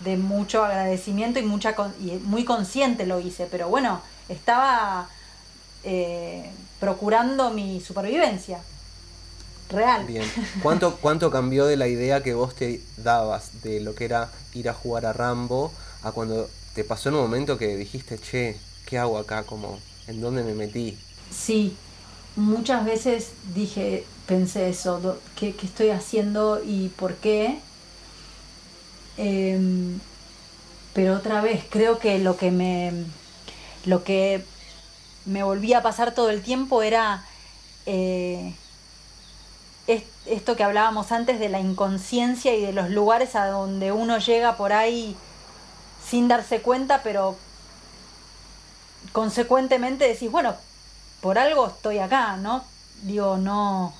de 0.00 0.18
mucho 0.18 0.62
agradecimiento 0.62 1.38
y 1.38 1.42
mucha 1.42 1.74
y 1.98 2.10
muy 2.22 2.44
consciente 2.44 3.06
lo 3.06 3.18
hice, 3.18 3.48
pero 3.50 3.70
bueno, 3.70 4.02
estaba 4.28 5.08
eh, 5.84 6.50
procurando 6.80 7.50
mi 7.50 7.80
supervivencia 7.80 8.58
real. 9.70 10.04
Bien. 10.04 10.30
¿Cuánto, 10.62 10.96
¿Cuánto 10.96 11.30
cambió 11.30 11.64
de 11.64 11.76
la 11.76 11.88
idea 11.88 12.22
que 12.22 12.34
vos 12.34 12.54
te 12.54 12.82
dabas 12.98 13.62
de 13.62 13.80
lo 13.80 13.94
que 13.94 14.04
era 14.04 14.30
ir 14.52 14.68
a 14.68 14.74
jugar 14.74 15.06
a 15.06 15.14
Rambo 15.14 15.72
a 16.02 16.12
cuando 16.12 16.50
te 16.74 16.84
pasó 16.84 17.08
en 17.08 17.16
un 17.16 17.22
momento 17.22 17.56
que 17.56 17.76
dijiste, 17.76 18.18
che, 18.18 18.56
¿qué 18.86 18.98
hago 18.98 19.18
acá? 19.18 19.44
Como, 19.44 19.78
¿En 20.06 20.20
dónde 20.20 20.42
me 20.42 20.54
metí? 20.54 20.98
Sí, 21.30 21.76
muchas 22.36 22.84
veces 22.84 23.30
dije, 23.54 24.04
pensé 24.26 24.68
eso, 24.68 25.18
¿qué, 25.36 25.54
estoy 25.62 25.90
haciendo 25.90 26.62
y 26.64 26.88
por 26.88 27.14
qué? 27.14 27.58
Em, 29.16 29.98
pero 30.92 31.14
otra 31.14 31.40
vez, 31.40 31.64
creo 31.70 31.98
que 31.98 32.18
lo 32.18 32.36
que 32.36 32.50
me. 32.50 32.92
lo 33.86 34.04
que 34.04 34.44
me 35.24 35.42
volvía 35.42 35.78
a 35.78 35.82
pasar 35.82 36.14
todo 36.14 36.28
el 36.30 36.42
tiempo 36.42 36.82
era 36.82 37.24
eh, 37.86 38.54
esto 40.26 40.56
que 40.56 40.64
hablábamos 40.64 41.12
antes 41.12 41.40
de 41.40 41.48
la 41.48 41.60
inconsciencia 41.60 42.54
y 42.54 42.60
de 42.60 42.72
los 42.72 42.90
lugares 42.90 43.34
a 43.36 43.46
donde 43.46 43.92
uno 43.92 44.18
llega 44.18 44.56
por 44.56 44.72
ahí 44.74 45.16
sin 46.08 46.28
darse 46.28 46.60
cuenta, 46.60 47.02
pero 47.02 47.36
consecuentemente 49.12 50.06
decís, 50.06 50.30
bueno, 50.30 50.54
por 51.20 51.38
algo 51.38 51.68
estoy 51.68 51.98
acá, 51.98 52.36
¿no? 52.36 52.64
Digo, 53.02 53.36
no, 53.36 53.94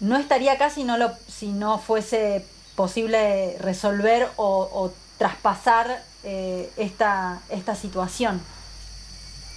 no 0.00 0.16
estaría 0.16 0.52
acá 0.52 0.70
si 0.70 0.84
no, 0.84 0.96
lo, 0.96 1.12
si 1.28 1.48
no 1.48 1.78
fuese 1.78 2.44
posible 2.74 3.56
resolver 3.58 4.28
o, 4.36 4.92
traspasar 5.18 6.02
eh, 6.24 6.70
esta, 6.78 7.42
esta 7.50 7.74
situación. 7.74 8.40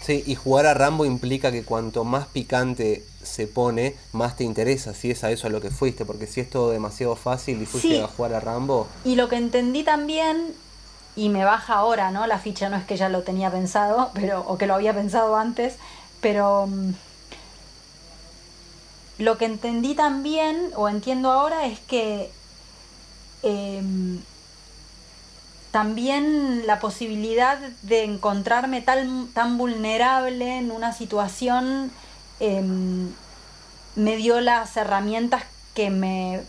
Sí, 0.03 0.21
y 0.27 0.35
jugar 0.35 0.65
a 0.65 0.73
Rambo 0.73 1.05
implica 1.05 1.49
que 1.53 1.63
cuanto 1.63 2.03
más 2.03 2.27
picante 2.27 3.05
se 3.21 3.47
pone, 3.47 3.95
más 4.11 4.35
te 4.35 4.43
interesa, 4.43 4.93
si 4.93 5.11
es 5.11 5.23
a 5.23 5.31
eso 5.31 5.47
a 5.47 5.49
lo 5.49 5.61
que 5.61 5.71
fuiste, 5.71 6.03
porque 6.03 6.27
si 6.27 6.41
es 6.41 6.49
todo 6.49 6.71
demasiado 6.71 7.15
fácil 7.15 7.61
y 7.61 7.65
fuiste 7.65 8.01
a 8.01 8.07
jugar 8.07 8.33
a 8.33 8.41
Rambo. 8.41 8.89
Y 9.05 9.15
lo 9.15 9.29
que 9.29 9.37
entendí 9.37 9.83
también, 9.83 10.53
y 11.15 11.29
me 11.29 11.45
baja 11.45 11.75
ahora, 11.75 12.11
¿no? 12.11 12.27
La 12.27 12.39
ficha 12.39 12.69
no 12.69 12.77
es 12.77 12.85
que 12.85 12.97
ya 12.97 13.09
lo 13.09 13.23
tenía 13.23 13.51
pensado, 13.51 14.11
pero, 14.13 14.41
o 14.47 14.57
que 14.57 14.67
lo 14.67 14.73
había 14.73 14.93
pensado 14.93 15.35
antes, 15.35 15.77
pero 16.21 16.67
mm, 16.67 16.91
lo 19.19 19.37
que 19.37 19.45
entendí 19.45 19.93
también, 19.93 20.71
o 20.75 20.89
entiendo 20.89 21.31
ahora, 21.31 21.65
es 21.65 21.79
que 21.79 22.31
em, 23.43 24.21
también 25.71 26.65
la 26.65 26.79
posibilidad 26.79 27.57
de 27.83 28.03
encontrarme 28.03 28.81
tan, 28.81 29.57
vulnerable 29.57 30.57
en 30.57 30.71
una 30.71 30.93
situación 30.93 31.91
em, 32.39 33.11
me 33.95 34.15
dio 34.15 34.41
las 34.41 34.75
herramientas 34.77 35.43
que 35.75 35.89
me, 35.89 36.41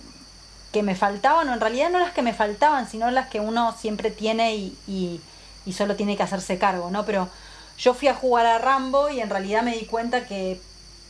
que 0.74 0.82
me 0.82 0.96
faltaban, 0.96 1.48
o 1.48 1.54
en 1.54 1.60
realidad 1.60 1.88
no 1.88 2.00
las 2.00 2.10
que 2.10 2.20
me 2.20 2.34
faltaban, 2.34 2.88
sino 2.88 3.08
las 3.12 3.28
que 3.28 3.38
uno 3.38 3.72
siempre 3.78 4.10
tiene 4.10 4.56
y, 4.56 4.76
y, 4.88 5.72
solo 5.72 5.94
tiene 5.94 6.16
que 6.16 6.24
hacerse 6.24 6.58
cargo, 6.58 6.90
¿no? 6.90 7.06
Pero 7.06 7.28
yo 7.78 7.94
fui 7.94 8.08
a 8.08 8.14
jugar 8.14 8.44
a 8.44 8.58
Rambo 8.58 9.08
y 9.08 9.20
en 9.20 9.30
realidad 9.30 9.62
me 9.62 9.76
di 9.76 9.86
cuenta 9.86 10.26
que, 10.26 10.60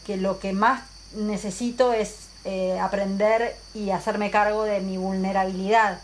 que 0.06 0.18
lo 0.18 0.38
que 0.38 0.52
más 0.52 0.82
necesito 1.16 1.94
es 1.94 2.28
eh, 2.44 2.78
aprender 2.78 3.56
y 3.72 3.88
hacerme 3.88 4.30
cargo 4.30 4.64
de 4.64 4.80
mi 4.80 4.98
vulnerabilidad. 4.98 5.98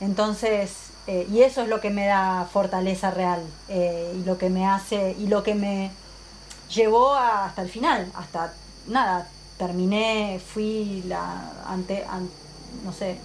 Entonces, 0.00 0.72
eh, 1.06 1.28
y 1.30 1.42
eso 1.42 1.62
es 1.62 1.68
lo 1.68 1.80
que 1.80 1.90
me 1.90 2.06
da 2.06 2.48
fortaleza 2.52 3.12
real 3.12 3.40
eh, 3.68 4.12
y 4.16 4.24
lo 4.24 4.36
que 4.36 4.50
me 4.50 4.66
hace 4.66 5.14
y 5.16 5.28
lo 5.28 5.44
que 5.44 5.54
me 5.54 5.92
llevó 6.74 7.14
hasta 7.14 7.62
el 7.62 7.68
final, 7.68 8.10
hasta 8.16 8.52
nada, 8.88 9.28
terminé, 9.58 10.40
fui 10.44 11.04
la 11.06 11.52
ante, 11.68 12.04
no 12.84 12.92
sé, 12.92 13.16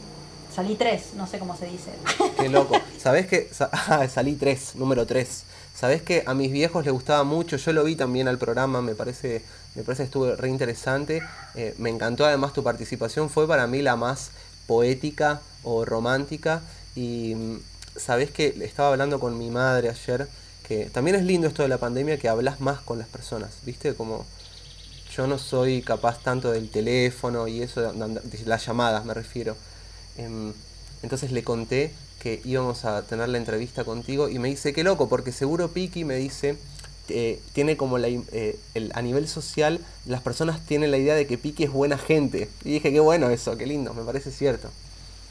salí 0.54 0.76
tres, 0.76 1.14
no 1.16 1.28
sé 1.28 1.40
cómo 1.40 1.56
se 1.56 1.66
dice. 1.66 1.92
Qué 2.40 2.50
loco. 2.50 2.76
¿Sabés 2.98 3.28
que 3.28 3.50
ah, 3.60 4.08
salí 4.08 4.36
tres, 4.36 4.76
número 4.76 5.06
tres? 5.06 5.44
¿Sabés 5.76 6.02
que 6.02 6.24
a 6.26 6.34
mis 6.34 6.52
viejos 6.52 6.86
les 6.86 6.94
gustaba 6.94 7.24
mucho? 7.24 7.58
Yo 7.58 7.74
lo 7.74 7.84
vi 7.84 7.96
también 7.96 8.28
al 8.28 8.38
programa, 8.38 8.82
me 8.82 8.94
parece 8.94 9.42
me 9.76 9.84
parece 9.84 10.04
que 10.04 10.06
estuvo 10.06 10.36
re 10.36 10.50
interesante. 10.50 11.22
Eh, 11.56 11.74
me 11.78 11.90
encantó 11.90 12.26
además 12.26 12.54
tu 12.54 12.64
participación, 12.64 13.30
fue 13.30 13.48
para 13.48 13.68
mí 13.68 13.82
la 13.82 13.96
más 13.96 14.32
poética 14.68 15.42
o 15.64 15.86
romántica. 15.86 16.62
Y 16.96 17.36
mm, 17.36 17.60
sabes 17.96 18.32
que 18.32 18.56
estaba 18.62 18.90
hablando 18.90 19.20
con 19.20 19.38
mi 19.38 19.50
madre 19.50 19.90
ayer, 19.90 20.28
que 20.68 20.86
también 20.86 21.16
es 21.16 21.24
lindo 21.24 21.48
esto 21.48 21.64
de 21.64 21.70
la 21.70 21.78
pandemia, 21.78 22.18
que 22.18 22.28
hablas 22.28 22.60
más 22.60 22.82
con 22.82 23.00
las 23.00 23.08
personas, 23.08 23.52
¿viste? 23.64 23.94
Como 23.96 24.26
yo 25.16 25.28
no 25.28 25.38
soy 25.38 25.82
capaz 25.82 26.22
tanto 26.24 26.52
del 26.52 26.70
teléfono 26.70 27.48
y 27.48 27.62
eso, 27.62 27.92
de, 27.92 28.22
las 28.46 28.66
llamadas 28.66 29.06
me 29.06 29.14
refiero. 29.14 29.56
Em, 30.18 30.54
entonces 31.04 31.32
le 31.32 31.44
conté 31.44 31.92
que 32.20 32.42
íbamos 32.46 32.86
a 32.86 33.02
tener 33.04 33.30
la 33.30 33.38
entrevista 33.38 33.84
contigo 33.84 34.30
y 34.30 34.40
me 34.40 34.50
dice, 34.50 34.74
qué 34.74 34.84
loco, 34.84 35.10
porque 35.10 35.32
seguro 35.32 35.70
Piki 35.70 36.06
me 36.06 36.16
dice 36.16 36.58
eh, 37.10 37.42
tiene 37.54 37.76
como 37.76 37.98
la, 37.98 38.08
eh, 38.08 38.58
el, 38.74 38.92
a 38.94 39.02
nivel 39.02 39.28
social, 39.28 39.80
las 40.06 40.22
personas 40.22 40.66
tienen 40.66 40.92
la 40.92 40.98
idea 40.98 41.16
de 41.16 41.28
que 41.28 41.38
Piki 41.38 41.64
es 41.64 41.72
buena 41.72 41.98
gente. 41.98 42.50
Y 42.64 42.74
dije, 42.74 42.92
qué 42.92 43.00
bueno 43.00 43.30
eso, 43.30 43.58
qué 43.58 43.66
lindo, 43.66 43.94
me 43.94 44.04
parece 44.04 44.32
cierto. 44.32 44.70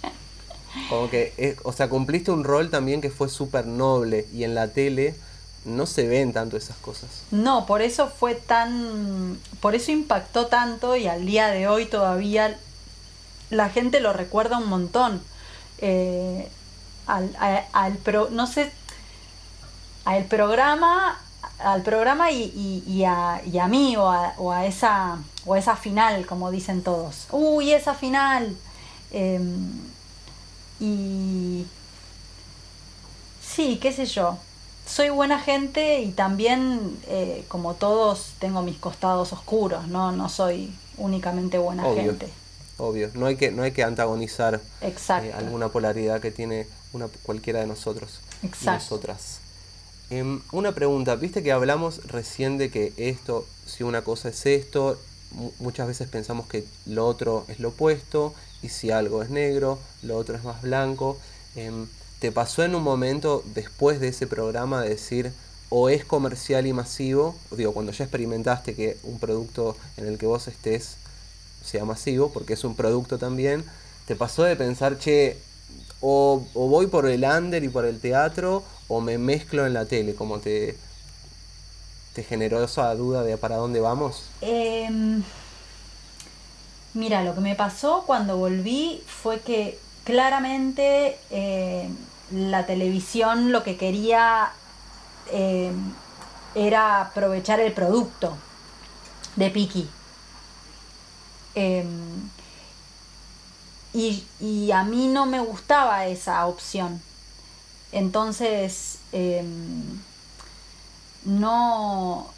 Como 0.90 1.08
que, 1.08 1.56
o 1.62 1.72
sea, 1.72 1.88
cumpliste 1.88 2.32
un 2.32 2.44
rol 2.44 2.70
también 2.70 3.00
que 3.00 3.10
fue 3.10 3.28
súper 3.28 3.66
noble 3.66 4.26
y 4.34 4.44
en 4.44 4.54
la 4.54 4.68
tele 4.68 5.14
no 5.64 5.86
se 5.86 6.06
ven 6.06 6.32
tanto 6.32 6.56
esas 6.56 6.76
cosas. 6.76 7.10
No, 7.30 7.66
por 7.66 7.82
eso 7.82 8.08
fue 8.08 8.34
tan, 8.34 9.38
por 9.60 9.74
eso 9.74 9.92
impactó 9.92 10.46
tanto 10.46 10.96
y 10.96 11.06
al 11.06 11.26
día 11.26 11.48
de 11.48 11.68
hoy 11.68 11.86
todavía 11.86 12.58
la 13.50 13.68
gente 13.68 14.00
lo 14.00 14.12
recuerda 14.12 14.58
un 14.58 14.68
montón. 14.68 15.22
Eh, 15.78 16.48
al, 17.06 17.34
al 17.72 17.96
pro, 17.98 18.28
no 18.30 18.46
sé, 18.46 18.72
al 20.04 20.24
programa 20.24 21.18
al 21.58 21.82
programa 21.82 22.30
y, 22.30 22.82
y, 22.86 23.04
a, 23.04 23.42
y 23.44 23.58
a, 23.58 23.66
mí 23.66 23.96
o 23.96 24.08
a, 24.08 24.34
o 24.38 24.52
a, 24.52 24.66
esa, 24.66 25.18
o 25.44 25.56
esa 25.56 25.76
final, 25.76 26.26
como 26.26 26.50
dicen 26.50 26.82
todos. 26.82 27.26
Uy, 27.30 27.72
esa 27.72 27.94
final. 27.94 28.56
Em, 29.10 29.70
y 30.78 31.66
sí, 33.42 33.78
qué 33.80 33.92
sé 33.92 34.06
yo. 34.06 34.38
Soy 34.90 35.08
buena 35.10 35.38
gente 35.38 36.00
y 36.00 36.10
también, 36.10 36.98
eh, 37.06 37.44
como 37.46 37.74
todos, 37.74 38.32
tengo 38.40 38.62
mis 38.62 38.76
costados 38.76 39.32
oscuros, 39.32 39.86
¿no? 39.86 40.10
No 40.10 40.28
soy 40.28 40.74
únicamente 40.96 41.58
buena 41.58 41.84
gente. 41.94 42.28
Obvio, 42.76 43.10
no 43.14 43.26
hay 43.26 43.36
que, 43.36 43.52
no 43.52 43.62
hay 43.62 43.70
que 43.70 43.84
antagonizar 43.84 44.60
eh, 44.80 45.32
alguna 45.32 45.68
polaridad 45.68 46.20
que 46.20 46.32
tiene 46.32 46.66
una, 46.92 47.06
cualquiera 47.22 47.60
de 47.60 47.66
nosotros 47.66 48.20
Exacto. 48.42 48.72
nosotras. 48.72 49.38
Em, 50.08 50.40
una 50.50 50.72
pregunta, 50.72 51.14
viste 51.14 51.44
que 51.44 51.52
hablamos 51.52 52.04
recién 52.08 52.58
de 52.58 52.70
que 52.70 52.92
esto, 52.96 53.46
si 53.66 53.84
una 53.84 54.02
cosa 54.02 54.30
es 54.30 54.44
esto, 54.44 54.98
muchas 55.60 55.86
veces 55.86 56.08
pensamos 56.08 56.48
que 56.48 56.64
lo 56.86 57.06
otro 57.06 57.44
es 57.46 57.60
lo 57.60 57.68
opuesto, 57.68 58.34
y 58.60 58.70
si 58.70 58.90
algo 58.90 59.22
es 59.22 59.30
negro, 59.30 59.78
lo 60.02 60.16
otro 60.16 60.34
es 60.36 60.42
más 60.42 60.62
blanco. 60.62 61.16
¿Te 62.20 62.30
pasó 62.32 62.62
en 62.62 62.74
un 62.74 62.82
momento 62.82 63.42
después 63.54 63.98
de 63.98 64.08
ese 64.08 64.26
programa 64.26 64.82
de 64.82 64.90
decir 64.90 65.32
o 65.70 65.88
es 65.88 66.04
comercial 66.04 66.66
y 66.66 66.72
masivo, 66.72 67.34
digo, 67.52 67.72
cuando 67.72 67.92
ya 67.92 68.04
experimentaste 68.04 68.74
que 68.74 68.98
un 69.04 69.18
producto 69.18 69.76
en 69.96 70.06
el 70.06 70.18
que 70.18 70.26
vos 70.26 70.46
estés 70.48 70.96
sea 71.64 71.84
masivo, 71.84 72.30
porque 72.30 72.54
es 72.54 72.64
un 72.64 72.74
producto 72.74 73.18
también, 73.18 73.64
¿te 74.06 74.16
pasó 74.16 74.42
de 74.42 74.56
pensar, 74.56 74.98
che, 74.98 75.38
o, 76.00 76.44
o 76.54 76.68
voy 76.68 76.88
por 76.88 77.06
el 77.06 77.24
under 77.24 77.62
y 77.64 77.68
por 77.68 77.86
el 77.86 78.00
teatro, 78.00 78.64
o 78.88 79.00
me 79.00 79.16
mezclo 79.16 79.64
en 79.64 79.72
la 79.72 79.86
tele? 79.86 80.14
como 80.14 80.40
te, 80.40 80.76
te 82.14 82.22
generó 82.22 82.62
esa 82.64 82.94
duda 82.94 83.22
de 83.22 83.38
para 83.38 83.56
dónde 83.56 83.80
vamos? 83.80 84.24
Em, 84.42 85.22
mira, 86.94 87.22
lo 87.22 87.34
que 87.34 87.40
me 87.40 87.54
pasó 87.54 88.04
cuando 88.06 88.36
volví 88.36 89.02
fue 89.06 89.40
que 89.40 89.78
claramente 90.04 91.16
eh, 91.30 91.88
la 92.30 92.66
televisión 92.66 93.52
lo 93.52 93.62
que 93.62 93.76
quería 93.76 94.50
em, 95.32 95.92
era 96.54 97.00
aprovechar 97.02 97.60
el 97.60 97.72
producto 97.72 98.36
de 99.36 99.50
Piki. 99.50 99.88
Em, 101.54 102.30
y, 103.92 104.70
a 104.72 104.84
mí 104.84 105.08
no 105.08 105.26
me 105.26 105.40
gustaba 105.40 106.06
esa 106.06 106.46
opción. 106.46 107.02
Entonces, 107.92 108.98
em, 109.12 110.00
no, 111.24 112.28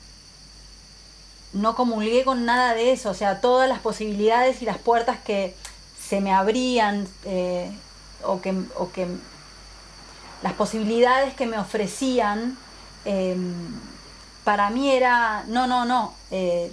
no 1.52 1.74
comulgué 1.74 2.24
con 2.24 2.44
nada 2.46 2.74
de 2.74 2.92
eso, 2.92 3.10
o 3.10 3.14
sea, 3.14 3.40
todas 3.40 3.68
las 3.68 3.80
posibilidades 3.80 4.62
y 4.62 4.64
las 4.64 4.78
puertas 4.78 5.18
que 5.20 5.54
se 6.00 6.20
me 6.20 6.32
abrían 6.32 7.06
eh, 7.24 7.70
o, 8.24 8.40
que, 8.40 8.54
o 8.76 8.90
que 8.92 9.06
las 10.42 10.54
posibilidades 10.54 11.34
que 11.34 11.46
me 11.46 11.58
ofrecían, 11.58 12.56
em, 13.04 13.54
para 14.44 14.70
mí 14.70 14.90
era, 14.90 15.44
no, 15.48 15.66
no, 15.66 15.84
no, 15.84 16.14
eh, 16.30 16.72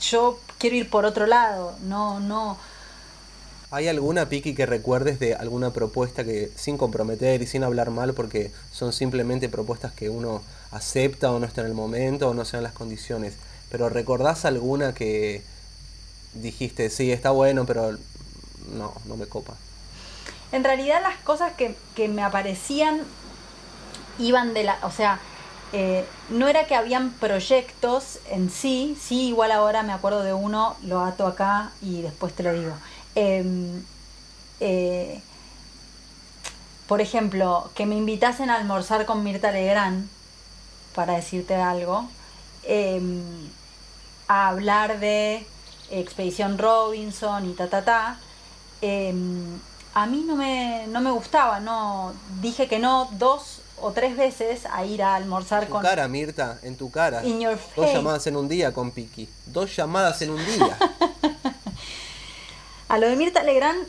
yo 0.00 0.38
quiero 0.58 0.76
ir 0.76 0.90
por 0.90 1.04
otro 1.04 1.26
lado, 1.26 1.76
no, 1.82 2.20
no. 2.20 2.58
¿Hay 3.70 3.86
alguna, 3.86 4.28
Piki, 4.28 4.54
que 4.54 4.66
recuerdes 4.66 5.18
de 5.20 5.34
alguna 5.34 5.72
propuesta 5.72 6.24
que, 6.24 6.50
sin 6.56 6.78
comprometer 6.78 7.42
y 7.42 7.46
sin 7.46 7.64
hablar 7.64 7.90
mal, 7.90 8.14
porque 8.14 8.50
son 8.72 8.92
simplemente 8.92 9.48
propuestas 9.48 9.92
que 9.92 10.08
uno 10.08 10.42
acepta 10.70 11.30
o 11.30 11.38
no 11.38 11.46
está 11.46 11.60
en 11.60 11.68
el 11.68 11.74
momento 11.74 12.28
o 12.28 12.34
no 12.34 12.44
sean 12.44 12.62
las 12.62 12.72
condiciones, 12.72 13.34
pero 13.70 13.88
recordás 13.88 14.44
alguna 14.44 14.94
que 14.94 15.42
dijiste, 16.34 16.90
sí, 16.90 17.12
está 17.12 17.30
bueno, 17.30 17.66
pero 17.66 17.92
no, 18.72 18.94
no 19.06 19.16
me 19.16 19.26
copa? 19.26 19.54
En 20.52 20.64
realidad 20.64 21.02
las 21.02 21.16
cosas 21.18 21.52
que, 21.52 21.76
que 21.94 22.08
me 22.08 22.22
aparecían 22.22 23.02
iban 24.18 24.54
de 24.54 24.64
la, 24.64 24.78
o 24.82 24.90
sea, 24.90 25.20
eh, 25.72 26.06
no 26.30 26.48
era 26.48 26.66
que 26.66 26.74
habían 26.74 27.10
proyectos 27.10 28.20
en 28.30 28.50
sí, 28.50 28.96
sí, 29.00 29.28
igual 29.28 29.52
ahora 29.52 29.82
me 29.82 29.92
acuerdo 29.92 30.22
de 30.22 30.32
uno, 30.32 30.76
lo 30.82 31.00
ato 31.00 31.26
acá 31.26 31.70
y 31.82 32.02
después 32.02 32.34
te 32.34 32.42
lo 32.42 32.52
digo. 32.52 32.72
Em, 33.14 33.82
eh, 34.60 35.20
por 36.86 37.00
ejemplo, 37.02 37.70
que 37.74 37.84
me 37.84 37.96
invitasen 37.96 38.48
a 38.50 38.56
almorzar 38.56 39.04
con 39.04 39.22
Mirta 39.22 39.50
Legrand, 39.50 40.08
para 40.94 41.14
decirte 41.14 41.54
algo, 41.54 42.08
em, 42.64 43.22
a 44.26 44.48
hablar 44.48 44.98
de 44.98 45.46
Expedición 45.90 46.58
Robinson 46.58 47.48
y 47.48 47.52
ta 47.54 47.68
ta 47.68 47.84
ta. 47.84 48.18
A 49.94 50.06
mí 50.06 50.24
no 50.26 50.36
me, 50.36 50.86
no 50.88 51.00
me 51.00 51.10
gustaba, 51.10 51.60
no 51.60 52.12
dije 52.40 52.68
que 52.68 52.78
no 52.78 53.08
dos 53.12 53.60
o 53.80 53.92
tres 53.92 54.16
veces 54.16 54.62
a 54.72 54.84
ir 54.84 55.02
a 55.02 55.14
almorzar 55.14 55.66
tu 55.66 55.72
con. 55.72 55.82
cara, 55.82 56.08
Mirta, 56.08 56.58
en 56.62 56.76
tu 56.76 56.90
cara. 56.90 57.24
In 57.24 57.40
your 57.40 57.56
Dos 57.76 57.86
face. 57.86 57.94
llamadas 57.94 58.26
en 58.26 58.36
un 58.36 58.48
día 58.48 58.72
con 58.72 58.90
Piki. 58.90 59.28
Dos 59.46 59.74
llamadas 59.76 60.20
en 60.22 60.30
un 60.30 60.44
día. 60.44 60.76
A 62.88 62.98
lo 62.98 63.08
de 63.08 63.16
Mirta 63.16 63.42
Legrand 63.42 63.86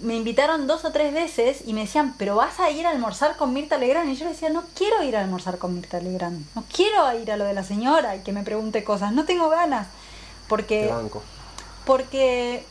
me 0.00 0.16
invitaron 0.16 0.66
dos 0.66 0.84
o 0.84 0.90
tres 0.92 1.14
veces 1.14 1.62
y 1.66 1.72
me 1.72 1.82
decían, 1.82 2.14
pero 2.18 2.36
vas 2.36 2.60
a 2.60 2.70
ir 2.70 2.86
a 2.86 2.90
almorzar 2.90 3.36
con 3.36 3.52
Mirta 3.54 3.78
Legrand. 3.78 4.10
Y 4.10 4.16
yo 4.16 4.24
le 4.24 4.32
decía, 4.32 4.50
no 4.50 4.64
quiero 4.74 5.02
ir 5.02 5.16
a 5.16 5.20
almorzar 5.20 5.56
con 5.58 5.74
Mirta 5.74 6.00
Legrand. 6.00 6.44
No 6.54 6.64
quiero 6.72 7.18
ir 7.18 7.30
a 7.32 7.36
lo 7.36 7.44
de 7.44 7.54
la 7.54 7.64
señora 7.64 8.16
y 8.16 8.20
que 8.20 8.32
me 8.32 8.42
pregunte 8.42 8.84
cosas. 8.84 9.12
No 9.12 9.24
tengo 9.24 9.48
ganas. 9.48 9.86
Te 9.86 9.92
Porque, 10.48 10.86
banco. 10.88 11.22
porque 11.86 12.66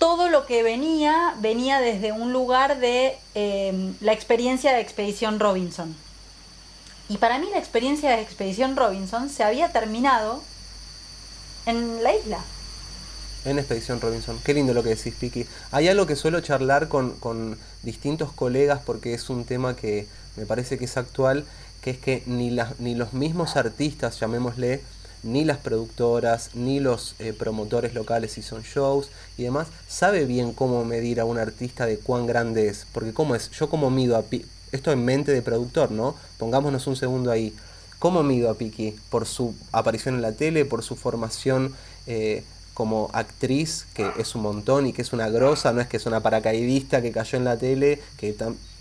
todo 0.00 0.30
lo 0.30 0.46
que 0.46 0.64
venía 0.64 1.34
venía 1.40 1.78
desde 1.78 2.10
un 2.10 2.32
lugar 2.32 2.80
de 2.80 3.18
eh, 3.34 3.92
la 4.00 4.12
experiencia 4.12 4.72
de 4.72 4.80
Expedición 4.80 5.38
Robinson. 5.38 5.94
Y 7.10 7.18
para 7.18 7.38
mí 7.38 7.46
la 7.52 7.58
experiencia 7.58 8.10
de 8.10 8.22
Expedición 8.22 8.76
Robinson 8.76 9.28
se 9.28 9.44
había 9.44 9.70
terminado 9.72 10.42
en 11.66 12.02
la 12.02 12.16
isla. 12.16 12.42
En 13.44 13.58
Expedición 13.58 14.00
Robinson. 14.00 14.40
Qué 14.42 14.54
lindo 14.54 14.72
lo 14.72 14.82
que 14.82 14.90
decís, 14.90 15.14
Piki. 15.14 15.46
Hay 15.70 15.88
algo 15.88 16.06
que 16.06 16.16
suelo 16.16 16.40
charlar 16.40 16.88
con, 16.88 17.12
con 17.16 17.58
distintos 17.82 18.32
colegas 18.32 18.80
porque 18.84 19.12
es 19.12 19.28
un 19.28 19.44
tema 19.44 19.76
que 19.76 20.06
me 20.36 20.46
parece 20.46 20.78
que 20.78 20.86
es 20.86 20.96
actual, 20.96 21.44
que 21.82 21.90
es 21.90 21.98
que 21.98 22.22
ni, 22.24 22.50
las, 22.50 22.80
ni 22.80 22.94
los 22.94 23.12
mismos 23.12 23.56
artistas, 23.56 24.18
llamémosle, 24.18 24.82
ni 25.22 25.44
las 25.44 25.58
productoras, 25.58 26.50
ni 26.54 26.80
los 26.80 27.14
eh, 27.18 27.32
promotores 27.32 27.94
locales 27.94 28.32
si 28.32 28.42
son 28.42 28.62
shows 28.62 29.10
y 29.36 29.44
demás, 29.44 29.68
sabe 29.88 30.24
bien 30.24 30.52
cómo 30.52 30.84
medir 30.84 31.20
a 31.20 31.24
un 31.24 31.38
artista 31.38 31.86
de 31.86 31.98
cuán 31.98 32.26
grande 32.26 32.68
es. 32.68 32.86
Porque 32.92 33.12
cómo 33.12 33.34
es, 33.34 33.50
yo 33.50 33.68
como 33.68 33.90
mido 33.90 34.16
a 34.16 34.22
Piki, 34.22 34.46
esto 34.72 34.92
en 34.92 35.04
mente 35.04 35.32
de 35.32 35.42
productor, 35.42 35.90
¿no? 35.90 36.14
Pongámonos 36.38 36.86
un 36.86 36.96
segundo 36.96 37.30
ahí. 37.30 37.54
¿Cómo 37.98 38.22
mido 38.22 38.50
a 38.50 38.54
Piki? 38.54 38.96
Por 39.10 39.26
su 39.26 39.54
aparición 39.72 40.14
en 40.14 40.22
la 40.22 40.32
tele, 40.32 40.64
por 40.64 40.82
su 40.82 40.96
formación 40.96 41.74
eh, 42.06 42.44
como 42.72 43.10
actriz, 43.12 43.86
que 43.94 44.10
es 44.16 44.34
un 44.34 44.42
montón 44.42 44.86
y 44.86 44.92
que 44.92 45.02
es 45.02 45.12
una 45.12 45.28
grosa, 45.28 45.72
no 45.72 45.80
es 45.80 45.88
que 45.88 45.98
es 45.98 46.06
una 46.06 46.20
paracaidista 46.20 47.02
que 47.02 47.12
cayó 47.12 47.36
en 47.36 47.44
la 47.44 47.58
tele, 47.58 48.00
que 48.16 48.34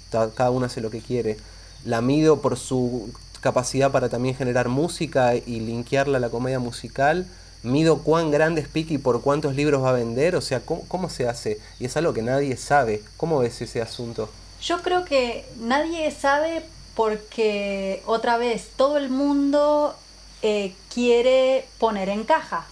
cada 0.09 0.51
una 0.51 0.67
hace 0.67 0.79
lo 0.79 0.89
que 0.89 1.01
quiere. 1.01 1.37
La 1.85 2.01
mido 2.01 2.41
por 2.41 2.57
su 2.57 3.11
capacidad 3.41 3.91
para 3.91 4.09
también 4.09 4.35
generar 4.35 4.69
música 4.69 5.35
y 5.35 5.59
linkearla 5.59 6.17
a 6.17 6.21
la 6.21 6.29
comedia 6.29 6.59
musical. 6.59 7.27
Mido 7.61 8.03
cuán 8.03 8.31
grande 8.31 8.61
es 8.61 8.67
Piki 8.67 8.97
por 8.97 9.21
cuántos 9.21 9.55
libros 9.55 9.83
va 9.83 9.89
a 9.89 9.93
vender, 9.93 10.35
o 10.35 10.41
sea, 10.41 10.61
¿cómo, 10.61 10.83
cómo 10.87 11.09
se 11.09 11.27
hace? 11.27 11.59
Y 11.79 11.85
es 11.85 11.97
algo 11.97 12.13
que 12.13 12.21
nadie 12.21 12.55
sabe. 12.55 13.03
¿Cómo 13.17 13.39
ves 13.39 13.61
ese 13.61 13.81
asunto? 13.81 14.29
Yo 14.61 14.81
creo 14.81 15.05
que 15.05 15.45
nadie 15.59 16.09
sabe 16.11 16.63
porque, 16.95 18.01
otra 18.05 18.37
vez, 18.37 18.69
todo 18.75 18.97
el 18.97 19.09
mundo 19.09 19.95
eh, 20.41 20.73
quiere 20.93 21.65
poner 21.79 22.09
en 22.09 22.23
caja. 22.23 22.65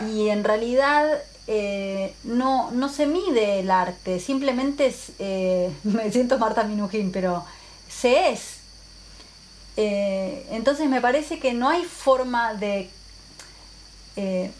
Y 0.00 0.28
en 0.28 0.42
realidad 0.44 1.22
eh, 1.46 2.14
no, 2.24 2.70
no 2.70 2.88
se 2.88 3.06
mide 3.06 3.60
el 3.60 3.70
arte, 3.70 4.20
simplemente 4.20 4.86
es, 4.86 5.12
eh, 5.18 5.72
me 5.84 6.10
siento 6.12 6.38
Marta 6.38 6.62
Minujín, 6.64 7.10
pero 7.12 7.44
se 7.88 8.30
es. 8.30 8.61
Eh, 9.76 10.46
entonces 10.50 10.88
me 10.88 11.00
parece 11.00 11.38
que 11.38 11.52
no 11.52 11.68
hay 11.68 11.84
forma 11.84 12.54
de... 12.54 12.90
eh, 14.16 14.50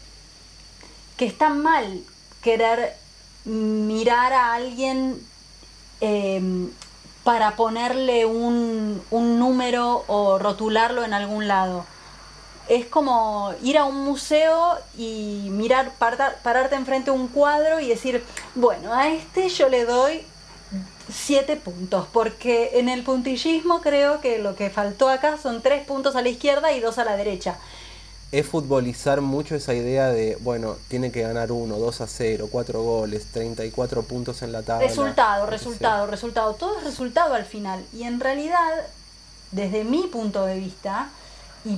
que 1.16 1.26
está 1.26 1.50
mal 1.50 2.02
querer 2.42 2.96
mirar 3.44 4.32
a 4.32 4.54
alguien 4.54 5.20
eh, 6.00 6.40
para 7.22 7.54
ponerle 7.54 8.24
un, 8.26 9.02
un 9.10 9.38
número 9.38 10.04
o 10.08 10.38
rotularlo 10.38 11.04
en 11.04 11.12
algún 11.12 11.46
lado. 11.46 11.84
Es 12.68 12.86
como 12.86 13.52
ir 13.62 13.76
a 13.76 13.84
un 13.84 14.04
museo 14.04 14.78
y 14.96 15.48
mirar, 15.50 15.92
pararte 15.98 16.74
enfrente 16.74 17.10
de 17.10 17.16
un 17.16 17.28
cuadro 17.28 17.80
y 17.80 17.88
decir, 17.88 18.24
bueno, 18.54 18.92
a 18.94 19.08
este 19.08 19.48
yo 19.48 19.68
le 19.68 19.84
doy 19.84 20.24
siete 21.10 21.56
puntos, 21.56 22.06
porque 22.12 22.78
en 22.78 22.88
el 22.88 23.02
puntillismo 23.02 23.80
creo 23.80 24.20
que 24.20 24.38
lo 24.38 24.54
que 24.54 24.70
faltó 24.70 25.08
acá 25.08 25.38
son 25.38 25.62
tres 25.62 25.84
puntos 25.86 26.16
a 26.16 26.22
la 26.22 26.28
izquierda 26.28 26.72
y 26.72 26.80
dos 26.80 26.98
a 26.98 27.04
la 27.04 27.16
derecha. 27.16 27.56
Es 28.30 28.46
futbolizar 28.46 29.20
mucho 29.20 29.54
esa 29.54 29.74
idea 29.74 30.08
de, 30.08 30.36
bueno, 30.40 30.76
tiene 30.88 31.12
que 31.12 31.20
ganar 31.20 31.52
uno, 31.52 31.76
2 31.78 32.00
a 32.00 32.06
0, 32.06 32.48
4 32.50 32.82
goles, 32.82 33.26
34 33.30 34.02
puntos 34.04 34.40
en 34.40 34.52
la 34.52 34.62
tabla. 34.62 34.86
Resultado, 34.88 35.44
resultado, 35.46 36.06
resultado. 36.06 36.54
Todo 36.54 36.78
es 36.78 36.84
resultado 36.84 37.34
al 37.34 37.44
final. 37.44 37.84
Y 37.92 38.04
en 38.04 38.20
realidad, 38.20 38.86
desde 39.50 39.84
mi 39.84 40.04
punto 40.04 40.46
de 40.46 40.58
vista, 40.58 41.10
y, 41.66 41.72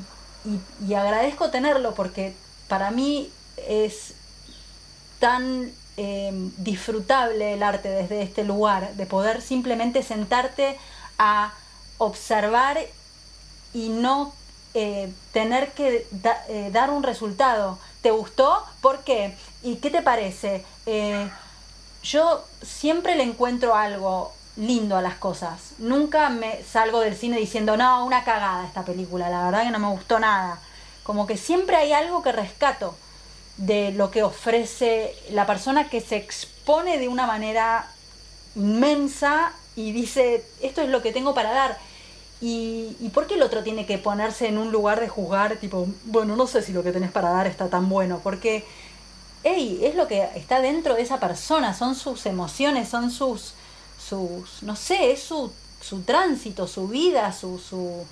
y- 0.48 0.60
y 0.88 0.94
agradezco 0.94 1.50
tenerlo 1.50 1.92
porque 1.94 2.34
para 2.68 2.92
mí 2.92 3.30
es 3.56 4.12
tan 5.18 5.72
eh, 5.96 6.32
disfrutable 6.58 7.54
el 7.54 7.62
arte 7.62 7.88
desde 7.88 8.22
este 8.22 8.44
lugar, 8.44 8.94
de 8.94 9.06
poder 9.06 9.40
simplemente 9.40 10.02
sentarte 10.02 10.78
a 11.18 11.52
observar 11.98 12.78
y 13.72 13.88
no 13.88 14.32
eh, 14.74 15.12
tener 15.32 15.72
que 15.72 16.06
eh, 16.48 16.70
dar 16.72 16.90
un 16.90 17.02
resultado. 17.02 17.78
¿Te 18.02 18.10
gustó? 18.10 18.62
¿Por 18.80 19.04
qué? 19.04 19.36
¿Y 19.62 19.76
qué 19.76 19.90
te 19.90 20.02
parece? 20.02 20.64
Eh, 20.86 21.30
yo 22.02 22.44
siempre 22.62 23.14
le 23.14 23.22
encuentro 23.22 23.76
algo 23.76 24.32
lindo 24.56 24.96
a 24.96 25.02
las 25.02 25.14
cosas. 25.14 25.72
Nunca 25.78 26.28
me 26.28 26.62
salgo 26.64 27.00
del 27.00 27.16
cine 27.16 27.38
diciendo, 27.38 27.76
no, 27.76 28.04
una 28.04 28.24
cagada 28.24 28.66
esta 28.66 28.84
película, 28.84 29.30
la 29.30 29.44
verdad 29.44 29.62
que 29.62 29.70
no 29.70 29.78
me 29.78 29.88
gustó 29.88 30.18
nada. 30.18 30.58
Como 31.04 31.26
que 31.26 31.36
siempre 31.36 31.76
hay 31.76 31.92
algo 31.92 32.22
que 32.22 32.32
rescato 32.32 32.96
de 33.56 33.92
lo 33.92 34.10
que 34.10 34.22
ofrece 34.22 35.14
la 35.30 35.46
persona 35.46 35.88
que 35.88 36.00
se 36.00 36.16
expone 36.16 36.98
de 36.98 37.08
una 37.08 37.26
manera 37.26 37.88
inmensa 38.56 39.52
y 39.76 39.92
dice, 39.92 40.44
esto 40.60 40.82
es 40.82 40.88
lo 40.88 41.02
que 41.02 41.12
tengo 41.12 41.34
para 41.34 41.52
dar. 41.52 41.78
¿Y, 42.40 42.96
¿Y 43.00 43.10
por 43.10 43.26
qué 43.26 43.34
el 43.34 43.42
otro 43.42 43.62
tiene 43.62 43.86
que 43.86 43.98
ponerse 43.98 44.48
en 44.48 44.58
un 44.58 44.70
lugar 44.70 45.00
de 45.00 45.08
juzgar, 45.08 45.56
tipo, 45.56 45.86
bueno, 46.04 46.36
no 46.36 46.46
sé 46.46 46.62
si 46.62 46.72
lo 46.72 46.82
que 46.82 46.92
tenés 46.92 47.10
para 47.10 47.30
dar 47.30 47.46
está 47.46 47.68
tan 47.68 47.88
bueno? 47.88 48.20
Porque, 48.22 48.64
hey, 49.44 49.80
es 49.82 49.94
lo 49.94 50.08
que 50.08 50.28
está 50.34 50.60
dentro 50.60 50.94
de 50.94 51.02
esa 51.02 51.20
persona, 51.20 51.74
son 51.74 51.94
sus 51.94 52.26
emociones, 52.26 52.88
son 52.88 53.10
sus, 53.10 53.54
sus 53.98 54.62
no 54.62 54.76
sé, 54.76 55.12
es 55.12 55.22
su, 55.22 55.52
su 55.80 56.02
tránsito, 56.02 56.66
su 56.66 56.88
vida, 56.88 57.32
su, 57.32 57.58
su, 57.58 58.04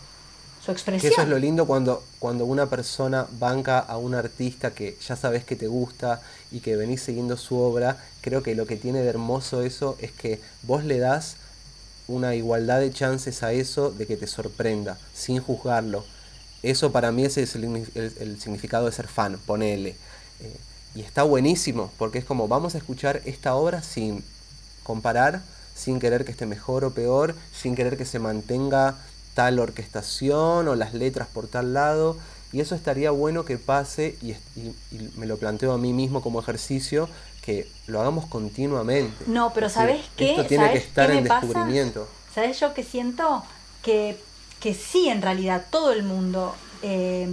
su 0.64 0.70
expresión. 0.70 1.12
eso 1.12 1.22
es 1.22 1.28
lo 1.28 1.38
lindo 1.38 1.66
cuando, 1.66 2.04
cuando 2.18 2.44
una 2.44 2.66
persona 2.66 3.26
banca 3.38 3.78
a 3.78 3.96
un 3.96 4.14
artista 4.14 4.72
que 4.72 4.96
ya 5.06 5.16
sabes 5.16 5.44
que 5.44 5.56
te 5.56 5.66
gusta 5.66 6.22
y 6.50 6.60
que 6.60 6.76
venís 6.76 7.02
siguiendo 7.02 7.36
su 7.36 7.58
obra. 7.58 7.98
Creo 8.20 8.42
que 8.42 8.54
lo 8.54 8.66
que 8.66 8.76
tiene 8.76 9.00
de 9.00 9.08
hermoso 9.08 9.62
eso 9.62 9.96
es 10.00 10.12
que 10.12 10.40
vos 10.62 10.84
le 10.84 10.98
das 10.98 11.36
una 12.08 12.34
igualdad 12.34 12.80
de 12.80 12.92
chances 12.92 13.42
a 13.42 13.52
eso 13.52 13.90
de 13.90 14.06
que 14.06 14.16
te 14.16 14.26
sorprenda, 14.26 14.98
sin 15.14 15.40
juzgarlo. 15.40 16.04
Eso 16.62 16.92
para 16.92 17.10
mí 17.10 17.24
ese 17.24 17.42
es 17.42 17.56
el, 17.56 18.40
significado 18.40 18.86
de 18.86 18.92
ser 18.92 19.08
fan, 19.08 19.38
ponele. 19.46 19.96
Eh, 20.40 20.56
y 20.94 21.00
está 21.00 21.22
buenísimo, 21.22 21.90
porque 21.98 22.18
es 22.18 22.24
como 22.24 22.48
vamos 22.48 22.74
a 22.74 22.78
escuchar 22.78 23.22
esta 23.24 23.54
obra 23.54 23.82
sin 23.82 24.22
comparar, 24.82 25.42
sin 25.74 25.98
querer 25.98 26.24
que 26.24 26.32
esté 26.32 26.46
mejor 26.46 26.84
o 26.84 26.92
peor, 26.92 27.34
sin 27.52 27.74
querer 27.74 27.96
que 27.96 28.04
se 28.04 28.18
mantenga 28.18 28.96
tal 29.34 29.58
orquestación 29.58 30.68
o 30.68 30.74
las 30.74 30.94
letras 30.94 31.28
por 31.32 31.48
tal 31.48 31.74
lado. 31.74 32.16
Y 32.52 32.60
eso 32.60 32.74
estaría 32.74 33.10
bueno 33.10 33.44
que 33.44 33.56
pase, 33.56 34.16
y, 34.20 34.34
me 35.16 35.26
lo 35.26 35.38
planteo 35.38 35.72
a 35.72 35.78
mí 35.78 35.92
mismo 35.92 36.20
como 36.20 36.40
ejercicio, 36.40 37.08
que 37.40 37.68
lo 37.86 38.00
hagamos 38.00 38.26
continuamente. 38.26 39.24
No, 39.26 39.52
pero 39.54 39.68
¿sabes 39.68 40.04
qué? 40.16 40.32
Esto 40.32 40.46
tiene 40.46 40.70
que 40.70 40.78
estar 40.78 41.10
en 41.10 41.24
descubrimiento. 41.24 42.06
¿Sabes 42.34 42.60
yo 42.60 42.74
que 42.74 42.84
siento? 42.84 43.42
Que, 43.82 44.18
que 44.60 44.74
sí, 44.74 45.08
en 45.08 45.22
realidad, 45.22 45.64
todo 45.70 45.92
el 45.92 46.02
mundo, 46.02 46.54
eh, 46.82 47.28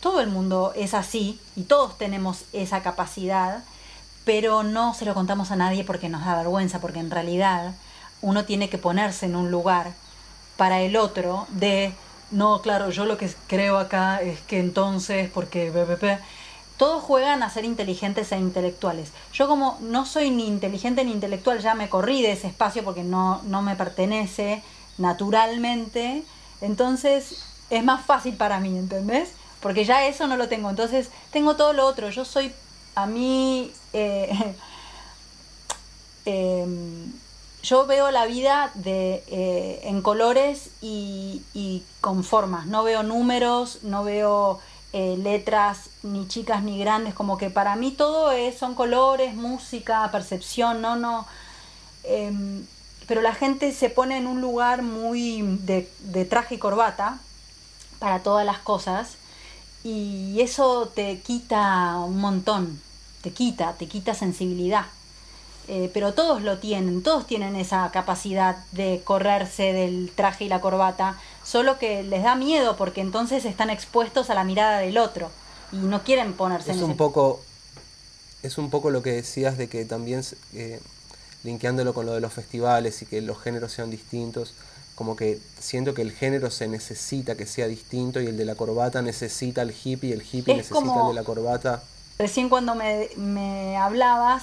todo 0.00 0.20
el 0.20 0.28
mundo 0.28 0.72
es 0.74 0.94
así 0.94 1.40
y 1.54 1.62
todos 1.62 1.96
tenemos 1.96 2.42
esa 2.52 2.82
capacidad, 2.82 3.62
pero 4.24 4.64
no 4.64 4.94
se 4.94 5.04
lo 5.04 5.14
contamos 5.14 5.52
a 5.52 5.56
nadie 5.56 5.84
porque 5.84 6.08
nos 6.08 6.24
da 6.24 6.36
vergüenza, 6.36 6.80
porque 6.80 6.98
en 6.98 7.10
realidad 7.10 7.74
uno 8.20 8.44
tiene 8.44 8.68
que 8.68 8.78
ponerse 8.78 9.26
en 9.26 9.36
un 9.36 9.50
lugar 9.50 9.92
para 10.60 10.82
el 10.82 10.98
otro 10.98 11.46
de, 11.48 11.94
no, 12.30 12.60
claro, 12.60 12.90
yo 12.90 13.06
lo 13.06 13.16
que 13.16 13.30
creo 13.46 13.78
acá 13.78 14.20
es 14.20 14.40
que 14.40 14.58
entonces, 14.58 15.30
porque... 15.30 15.72
todos 16.76 17.02
juegan 17.02 17.42
a 17.42 17.48
ser 17.48 17.64
inteligentes 17.64 18.30
e 18.30 18.36
intelectuales. 18.36 19.10
Yo 19.32 19.48
como 19.48 19.78
no 19.80 20.04
soy 20.04 20.28
ni 20.28 20.46
inteligente 20.46 21.02
ni 21.02 21.12
intelectual, 21.12 21.60
ya 21.60 21.74
me 21.74 21.88
corrí 21.88 22.20
de 22.20 22.32
ese 22.32 22.48
espacio 22.48 22.84
porque 22.84 23.02
no, 23.02 23.40
no 23.44 23.62
me 23.62 23.74
pertenece 23.74 24.62
naturalmente. 24.98 26.24
Entonces 26.60 27.42
es 27.70 27.82
más 27.82 28.04
fácil 28.04 28.36
para 28.36 28.60
mí, 28.60 28.76
¿entendés? 28.76 29.30
Porque 29.60 29.86
ya 29.86 30.06
eso 30.06 30.26
no 30.26 30.36
lo 30.36 30.48
tengo. 30.48 30.68
Entonces 30.68 31.08
tengo 31.32 31.56
todo 31.56 31.72
lo 31.72 31.86
otro. 31.86 32.10
Yo 32.10 32.26
soy, 32.26 32.52
a 32.94 33.06
mí, 33.06 33.72
eh, 33.94 34.54
em, 36.26 37.12
yo 37.62 37.86
veo 37.86 38.10
la 38.10 38.26
vida 38.26 38.70
de, 38.74 39.22
eh, 39.26 39.80
en 39.84 40.02
colores 40.02 40.70
y, 40.80 41.42
con 42.00 42.24
formas. 42.24 42.66
No 42.66 42.82
veo 42.82 43.02
números, 43.02 43.80
no 43.82 44.04
veo 44.04 44.60
eh, 44.92 45.16
letras 45.18 45.90
ni 46.02 46.26
chicas 46.28 46.62
ni 46.62 46.78
grandes. 46.78 47.14
Como 47.14 47.36
que 47.36 47.50
para 47.50 47.76
mí 47.76 47.90
todo 47.90 48.32
es, 48.32 48.56
son 48.58 48.74
colores, 48.74 49.34
música, 49.34 50.08
percepción, 50.10 50.80
no, 50.80 50.96
no. 50.96 51.26
Em, 52.04 52.64
pero 53.06 53.20
la 53.20 53.34
gente 53.34 53.72
se 53.72 53.90
pone 53.90 54.16
en 54.16 54.26
un 54.26 54.40
lugar 54.40 54.82
muy 54.82 55.42
de, 55.42 55.90
de 56.00 56.24
traje 56.24 56.54
y 56.54 56.58
corbata 56.58 57.18
para 57.98 58.22
todas 58.22 58.46
las 58.46 58.58
cosas 58.58 59.16
y 59.84 60.40
eso 60.40 60.90
te 60.94 61.20
quita 61.20 61.98
un 61.98 62.18
montón, 62.18 62.80
te 63.22 63.32
quita, 63.32 63.74
te 63.74 63.86
quita 63.86 64.14
sensibilidad. 64.14 64.86
Eh, 65.72 65.88
pero 65.94 66.14
todos 66.14 66.42
lo 66.42 66.58
tienen, 66.58 67.00
todos 67.00 67.28
tienen 67.28 67.54
esa 67.54 67.88
capacidad 67.92 68.56
de 68.72 69.02
correrse 69.04 69.72
del 69.72 70.10
traje 70.12 70.46
y 70.46 70.48
la 70.48 70.60
corbata, 70.60 71.16
solo 71.44 71.78
que 71.78 72.02
les 72.02 72.24
da 72.24 72.34
miedo 72.34 72.76
porque 72.76 73.00
entonces 73.00 73.44
están 73.44 73.70
expuestos 73.70 74.30
a 74.30 74.34
la 74.34 74.42
mirada 74.42 74.80
del 74.80 74.98
otro 74.98 75.30
y 75.70 75.76
no 75.76 76.02
quieren 76.02 76.32
ponerse 76.32 76.72
es 76.72 76.78
en 76.78 76.82
un 76.82 76.96
poco 76.96 77.40
Es 78.42 78.58
un 78.58 78.68
poco 78.68 78.90
lo 78.90 79.00
que 79.04 79.12
decías 79.12 79.58
de 79.58 79.68
que 79.68 79.84
también, 79.84 80.24
eh, 80.54 80.80
linkeándolo 81.44 81.94
con 81.94 82.04
lo 82.04 82.14
de 82.14 82.20
los 82.20 82.32
festivales 82.32 83.00
y 83.02 83.06
que 83.06 83.20
los 83.20 83.40
géneros 83.40 83.70
sean 83.70 83.90
distintos, 83.90 84.54
como 84.96 85.14
que 85.14 85.38
siento 85.60 85.94
que 85.94 86.02
el 86.02 86.10
género 86.10 86.50
se 86.50 86.66
necesita 86.66 87.36
que 87.36 87.46
sea 87.46 87.68
distinto 87.68 88.20
y 88.20 88.26
el 88.26 88.36
de 88.36 88.44
la 88.44 88.56
corbata 88.56 89.02
necesita 89.02 89.62
el 89.62 89.70
hippie 89.70 90.10
y 90.10 90.12
el 90.14 90.22
hippie 90.22 90.56
necesita 90.56 91.02
el 91.02 91.08
de 91.10 91.14
la 91.14 91.22
corbata. 91.22 91.84
Recién 92.18 92.48
cuando 92.48 92.74
me, 92.74 93.08
me 93.16 93.76
hablabas, 93.76 94.42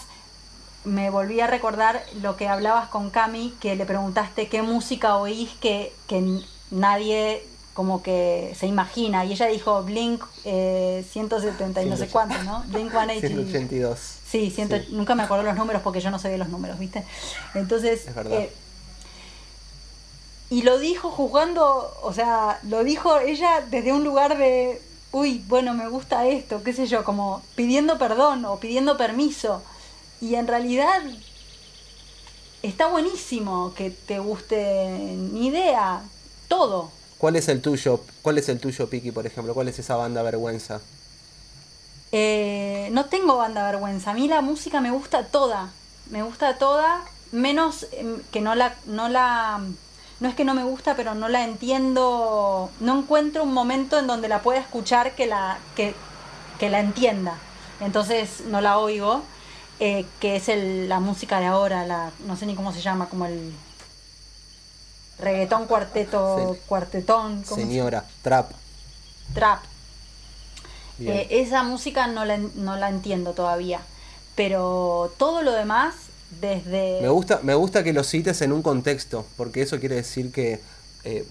me 0.87 1.09
volví 1.09 1.39
a 1.41 1.47
recordar 1.47 2.03
lo 2.21 2.37
que 2.37 2.47
hablabas 2.47 2.87
con 2.87 3.09
Cami, 3.09 3.53
que 3.59 3.75
le 3.75 3.85
preguntaste 3.85 4.47
qué 4.47 4.61
música 4.61 5.17
oís 5.17 5.49
que, 5.59 5.93
que 6.07 6.41
nadie 6.71 7.43
como 7.73 8.01
que 8.01 8.55
se 8.57 8.65
imagina. 8.65 9.23
Y 9.25 9.33
ella 9.33 9.45
dijo 9.47 9.83
Blink 9.83 10.23
170 10.43 11.79
eh, 11.79 11.85
y 11.85 11.89
no 11.89 11.97
sé 11.97 12.07
cuánto, 12.07 12.41
¿no? 12.43 12.63
Blink 12.67 12.91
182. 13.19 13.99
Sí, 14.25 14.53
nunca 14.89 15.13
me 15.13 15.23
acuerdo 15.23 15.43
los 15.43 15.55
números 15.55 15.81
porque 15.83 16.01
yo 16.01 16.09
no 16.09 16.17
sé 16.19 16.29
de 16.29 16.37
los 16.37 16.49
números, 16.49 16.79
¿viste? 16.79 17.03
Entonces, 17.53 18.05
eh, 18.31 18.51
y 20.49 20.63
lo 20.63 20.79
dijo 20.79 21.11
juzgando, 21.11 21.93
o 22.01 22.13
sea, 22.13 22.59
lo 22.63 22.83
dijo 22.83 23.19
ella 23.19 23.61
desde 23.69 23.93
un 23.93 24.03
lugar 24.03 24.37
de, 24.37 24.81
uy, 25.11 25.43
bueno, 25.47 25.73
me 25.73 25.87
gusta 25.87 26.25
esto, 26.25 26.63
qué 26.63 26.73
sé 26.73 26.87
yo, 26.87 27.03
como 27.03 27.41
pidiendo 27.55 27.97
perdón 27.97 28.45
o 28.45 28.57
pidiendo 28.57 28.97
permiso. 28.97 29.61
Y 30.21 30.35
en 30.35 30.47
realidad 30.47 31.01
está 32.63 32.87
buenísimo 32.87 33.73
que 33.75 33.91
te 33.91 34.19
guste 34.19 35.15
ni 35.15 35.47
idea, 35.47 36.01
todo. 36.47 36.91
¿Cuál 37.17 37.35
es 37.35 37.47
el 37.47 37.61
tuyo? 37.61 38.01
¿Cuál 38.21 38.37
es 38.37 38.49
el 38.49 38.59
tuyo, 38.59 38.89
Piki, 38.89 39.11
por 39.11 39.25
ejemplo? 39.25 39.53
¿Cuál 39.53 39.67
es 39.67 39.79
esa 39.79 39.95
banda 39.95 40.21
vergüenza? 40.21 40.81
Eh, 42.11 42.89
no 42.91 43.05
tengo 43.05 43.37
banda 43.37 43.63
vergüenza. 43.63 44.11
A 44.11 44.13
mí 44.13 44.27
la 44.27 44.41
música 44.41 44.81
me 44.81 44.91
gusta 44.91 45.25
toda. 45.25 45.71
Me 46.09 46.23
gusta 46.23 46.57
toda, 46.57 47.03
menos 47.31 47.87
em, 47.91 48.21
que 48.31 48.41
no 48.41 48.55
la, 48.55 48.75
no 48.85 49.09
la. 49.09 49.61
No 50.19 50.29
es 50.29 50.35
que 50.35 50.45
no 50.45 50.53
me 50.53 50.63
gusta, 50.63 50.95
pero 50.95 51.15
no 51.15 51.27
la 51.27 51.43
entiendo. 51.43 52.69
No 52.79 52.99
encuentro 52.99 53.43
un 53.43 53.53
momento 53.53 53.99
en 53.99 54.07
donde 54.07 54.27
la 54.27 54.41
pueda 54.41 54.59
escuchar 54.59 55.15
que 55.15 55.27
la, 55.27 55.59
que, 55.75 55.93
que 56.59 56.69
la 56.69 56.79
entienda. 56.79 57.37
Entonces 57.81 58.41
no 58.47 58.61
la 58.61 58.77
oigo. 58.77 59.21
Eh, 59.79 60.05
que 60.19 60.35
es 60.37 60.49
el, 60.49 60.89
la 60.89 60.99
música 60.99 61.39
de 61.39 61.45
ahora, 61.45 61.85
la, 61.85 62.11
no 62.25 62.35
sé 62.35 62.47
ni 62.47 62.55
cómo 62.55 62.73
se 62.73 62.81
llama, 62.81 63.09
como 63.09 63.27
el 63.27 63.53
reggaetón 65.19 65.67
cuarteto, 65.67 66.57
cuartetón. 66.67 67.45
Señora, 67.45 68.03
trap. 68.23 68.51
Trap. 69.35 69.59
Eh, 70.99 71.27
esa 71.29 71.61
música 71.61 72.07
no 72.07 72.25
la, 72.25 72.37
no 72.37 72.75
la 72.75 72.89
entiendo 72.89 73.33
todavía, 73.33 73.81
pero 74.35 75.13
todo 75.17 75.43
lo 75.43 75.51
demás, 75.51 75.93
desde... 76.41 76.99
Me 77.01 77.09
gusta, 77.09 77.39
me 77.43 77.53
gusta 77.53 77.83
que 77.83 77.93
lo 77.93 78.03
cites 78.03 78.41
en 78.41 78.51
un 78.51 78.63
contexto, 78.63 79.27
porque 79.37 79.61
eso 79.61 79.79
quiere 79.79 79.95
decir 79.95 80.31
que 80.31 80.59
eh, 81.03 81.23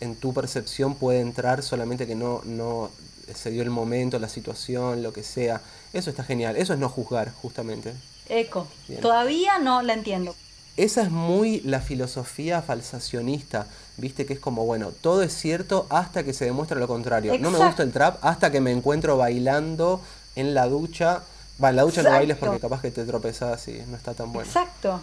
en 0.00 0.14
tu 0.14 0.34
percepción 0.34 0.94
puede 0.94 1.20
entrar 1.20 1.62
solamente 1.62 2.06
que 2.06 2.14
no, 2.14 2.42
no 2.44 2.90
se 3.34 3.50
dio 3.50 3.62
el 3.62 3.70
momento, 3.70 4.18
la 4.18 4.28
situación, 4.28 5.02
lo 5.02 5.14
que 5.14 5.22
sea. 5.22 5.62
Eso 5.92 6.10
está 6.10 6.24
genial. 6.24 6.56
Eso 6.56 6.72
es 6.72 6.78
no 6.78 6.88
juzgar, 6.88 7.32
justamente. 7.32 7.94
Eco. 8.28 8.66
Todavía 9.00 9.58
no 9.58 9.82
la 9.82 9.94
entiendo. 9.94 10.34
Esa 10.76 11.02
es 11.02 11.10
muy 11.10 11.60
la 11.62 11.80
filosofía 11.80 12.62
falsacionista, 12.62 13.66
viste 13.96 14.26
que 14.26 14.34
es 14.34 14.38
como, 14.38 14.64
bueno, 14.64 14.92
todo 14.92 15.22
es 15.22 15.32
cierto 15.32 15.86
hasta 15.90 16.22
que 16.22 16.32
se 16.32 16.44
demuestra 16.44 16.78
lo 16.78 16.86
contrario. 16.86 17.36
No 17.40 17.50
me 17.50 17.58
gusta 17.58 17.82
el 17.82 17.90
trap 17.90 18.24
hasta 18.24 18.52
que 18.52 18.60
me 18.60 18.70
encuentro 18.70 19.16
bailando 19.16 20.00
en 20.36 20.54
la 20.54 20.68
ducha 20.68 21.22
Va, 21.62 21.70
en 21.70 21.76
la 21.76 21.82
ducha 21.82 22.02
no 22.02 22.10
bailes 22.10 22.36
porque 22.36 22.60
capaz 22.60 22.80
que 22.80 22.92
te 22.92 23.04
tropezás 23.04 23.66
y 23.66 23.82
no 23.88 23.96
está 23.96 24.14
tan 24.14 24.32
bueno. 24.32 24.46
Exacto. 24.46 25.00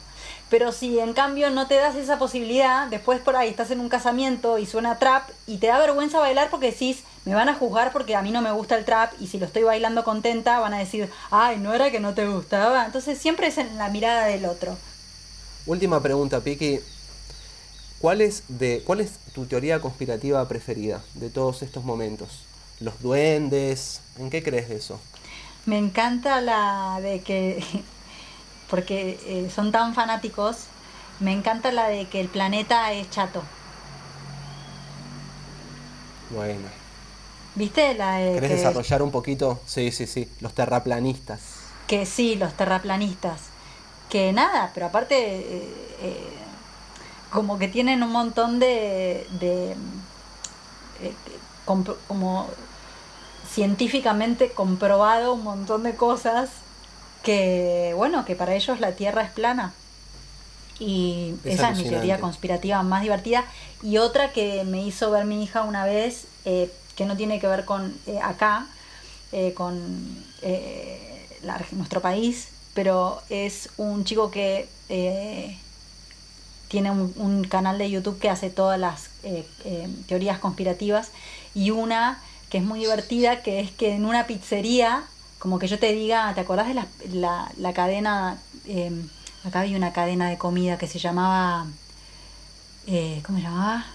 Pero 0.50 0.72
si 0.72 1.00
en 1.00 1.14
cambio 1.14 1.50
no 1.50 1.68
te 1.68 1.76
das 1.76 1.96
esa 1.96 2.18
posibilidad, 2.18 2.88
después 2.88 3.20
por 3.20 3.36
ahí 3.36 3.50
estás 3.50 3.72
en 3.72 3.82
un 3.82 3.90
casamiento 3.90 4.58
y 4.58 4.66
suena 4.66 4.98
trap 4.98 5.30
y 5.48 5.58
te 5.58 5.68
da 5.68 5.80
vergüenza 5.80 6.20
bailar 6.20 6.50
porque 6.50 6.72
decís, 6.72 7.04
me 7.26 7.34
van 7.34 7.50
a 7.50 7.56
juzgar 7.56 7.92
porque 7.92 8.16
a 8.16 8.22
mí 8.22 8.32
no 8.32 8.42
me 8.42 8.52
gusta 8.52 8.78
el 8.78 8.86
trap 8.86 9.14
y 9.20 9.28
si 9.28 9.40
lo 9.40 9.48
estoy 9.48 9.64
bailando 9.64 10.04
contenta 10.04 10.60
van 10.60 10.76
a 10.76 10.78
decir, 10.78 11.10
ay, 11.32 11.58
no 11.58 11.74
era 11.74 11.90
que 11.90 12.00
no 12.00 12.14
te 12.14 12.28
gustaba. 12.28 12.86
Entonces 12.86 13.18
siempre 13.18 13.48
es 13.48 13.58
en 13.58 13.78
la 13.78 13.90
mirada 13.90 14.26
del 14.28 14.46
otro. 14.46 14.78
Última 15.66 16.02
pregunta, 16.02 16.40
Piki. 16.42 16.80
¿Cuál 18.00 18.22
es, 18.22 18.44
de, 18.48 18.84
¿Cuál 18.86 19.00
es 19.00 19.14
tu 19.34 19.46
teoría 19.48 19.82
conspirativa 19.82 20.48
preferida 20.48 21.02
de 21.16 21.32
todos 21.32 21.64
estos 21.64 21.84
momentos? 21.84 22.44
¿Los 22.80 23.02
duendes? 23.02 24.02
¿En 24.20 24.30
qué 24.30 24.44
crees 24.44 24.70
de 24.70 24.76
eso? 24.76 25.00
Me 25.66 25.80
encanta 25.80 26.42
la 26.42 27.00
de 27.02 27.22
que, 27.22 27.66
porque 28.70 29.20
eh, 29.26 29.50
son 29.54 29.72
tan 29.72 29.96
fanáticos, 29.96 30.66
me 31.20 31.32
encanta 31.32 31.72
la 31.72 31.88
de 31.88 32.08
que 32.08 32.22
el 32.22 32.28
planeta 32.28 32.94
es 32.94 33.10
chato. 33.10 33.42
Bueno. 36.30 36.85
¿Viste? 37.56 37.94
La 37.96 38.18
de 38.18 38.34
¿Querés 38.34 38.50
desarrollar 38.52 39.02
un 39.02 39.12
poquito? 39.12 39.60
Sí, 39.66 39.92
sí, 39.92 40.08
sí. 40.08 40.30
Los 40.42 40.54
terraplanistas. 40.54 41.42
Que 41.88 42.06
sí, 42.06 42.36
los 42.36 42.54
terraplanistas. 42.54 43.42
Que 44.10 44.34
nada, 44.34 44.72
pero 44.74 44.88
aparte, 44.88 45.16
eh, 45.16 45.74
eh, 46.02 46.28
como 47.32 47.58
que 47.58 47.68
tienen 47.68 48.04
un 48.04 48.12
montón 48.12 48.60
de, 48.60 49.28
de 49.40 49.72
eh, 51.02 51.14
como 51.66 52.48
científicamente 53.50 54.52
comprobado 54.52 55.34
un 55.34 55.44
montón 55.44 55.84
de 55.84 55.96
cosas 55.96 56.50
que, 57.24 57.94
bueno, 57.96 58.26
que 58.26 58.36
para 58.36 58.54
ellos 58.56 58.80
la 58.80 58.94
Tierra 58.94 59.24
es 59.24 59.32
plana. 59.32 59.74
Y 60.80 61.36
esa 61.46 61.72
es 61.72 61.78
mi 61.78 61.90
teoría 61.90 62.20
conspirativa 62.20 62.84
más 62.84 63.02
divertida. 63.02 63.46
Y 63.82 63.98
otra 63.98 64.34
que 64.34 64.64
me 64.66 64.84
hizo 64.84 65.10
ver 65.10 65.26
mi 65.26 65.42
hija 65.44 65.64
una 65.64 65.86
vez, 65.86 66.28
eh, 66.44 66.70
que 66.96 67.06
no 67.06 67.18
tiene 67.18 67.40
que 67.40 67.48
ver 67.48 67.66
con 67.66 67.96
eh, 68.08 68.20
acá, 68.22 68.68
eh, 69.32 69.54
con 69.54 70.24
nuestro 71.72 72.02
país, 72.02 72.50
pero 72.74 73.22
es 73.30 73.70
un 73.78 74.04
chico 74.04 74.32
que 74.32 74.68
tiene 76.68 76.92
un, 76.92 77.46
canal 77.50 77.78
de 77.78 77.90
YouTube 77.90 78.20
que 78.20 78.30
hace 78.30 78.50
todas 78.50 78.80
las 78.80 79.10
teorías 80.08 80.40
conspirativas 80.40 81.10
y 81.54 81.72
una 81.72 82.22
que 82.50 82.60
es 82.60 82.64
muy 82.64 82.80
divertida, 82.80 83.42
que 83.42 83.60
es 83.60 83.72
que 83.72 83.94
en 83.96 84.06
una 84.06 84.28
pizzería, 84.28 85.04
como 85.40 85.60
que 85.60 85.68
yo 85.68 85.80
te 85.80 85.92
diga, 85.94 86.34
¿te 86.34 86.42
acordás 86.42 86.68
de 86.68 86.74
la, 86.74 87.52
la, 87.58 87.74
cadena? 87.74 88.38
Acá 89.46 89.62
había 89.62 89.78
una 89.78 89.94
cadena 89.94 90.28
de 90.30 90.40
comida 90.40 90.80
que 90.80 90.88
se 90.88 90.98
llamaba. 90.98 91.68
Eh, 92.88 93.22
¿Cómo 93.26 93.38
se 93.38 93.44
llamaba? 93.44 93.86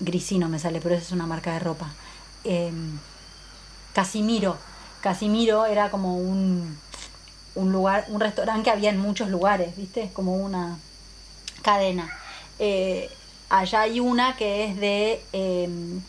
Grisino 0.00 0.48
me 0.48 0.58
sale, 0.58 0.80
pero 0.80 0.94
esa 0.94 1.04
es 1.04 1.12
una 1.12 1.26
marca 1.26 1.52
de 1.52 1.58
ropa. 1.60 1.92
Em, 2.44 2.98
Casimiro. 3.94 4.56
Casimiro 5.00 5.66
era 5.66 5.90
como 5.90 6.16
un, 6.16 6.78
un 7.54 7.72
lugar, 7.72 8.06
un 8.08 8.20
restaurante 8.20 8.64
que 8.64 8.70
había 8.70 8.90
en 8.90 8.98
muchos 8.98 9.28
lugares, 9.28 9.76
¿viste? 9.76 10.10
Como 10.12 10.36
una 10.36 10.78
cadena. 11.62 12.10
Eh, 12.58 13.10
allá 13.48 13.82
hay 13.82 14.00
una 14.00 14.36
que 14.36 14.64
es 14.64 14.76
de 14.76 15.22
em, 15.32 16.00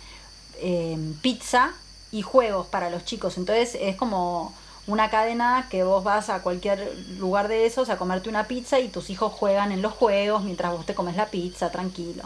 em, 0.61 1.13
pizza 1.21 1.73
y 2.11 2.21
juegos 2.21 2.67
para 2.67 2.89
los 2.89 3.05
chicos. 3.05 3.37
Entonces 3.37 3.77
es 3.79 3.95
como 3.95 4.53
una 4.87 5.09
cadena 5.09 5.67
que 5.69 5.83
vos 5.83 6.03
vas 6.03 6.29
a 6.29 6.41
cualquier 6.41 6.95
lugar 7.17 7.47
de 7.47 7.65
esos 7.65 7.89
a 7.89 7.97
comerte 7.97 8.29
una 8.29 8.47
pizza 8.47 8.79
y 8.79 8.89
tus 8.89 9.09
hijos 9.09 9.31
juegan 9.31 9.71
en 9.71 9.81
los 9.81 9.93
juegos 9.93 10.43
mientras 10.43 10.71
vos 10.73 10.85
te 10.85 10.95
comes 10.95 11.15
la 11.15 11.27
pizza 11.27 11.71
tranquilo. 11.71 12.23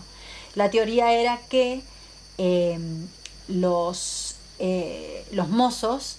La 0.56 0.70
teoría 0.70 1.14
era 1.14 1.40
que 1.50 1.82
em, 2.38 3.08
los, 3.48 4.36
eh, 4.60 5.26
los 5.32 5.50
mozos 5.50 6.18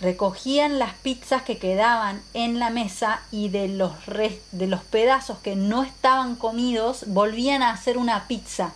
recogían 0.00 0.78
las 0.78 0.94
pizzas 0.94 1.42
que 1.42 1.58
quedaban 1.58 2.22
en 2.32 2.58
la 2.58 2.70
mesa 2.70 3.20
y 3.32 3.48
de 3.48 3.68
los, 3.68 3.92
de 4.52 4.66
los 4.66 4.82
pedazos 4.84 5.38
que 5.38 5.56
no 5.56 5.82
estaban 5.82 6.36
comidos 6.36 7.04
volvían 7.08 7.62
a 7.62 7.72
hacer 7.72 7.98
una 7.98 8.28
pizza 8.28 8.72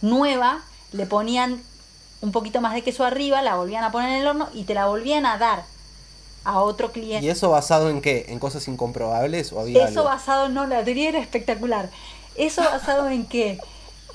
nueva, 0.00 0.62
le 0.92 1.06
ponían 1.06 1.60
un 2.20 2.32
poquito 2.32 2.60
más 2.60 2.74
de 2.74 2.82
queso 2.82 3.04
arriba, 3.04 3.42
la 3.42 3.56
volvían 3.56 3.82
a 3.82 3.90
poner 3.90 4.10
en 4.10 4.20
el 4.20 4.26
horno 4.28 4.48
y 4.54 4.64
te 4.64 4.74
la 4.74 4.86
volvían 4.86 5.26
a 5.26 5.38
dar 5.38 5.64
a 6.44 6.60
otro 6.60 6.92
cliente. 6.92 7.26
¿Y 7.26 7.30
eso 7.30 7.50
basado 7.50 7.90
en 7.90 8.00
qué? 8.00 8.26
¿En 8.28 8.38
cosas 8.38 8.66
incomprobables 8.68 9.52
o 9.52 9.60
había 9.60 9.88
Eso 9.88 10.04
basado, 10.04 10.48
no, 10.48 10.66
la 10.66 10.84
teoría 10.84 11.08
era 11.08 11.18
espectacular. 11.18 11.90
Eso 12.36 12.62
basado 12.62 13.08
en 13.08 13.26
que 13.26 13.58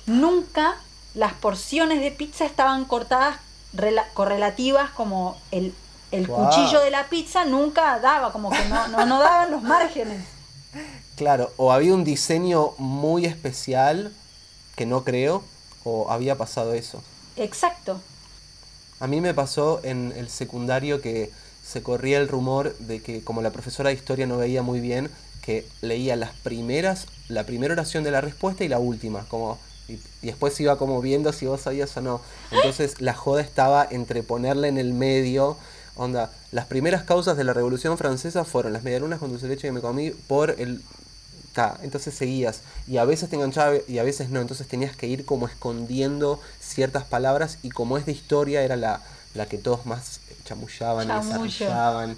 nunca 0.05 0.75
las 1.13 1.33
porciones 1.33 2.01
de 2.01 2.11
pizza 2.11 2.45
estaban 2.45 2.85
cortadas 2.85 3.37
correlativas 4.13 4.89
como 4.91 5.37
el, 5.51 5.73
cuchillo 6.11 6.79
de 6.79 6.91
la 6.91 7.07
pizza 7.09 7.45
nunca 7.45 7.99
daba, 7.99 8.31
como 8.31 8.49
que 8.49 8.63
no, 8.69 8.87
no, 8.87 9.05
no 9.05 9.19
daban 9.19 9.51
los 9.51 9.63
márgenes. 9.63 10.23
Claro, 11.15 11.53
o 11.55 11.71
había 11.71 11.93
un 11.93 12.03
diseño 12.03 12.71
muy 12.77 13.25
especial, 13.25 14.11
que 14.75 14.85
no 14.85 15.05
creo, 15.05 15.45
o 15.85 16.11
había 16.11 16.37
pasado 16.37 16.73
eso. 16.73 17.01
Exacto. 17.37 18.01
A 18.99 19.07
mí 19.07 19.21
me 19.21 19.33
pasó 19.33 19.79
en 19.83 20.13
el 20.17 20.27
secundario 20.29 20.99
que 21.01 21.31
se 21.63 21.81
corría 21.81 22.17
el 22.17 22.27
rumor 22.27 22.77
de 22.79 23.01
que 23.01 23.23
como 23.23 23.41
la 23.41 23.51
profesora 23.51 23.91
de 23.91 23.95
historia 23.95 24.27
no 24.27 24.37
veía 24.37 24.61
muy 24.61 24.81
bien, 24.81 25.09
que 25.41 25.65
leía 25.81 26.17
las 26.17 26.31
primeras, 26.31 27.07
la 27.29 27.45
primera 27.45 27.73
oración 27.73 28.03
de 28.03 28.11
la 28.11 28.19
respuesta 28.19 28.63
y 28.65 28.67
la 28.67 28.79
última, 28.79 29.25
como 29.29 29.57
y, 29.87 29.99
después 30.21 30.59
iba 30.59 30.77
como 30.77 31.01
viendo 31.01 31.31
si 31.33 31.45
vos 31.45 31.61
sabías 31.61 31.95
o 31.97 32.01
no. 32.01 32.21
Entonces 32.51 33.01
la 33.01 33.13
joda 33.13 33.41
estaba 33.41 33.87
entre 33.89 34.23
ponerle 34.23 34.67
en 34.67 34.77
el 34.77 34.93
medio, 34.93 35.57
onda, 35.95 36.31
las 36.51 36.65
primeras 36.65 37.03
causas 37.03 37.37
de 37.37 37.43
la 37.43 37.53
Revolución 37.53 37.97
Francesa 37.97 38.43
fueron 38.43 38.73
las 38.73 38.83
medialunas 38.83 39.19
con 39.19 39.29
dulce 39.29 39.47
leche 39.47 39.67
que 39.67 39.71
me 39.71 39.81
comí 39.81 40.11
por 40.11 40.55
el 40.59 40.81
ta, 41.53 41.77
entonces 41.83 42.13
seguías 42.13 42.61
y 42.85 42.97
a 42.97 43.05
veces 43.05 43.29
te 43.29 43.37
enganchaba 43.37 43.77
y 43.87 43.97
a 43.99 44.03
veces 44.03 44.29
no, 44.29 44.41
entonces 44.41 44.67
tenías 44.67 44.95
que 44.95 45.07
ir 45.07 45.25
como 45.25 45.47
escondiendo 45.47 46.41
ciertas 46.59 47.05
palabras 47.05 47.59
y 47.63 47.69
como 47.69 47.97
es 47.97 48.05
de 48.05 48.11
historia 48.11 48.61
era 48.61 48.75
la, 48.75 49.01
la 49.33 49.45
que 49.45 49.57
todos 49.57 49.85
más 49.85 50.19
chamullaban, 50.43 51.07
desarrollaban. 51.07 52.17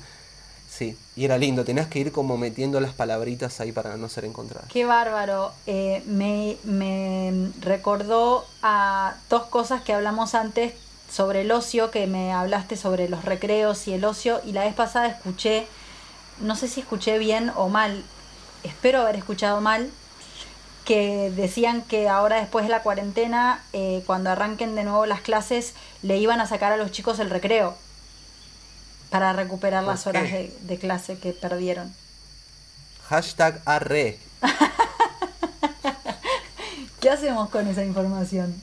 Sí, 0.78 0.96
y 1.16 1.26
era 1.26 1.40
lindo, 1.40 1.66
tenías 1.66 1.88
que 1.88 1.98
ir 1.98 2.12
como 2.12 2.38
metiendo 2.38 2.80
las 2.80 2.94
palabritas 2.94 3.60
ahí 3.62 3.72
para 3.72 3.98
no 3.98 4.10
ser 4.10 4.26
encontradas. 4.26 4.70
Qué 4.72 4.86
bárbaro. 4.86 5.52
Eh, 5.66 6.04
me, 6.06 6.58
me 6.66 7.50
recordó 7.62 8.46
a 8.62 9.16
dos 9.28 9.46
cosas 9.46 9.82
que 9.82 9.94
hablamos 9.94 10.36
antes 10.36 10.76
sobre 11.12 11.42
el 11.42 11.52
ocio, 11.52 11.90
que 11.90 12.06
me 12.06 12.32
hablaste 12.32 12.78
sobre 12.78 13.10
los 13.10 13.26
recreos 13.26 13.88
y 13.88 13.94
el 13.94 14.06
ocio, 14.06 14.40
y 14.46 14.52
la 14.52 14.66
vez 14.66 14.76
pasada 14.76 15.08
escuché, 15.08 15.66
no 16.42 16.56
sé 16.56 16.68
si 16.68 16.82
escuché 16.82 17.18
bien 17.18 17.52
o 17.56 17.70
mal, 17.70 18.04
espero 18.62 19.02
haber 19.02 19.16
escuchado 19.16 19.62
mal, 19.62 19.90
que 20.86 21.32
decían 21.36 21.82
que 21.82 22.08
ahora 22.08 22.36
después 22.36 22.66
de 22.66 22.70
la 22.70 22.84
cuarentena, 22.84 23.64
eh, 23.74 24.04
cuando 24.06 24.30
arranquen 24.30 24.76
de 24.76 24.84
nuevo 24.84 25.08
las 25.08 25.22
clases, 25.22 25.74
le 26.04 26.18
iban 26.18 26.40
a 26.40 26.46
sacar 26.46 26.72
a 26.72 26.78
los 26.78 26.92
chicos 26.92 27.18
el 27.18 27.32
recreo 27.32 27.76
para 29.10 29.34
recuperar 29.34 29.84
las 29.84 30.08
horas 30.08 30.24
de, 30.24 30.78
clase 30.78 31.18
que 31.18 31.34
perdieron. 31.34 31.94
Hashtag 33.10 33.62
arre. 33.66 34.20
¿Qué 37.00 37.10
hacemos 37.10 37.50
con 37.50 37.68
esa 37.68 37.86
información? 37.86 38.54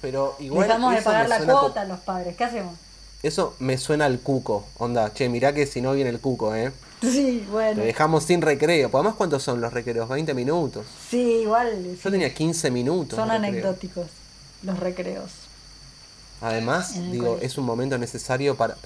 Pero 0.00 0.36
igual. 0.38 0.68
Dejamos 0.68 0.94
de 0.94 1.02
pagar 1.02 1.28
la 1.28 1.40
cuota 1.40 1.80
a 1.80 1.84
los 1.84 2.00
padres. 2.00 2.36
¿Qué 2.36 2.44
hacemos? 2.44 2.76
Eso 3.22 3.56
me 3.58 3.78
suena 3.78 4.04
al 4.04 4.20
cuco. 4.20 4.66
Onda, 4.78 5.12
che, 5.14 5.28
mirá 5.28 5.54
que 5.54 5.66
si 5.66 5.80
no 5.80 5.94
viene 5.94 6.10
el 6.10 6.20
cuco, 6.20 6.54
¿eh? 6.54 6.70
Sí, 7.00 7.46
bueno. 7.50 7.80
Te 7.80 7.86
dejamos 7.86 8.24
sin 8.24 8.42
recreo. 8.42 8.90
Pues 8.90 9.00
además, 9.00 9.16
¿cuántos 9.16 9.42
son 9.42 9.60
los 9.60 9.72
recreos? 9.72 10.08
20 10.08 10.34
minutos. 10.34 10.86
Sí, 11.08 11.40
igual. 11.42 11.96
Yo 12.02 12.10
tenía 12.10 12.32
15 12.32 12.70
minutos. 12.70 13.18
Son 13.18 13.30
anecdóticos 13.30 14.06
los 14.62 14.78
recreos. 14.78 15.30
Además, 16.44 16.92
digo, 17.10 17.38
es 17.40 17.56
un 17.56 17.64
momento 17.64 17.96
necesario 17.96 18.54
para, 18.54 18.76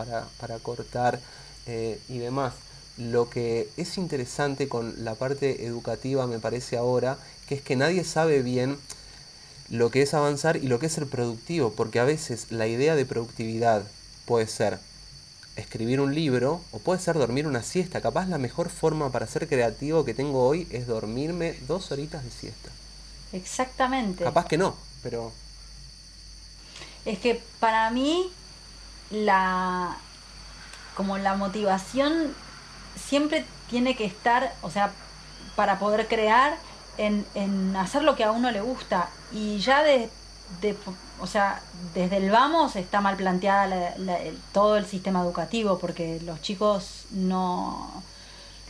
cortar 0.62 1.18
eh, 1.66 2.00
y 2.08 2.18
demás. 2.18 2.54
Lo 2.96 3.28
que 3.30 3.68
es 3.76 3.98
interesante 3.98 4.68
con 4.68 5.04
la 5.04 5.16
parte 5.16 5.66
educativa, 5.66 6.28
me 6.28 6.38
parece 6.38 6.76
ahora, 6.76 7.18
que 7.48 7.56
es 7.56 7.60
que 7.60 7.74
nadie 7.74 8.04
sabe 8.04 8.42
bien 8.42 8.78
lo 9.70 9.90
que 9.90 10.02
es 10.02 10.14
avanzar 10.14 10.56
y 10.56 10.68
lo 10.68 10.78
que 10.78 10.86
es 10.86 10.92
ser 10.92 11.08
productivo, 11.08 11.72
porque 11.72 11.98
a 11.98 12.04
veces 12.04 12.52
la 12.52 12.68
idea 12.68 12.94
de 12.94 13.04
productividad 13.04 13.82
puede 14.24 14.46
ser 14.46 14.78
escribir 15.56 16.00
un 16.00 16.14
libro 16.14 16.60
o 16.70 16.78
puede 16.78 17.00
ser 17.00 17.18
dormir 17.18 17.48
una 17.48 17.64
siesta. 17.64 18.00
Capaz 18.00 18.28
la 18.28 18.38
mejor 18.38 18.70
forma 18.70 19.10
para 19.10 19.26
ser 19.26 19.48
creativo 19.48 20.04
que 20.04 20.14
tengo 20.14 20.46
hoy 20.46 20.68
es 20.70 20.86
dormirme 20.86 21.56
dos 21.66 21.90
horitas 21.90 22.22
de 22.22 22.30
siesta. 22.30 22.70
Exactamente. 23.32 24.22
Capaz 24.22 24.46
que 24.46 24.58
no, 24.58 24.76
pero... 25.02 25.32
Es 27.08 27.18
que 27.18 27.42
para 27.58 27.90
mí 27.90 28.30
la 29.10 29.96
como 30.94 31.16
la 31.16 31.36
motivación 31.36 32.34
siempre 32.96 33.46
tiene 33.70 33.96
que 33.96 34.04
estar, 34.04 34.52
o 34.62 34.70
sea, 34.70 34.92
para 35.56 35.78
poder 35.78 36.06
crear 36.06 36.58
en, 36.98 37.24
en 37.34 37.74
hacer 37.76 38.02
lo 38.02 38.14
que 38.14 38.24
a 38.24 38.32
uno 38.32 38.50
le 38.50 38.60
gusta. 38.60 39.08
Y 39.32 39.58
ya 39.58 39.82
de, 39.82 40.10
de 40.60 40.76
o 41.18 41.26
sea, 41.26 41.62
desde 41.94 42.18
el 42.18 42.30
vamos 42.30 42.76
está 42.76 43.00
mal 43.00 43.16
planteada 43.16 43.94
todo 44.52 44.76
el 44.76 44.84
sistema 44.84 45.22
educativo 45.22 45.78
porque 45.78 46.20
los 46.24 46.42
chicos 46.42 47.06
no, 47.10 48.02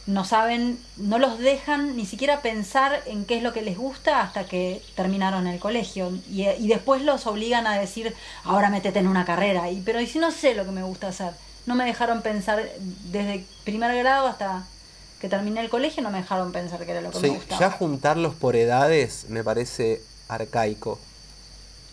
no 0.08 0.24
saben, 0.24 0.78
no 0.96 1.18
los 1.18 1.38
dejan 1.38 1.94
ni 1.94 2.06
siquiera 2.06 2.40
pensar 2.40 3.02
en 3.04 3.26
qué 3.26 3.36
es 3.36 3.42
lo 3.42 3.52
que 3.52 3.60
les 3.60 3.76
gusta 3.76 4.22
hasta 4.22 4.44
que 4.44 4.82
terminaron 4.96 5.46
el 5.46 5.60
colegio 5.60 6.10
y, 6.30 6.66
después 6.66 7.02
los 7.02 7.26
obligan 7.26 7.66
a 7.66 7.78
decir, 7.78 8.14
ahora 8.42 8.70
métete 8.70 9.00
en 9.00 9.06
una 9.06 9.26
carrera, 9.26 9.70
y, 9.70 9.82
pero 9.82 10.00
¿y 10.00 10.06
si 10.06 10.18
no 10.18 10.30
sé 10.30 10.54
lo 10.54 10.64
que 10.64 10.70
me 10.70 10.82
gusta 10.82 11.08
hacer? 11.08 11.34
No 11.66 11.74
me 11.74 11.84
dejaron 11.84 12.22
pensar 12.22 12.66
desde 13.12 13.44
primer 13.64 13.94
grado 13.98 14.28
hasta 14.28 14.64
que 15.20 15.28
terminé 15.28 15.60
el 15.60 15.68
colegio, 15.68 16.02
no 16.02 16.10
me 16.10 16.18
dejaron 16.18 16.52
pensar 16.52 16.82
que 16.86 16.90
era 16.90 17.02
lo 17.02 17.10
que 17.10 17.20
me 17.20 17.28
gustaba. 17.28 17.60
Ya 17.60 17.70
juntarlos 17.70 18.34
por 18.34 18.56
edades 18.56 19.26
me 19.28 19.44
parece 19.44 20.00
arcaico. 20.28 20.98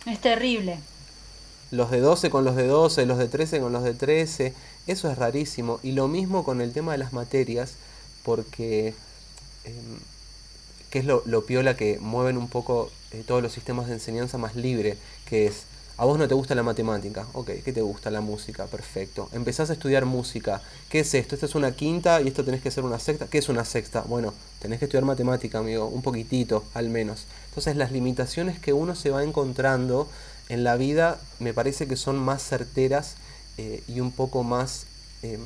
Es 0.06 0.22
terrible. 0.22 0.80
Los 1.70 1.92
de 1.92 2.00
12 2.00 2.30
con 2.30 2.46
los 2.46 2.56
de 2.56 2.66
12, 2.66 3.08
los 3.08 3.18
de 3.18 3.28
13 3.28 3.60
con 3.60 3.74
los 3.74 3.84
de 3.84 3.94
13, 3.94 4.54
eso 4.88 5.12
es 5.12 5.18
rarísimo. 5.18 5.82
Y 5.84 5.92
lo 5.92 6.08
mismo 6.08 6.46
con 6.46 6.62
el 6.62 6.72
tema 6.72 6.94
de 6.94 7.00
las 7.00 7.12
materias, 7.12 7.74
porque 8.26 8.94
em, 9.64 10.00
que 10.90 11.00
es 11.00 11.06
lo, 11.06 11.46
piola 11.46 11.76
que 11.76 12.00
mueven 12.00 12.38
un 12.38 12.48
poco 12.48 12.90
eh, 13.12 13.24
todos 13.28 13.44
los 13.44 13.52
sistemas 13.52 13.88
de 13.88 13.94
enseñanza 13.94 14.38
más 14.38 14.56
libre, 14.56 14.98
que 15.30 15.46
es 15.46 15.64
A 15.98 16.06
vos 16.06 16.18
no 16.18 16.28
te 16.28 16.34
gusta 16.34 16.56
la 16.56 16.64
matemática, 16.64 17.26
ok, 17.34 17.52
¿qué 17.64 17.72
te 17.72 17.82
gusta? 17.82 18.12
La 18.12 18.20
música, 18.20 18.66
perfecto. 18.66 19.30
Empezás 19.32 19.70
a 19.70 19.74
estudiar 19.74 20.06
música, 20.06 20.62
¿qué 20.90 21.00
es 21.02 21.14
esto? 21.14 21.36
Esta 21.36 21.46
es 21.46 21.56
una 21.56 21.72
quinta 21.72 22.22
y 22.22 22.28
esto 22.28 22.44
tenés 22.44 22.62
que 22.62 22.72
ser 22.72 22.84
una 22.84 23.00
sexta. 23.00 23.28
¿Qué 23.28 23.38
es 23.38 23.48
una 23.48 23.64
sexta? 23.64 24.02
Bueno, 24.02 24.34
tenés 24.62 24.80
que 24.80 24.86
estudiar 24.86 25.06
matemática, 25.06 25.60
amigo, 25.60 25.88
un 25.88 26.02
poquitito 26.02 26.66
al 26.74 26.90
menos. 26.90 27.26
Entonces 27.50 27.78
las 27.78 27.92
limitaciones 27.92 28.60
que 28.60 28.74
uno 28.74 28.96
se 28.96 29.10
va 29.10 29.24
encontrando 29.24 30.10
en 30.50 30.64
la 30.64 30.76
vida 30.76 31.20
me 31.40 31.54
parece 31.54 31.88
que 31.88 31.96
son 31.96 32.18
más 32.18 32.42
certeras 32.44 33.16
eh, 33.58 33.82
y 33.88 34.02
un 34.02 34.12
poco 34.12 34.44
más 34.44 34.86
em, 35.24 35.42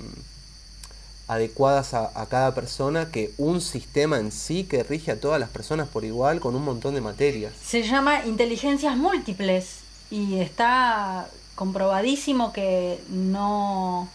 adecuadas 1.29 1.93
a, 1.93 2.25
cada 2.27 2.55
persona 2.55 3.11
que 3.11 3.31
un 3.37 3.61
sistema 3.61 4.17
en 4.17 4.31
sí 4.31 4.63
que 4.63 4.81
rige 4.81 5.11
a 5.11 5.19
todas 5.19 5.39
las 5.39 5.49
personas 5.49 5.87
por 5.87 6.03
igual 6.03 6.39
con 6.39 6.55
un 6.55 6.65
montón 6.65 6.95
de 6.95 7.01
materias. 7.01 7.53
Se 7.63 7.83
llama 7.83 8.25
inteligencias 8.25 8.97
múltiples 8.97 9.81
y 10.09 10.39
está 10.39 11.29
comprobadísimo 11.53 12.51
que 12.51 12.99
no, 13.09 14.09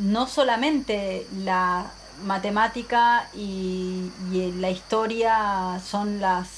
no 0.00 0.28
solamente 0.28 1.26
la 1.44 1.90
matemática 2.26 3.30
y, 3.34 4.10
y 4.30 4.52
la 4.58 4.70
historia 4.70 5.80
son 5.82 6.20
las 6.20 6.48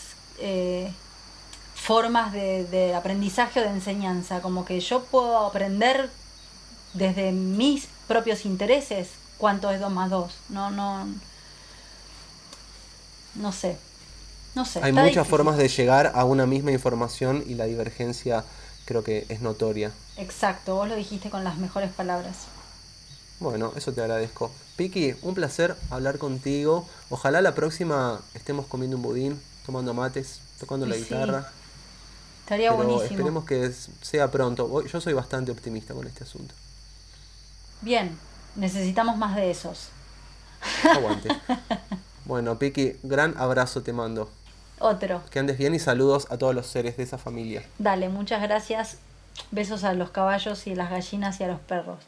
eh, 0.41 0.93
formas 1.77 2.33
de, 2.33 2.65
de, 2.65 2.93
aprendizaje 2.97 3.61
o 3.61 3.63
de 3.63 3.69
enseñanza, 3.69 4.43
como 4.43 4.65
que 4.65 4.81
yo 4.81 5.05
puedo 5.05 5.47
aprender 5.47 6.11
desde 6.93 7.31
mis 7.31 7.87
propios 8.09 8.45
intereses 8.45 9.11
cuánto 9.39 9.70
es 9.70 9.80
2 9.80 9.93
más 9.93 10.11
2. 10.11 10.32
No, 10.51 10.70
no, 10.70 11.07
no 13.35 13.53
sé. 13.53 13.78
No 14.55 14.64
sé. 14.64 14.80
Hay 14.82 14.93
muchas 14.93 15.26
difícil. 15.26 15.30
formas 15.30 15.57
de 15.57 15.68
llegar 15.68 16.12
a 16.14 16.24
una 16.24 16.47
misma 16.47 16.72
información 16.72 17.43
y 17.47 17.55
la 17.55 17.64
divergencia 17.64 18.45
creo 18.85 19.03
que 19.05 19.26
es 19.28 19.41
notoria. 19.41 19.93
Exacto, 20.16 20.76
vos 20.76 20.89
lo 20.89 20.97
dijiste 20.97 21.30
con 21.30 21.45
las 21.45 21.59
mejores 21.59 21.93
palabras. 21.93 22.49
Bueno, 23.41 23.72
eso 23.76 23.93
te 23.93 24.01
agradezco. 24.01 24.53
Piki, 24.76 25.16
un 25.22 25.35
placer 25.35 25.76
hablar 25.91 26.18
contigo. 26.18 26.89
Ojalá 27.11 27.43
la 27.43 27.55
próxima 27.55 28.22
estemos 28.35 28.66
comiendo 28.66 28.97
un 28.97 29.03
budín, 29.03 29.43
tomando 29.66 29.93
mates, 29.95 30.41
tocando 30.59 30.87
la 30.87 30.97
sí. 30.97 31.03
guitarra. 31.03 31.53
Estaría 32.41 32.70
Pero 32.70 32.76
buenísimo. 32.76 33.05
Esperemos 33.05 33.45
que 33.45 33.72
sea 34.03 34.30
pronto. 34.30 34.85
Yo 34.87 35.01
soy 35.01 35.12
bastante 35.14 35.53
optimista 35.53 35.95
con 35.95 36.07
este 36.07 36.24
asunto. 36.24 36.55
Bien, 37.80 38.18
necesitamos 38.57 39.17
más 39.17 39.37
de 39.37 39.51
esos. 39.51 39.89
Aguante. 40.91 41.29
bueno, 42.25 42.59
Piki, 42.59 42.97
gran 43.03 43.37
abrazo 43.37 43.83
te 43.83 43.93
mando. 43.93 44.31
Otro. 44.79 45.23
Que 45.31 45.39
andes 45.39 45.59
bien 45.59 45.75
y 45.75 45.79
saludos 45.79 46.27
a 46.31 46.39
todos 46.39 46.55
los 46.55 46.67
seres 46.67 46.97
de 46.97 47.03
esa 47.05 47.19
familia. 47.19 47.63
Dale, 47.79 48.09
muchas 48.09 48.43
gracias. 48.43 48.99
Besos 49.51 49.85
a 49.85 49.95
los 49.95 50.11
caballos 50.11 50.67
y 50.67 50.75
las 50.75 50.91
gallinas 50.91 51.41
y 51.41 51.45
a 51.45 51.49
los 51.49 51.61
perros. 51.61 51.99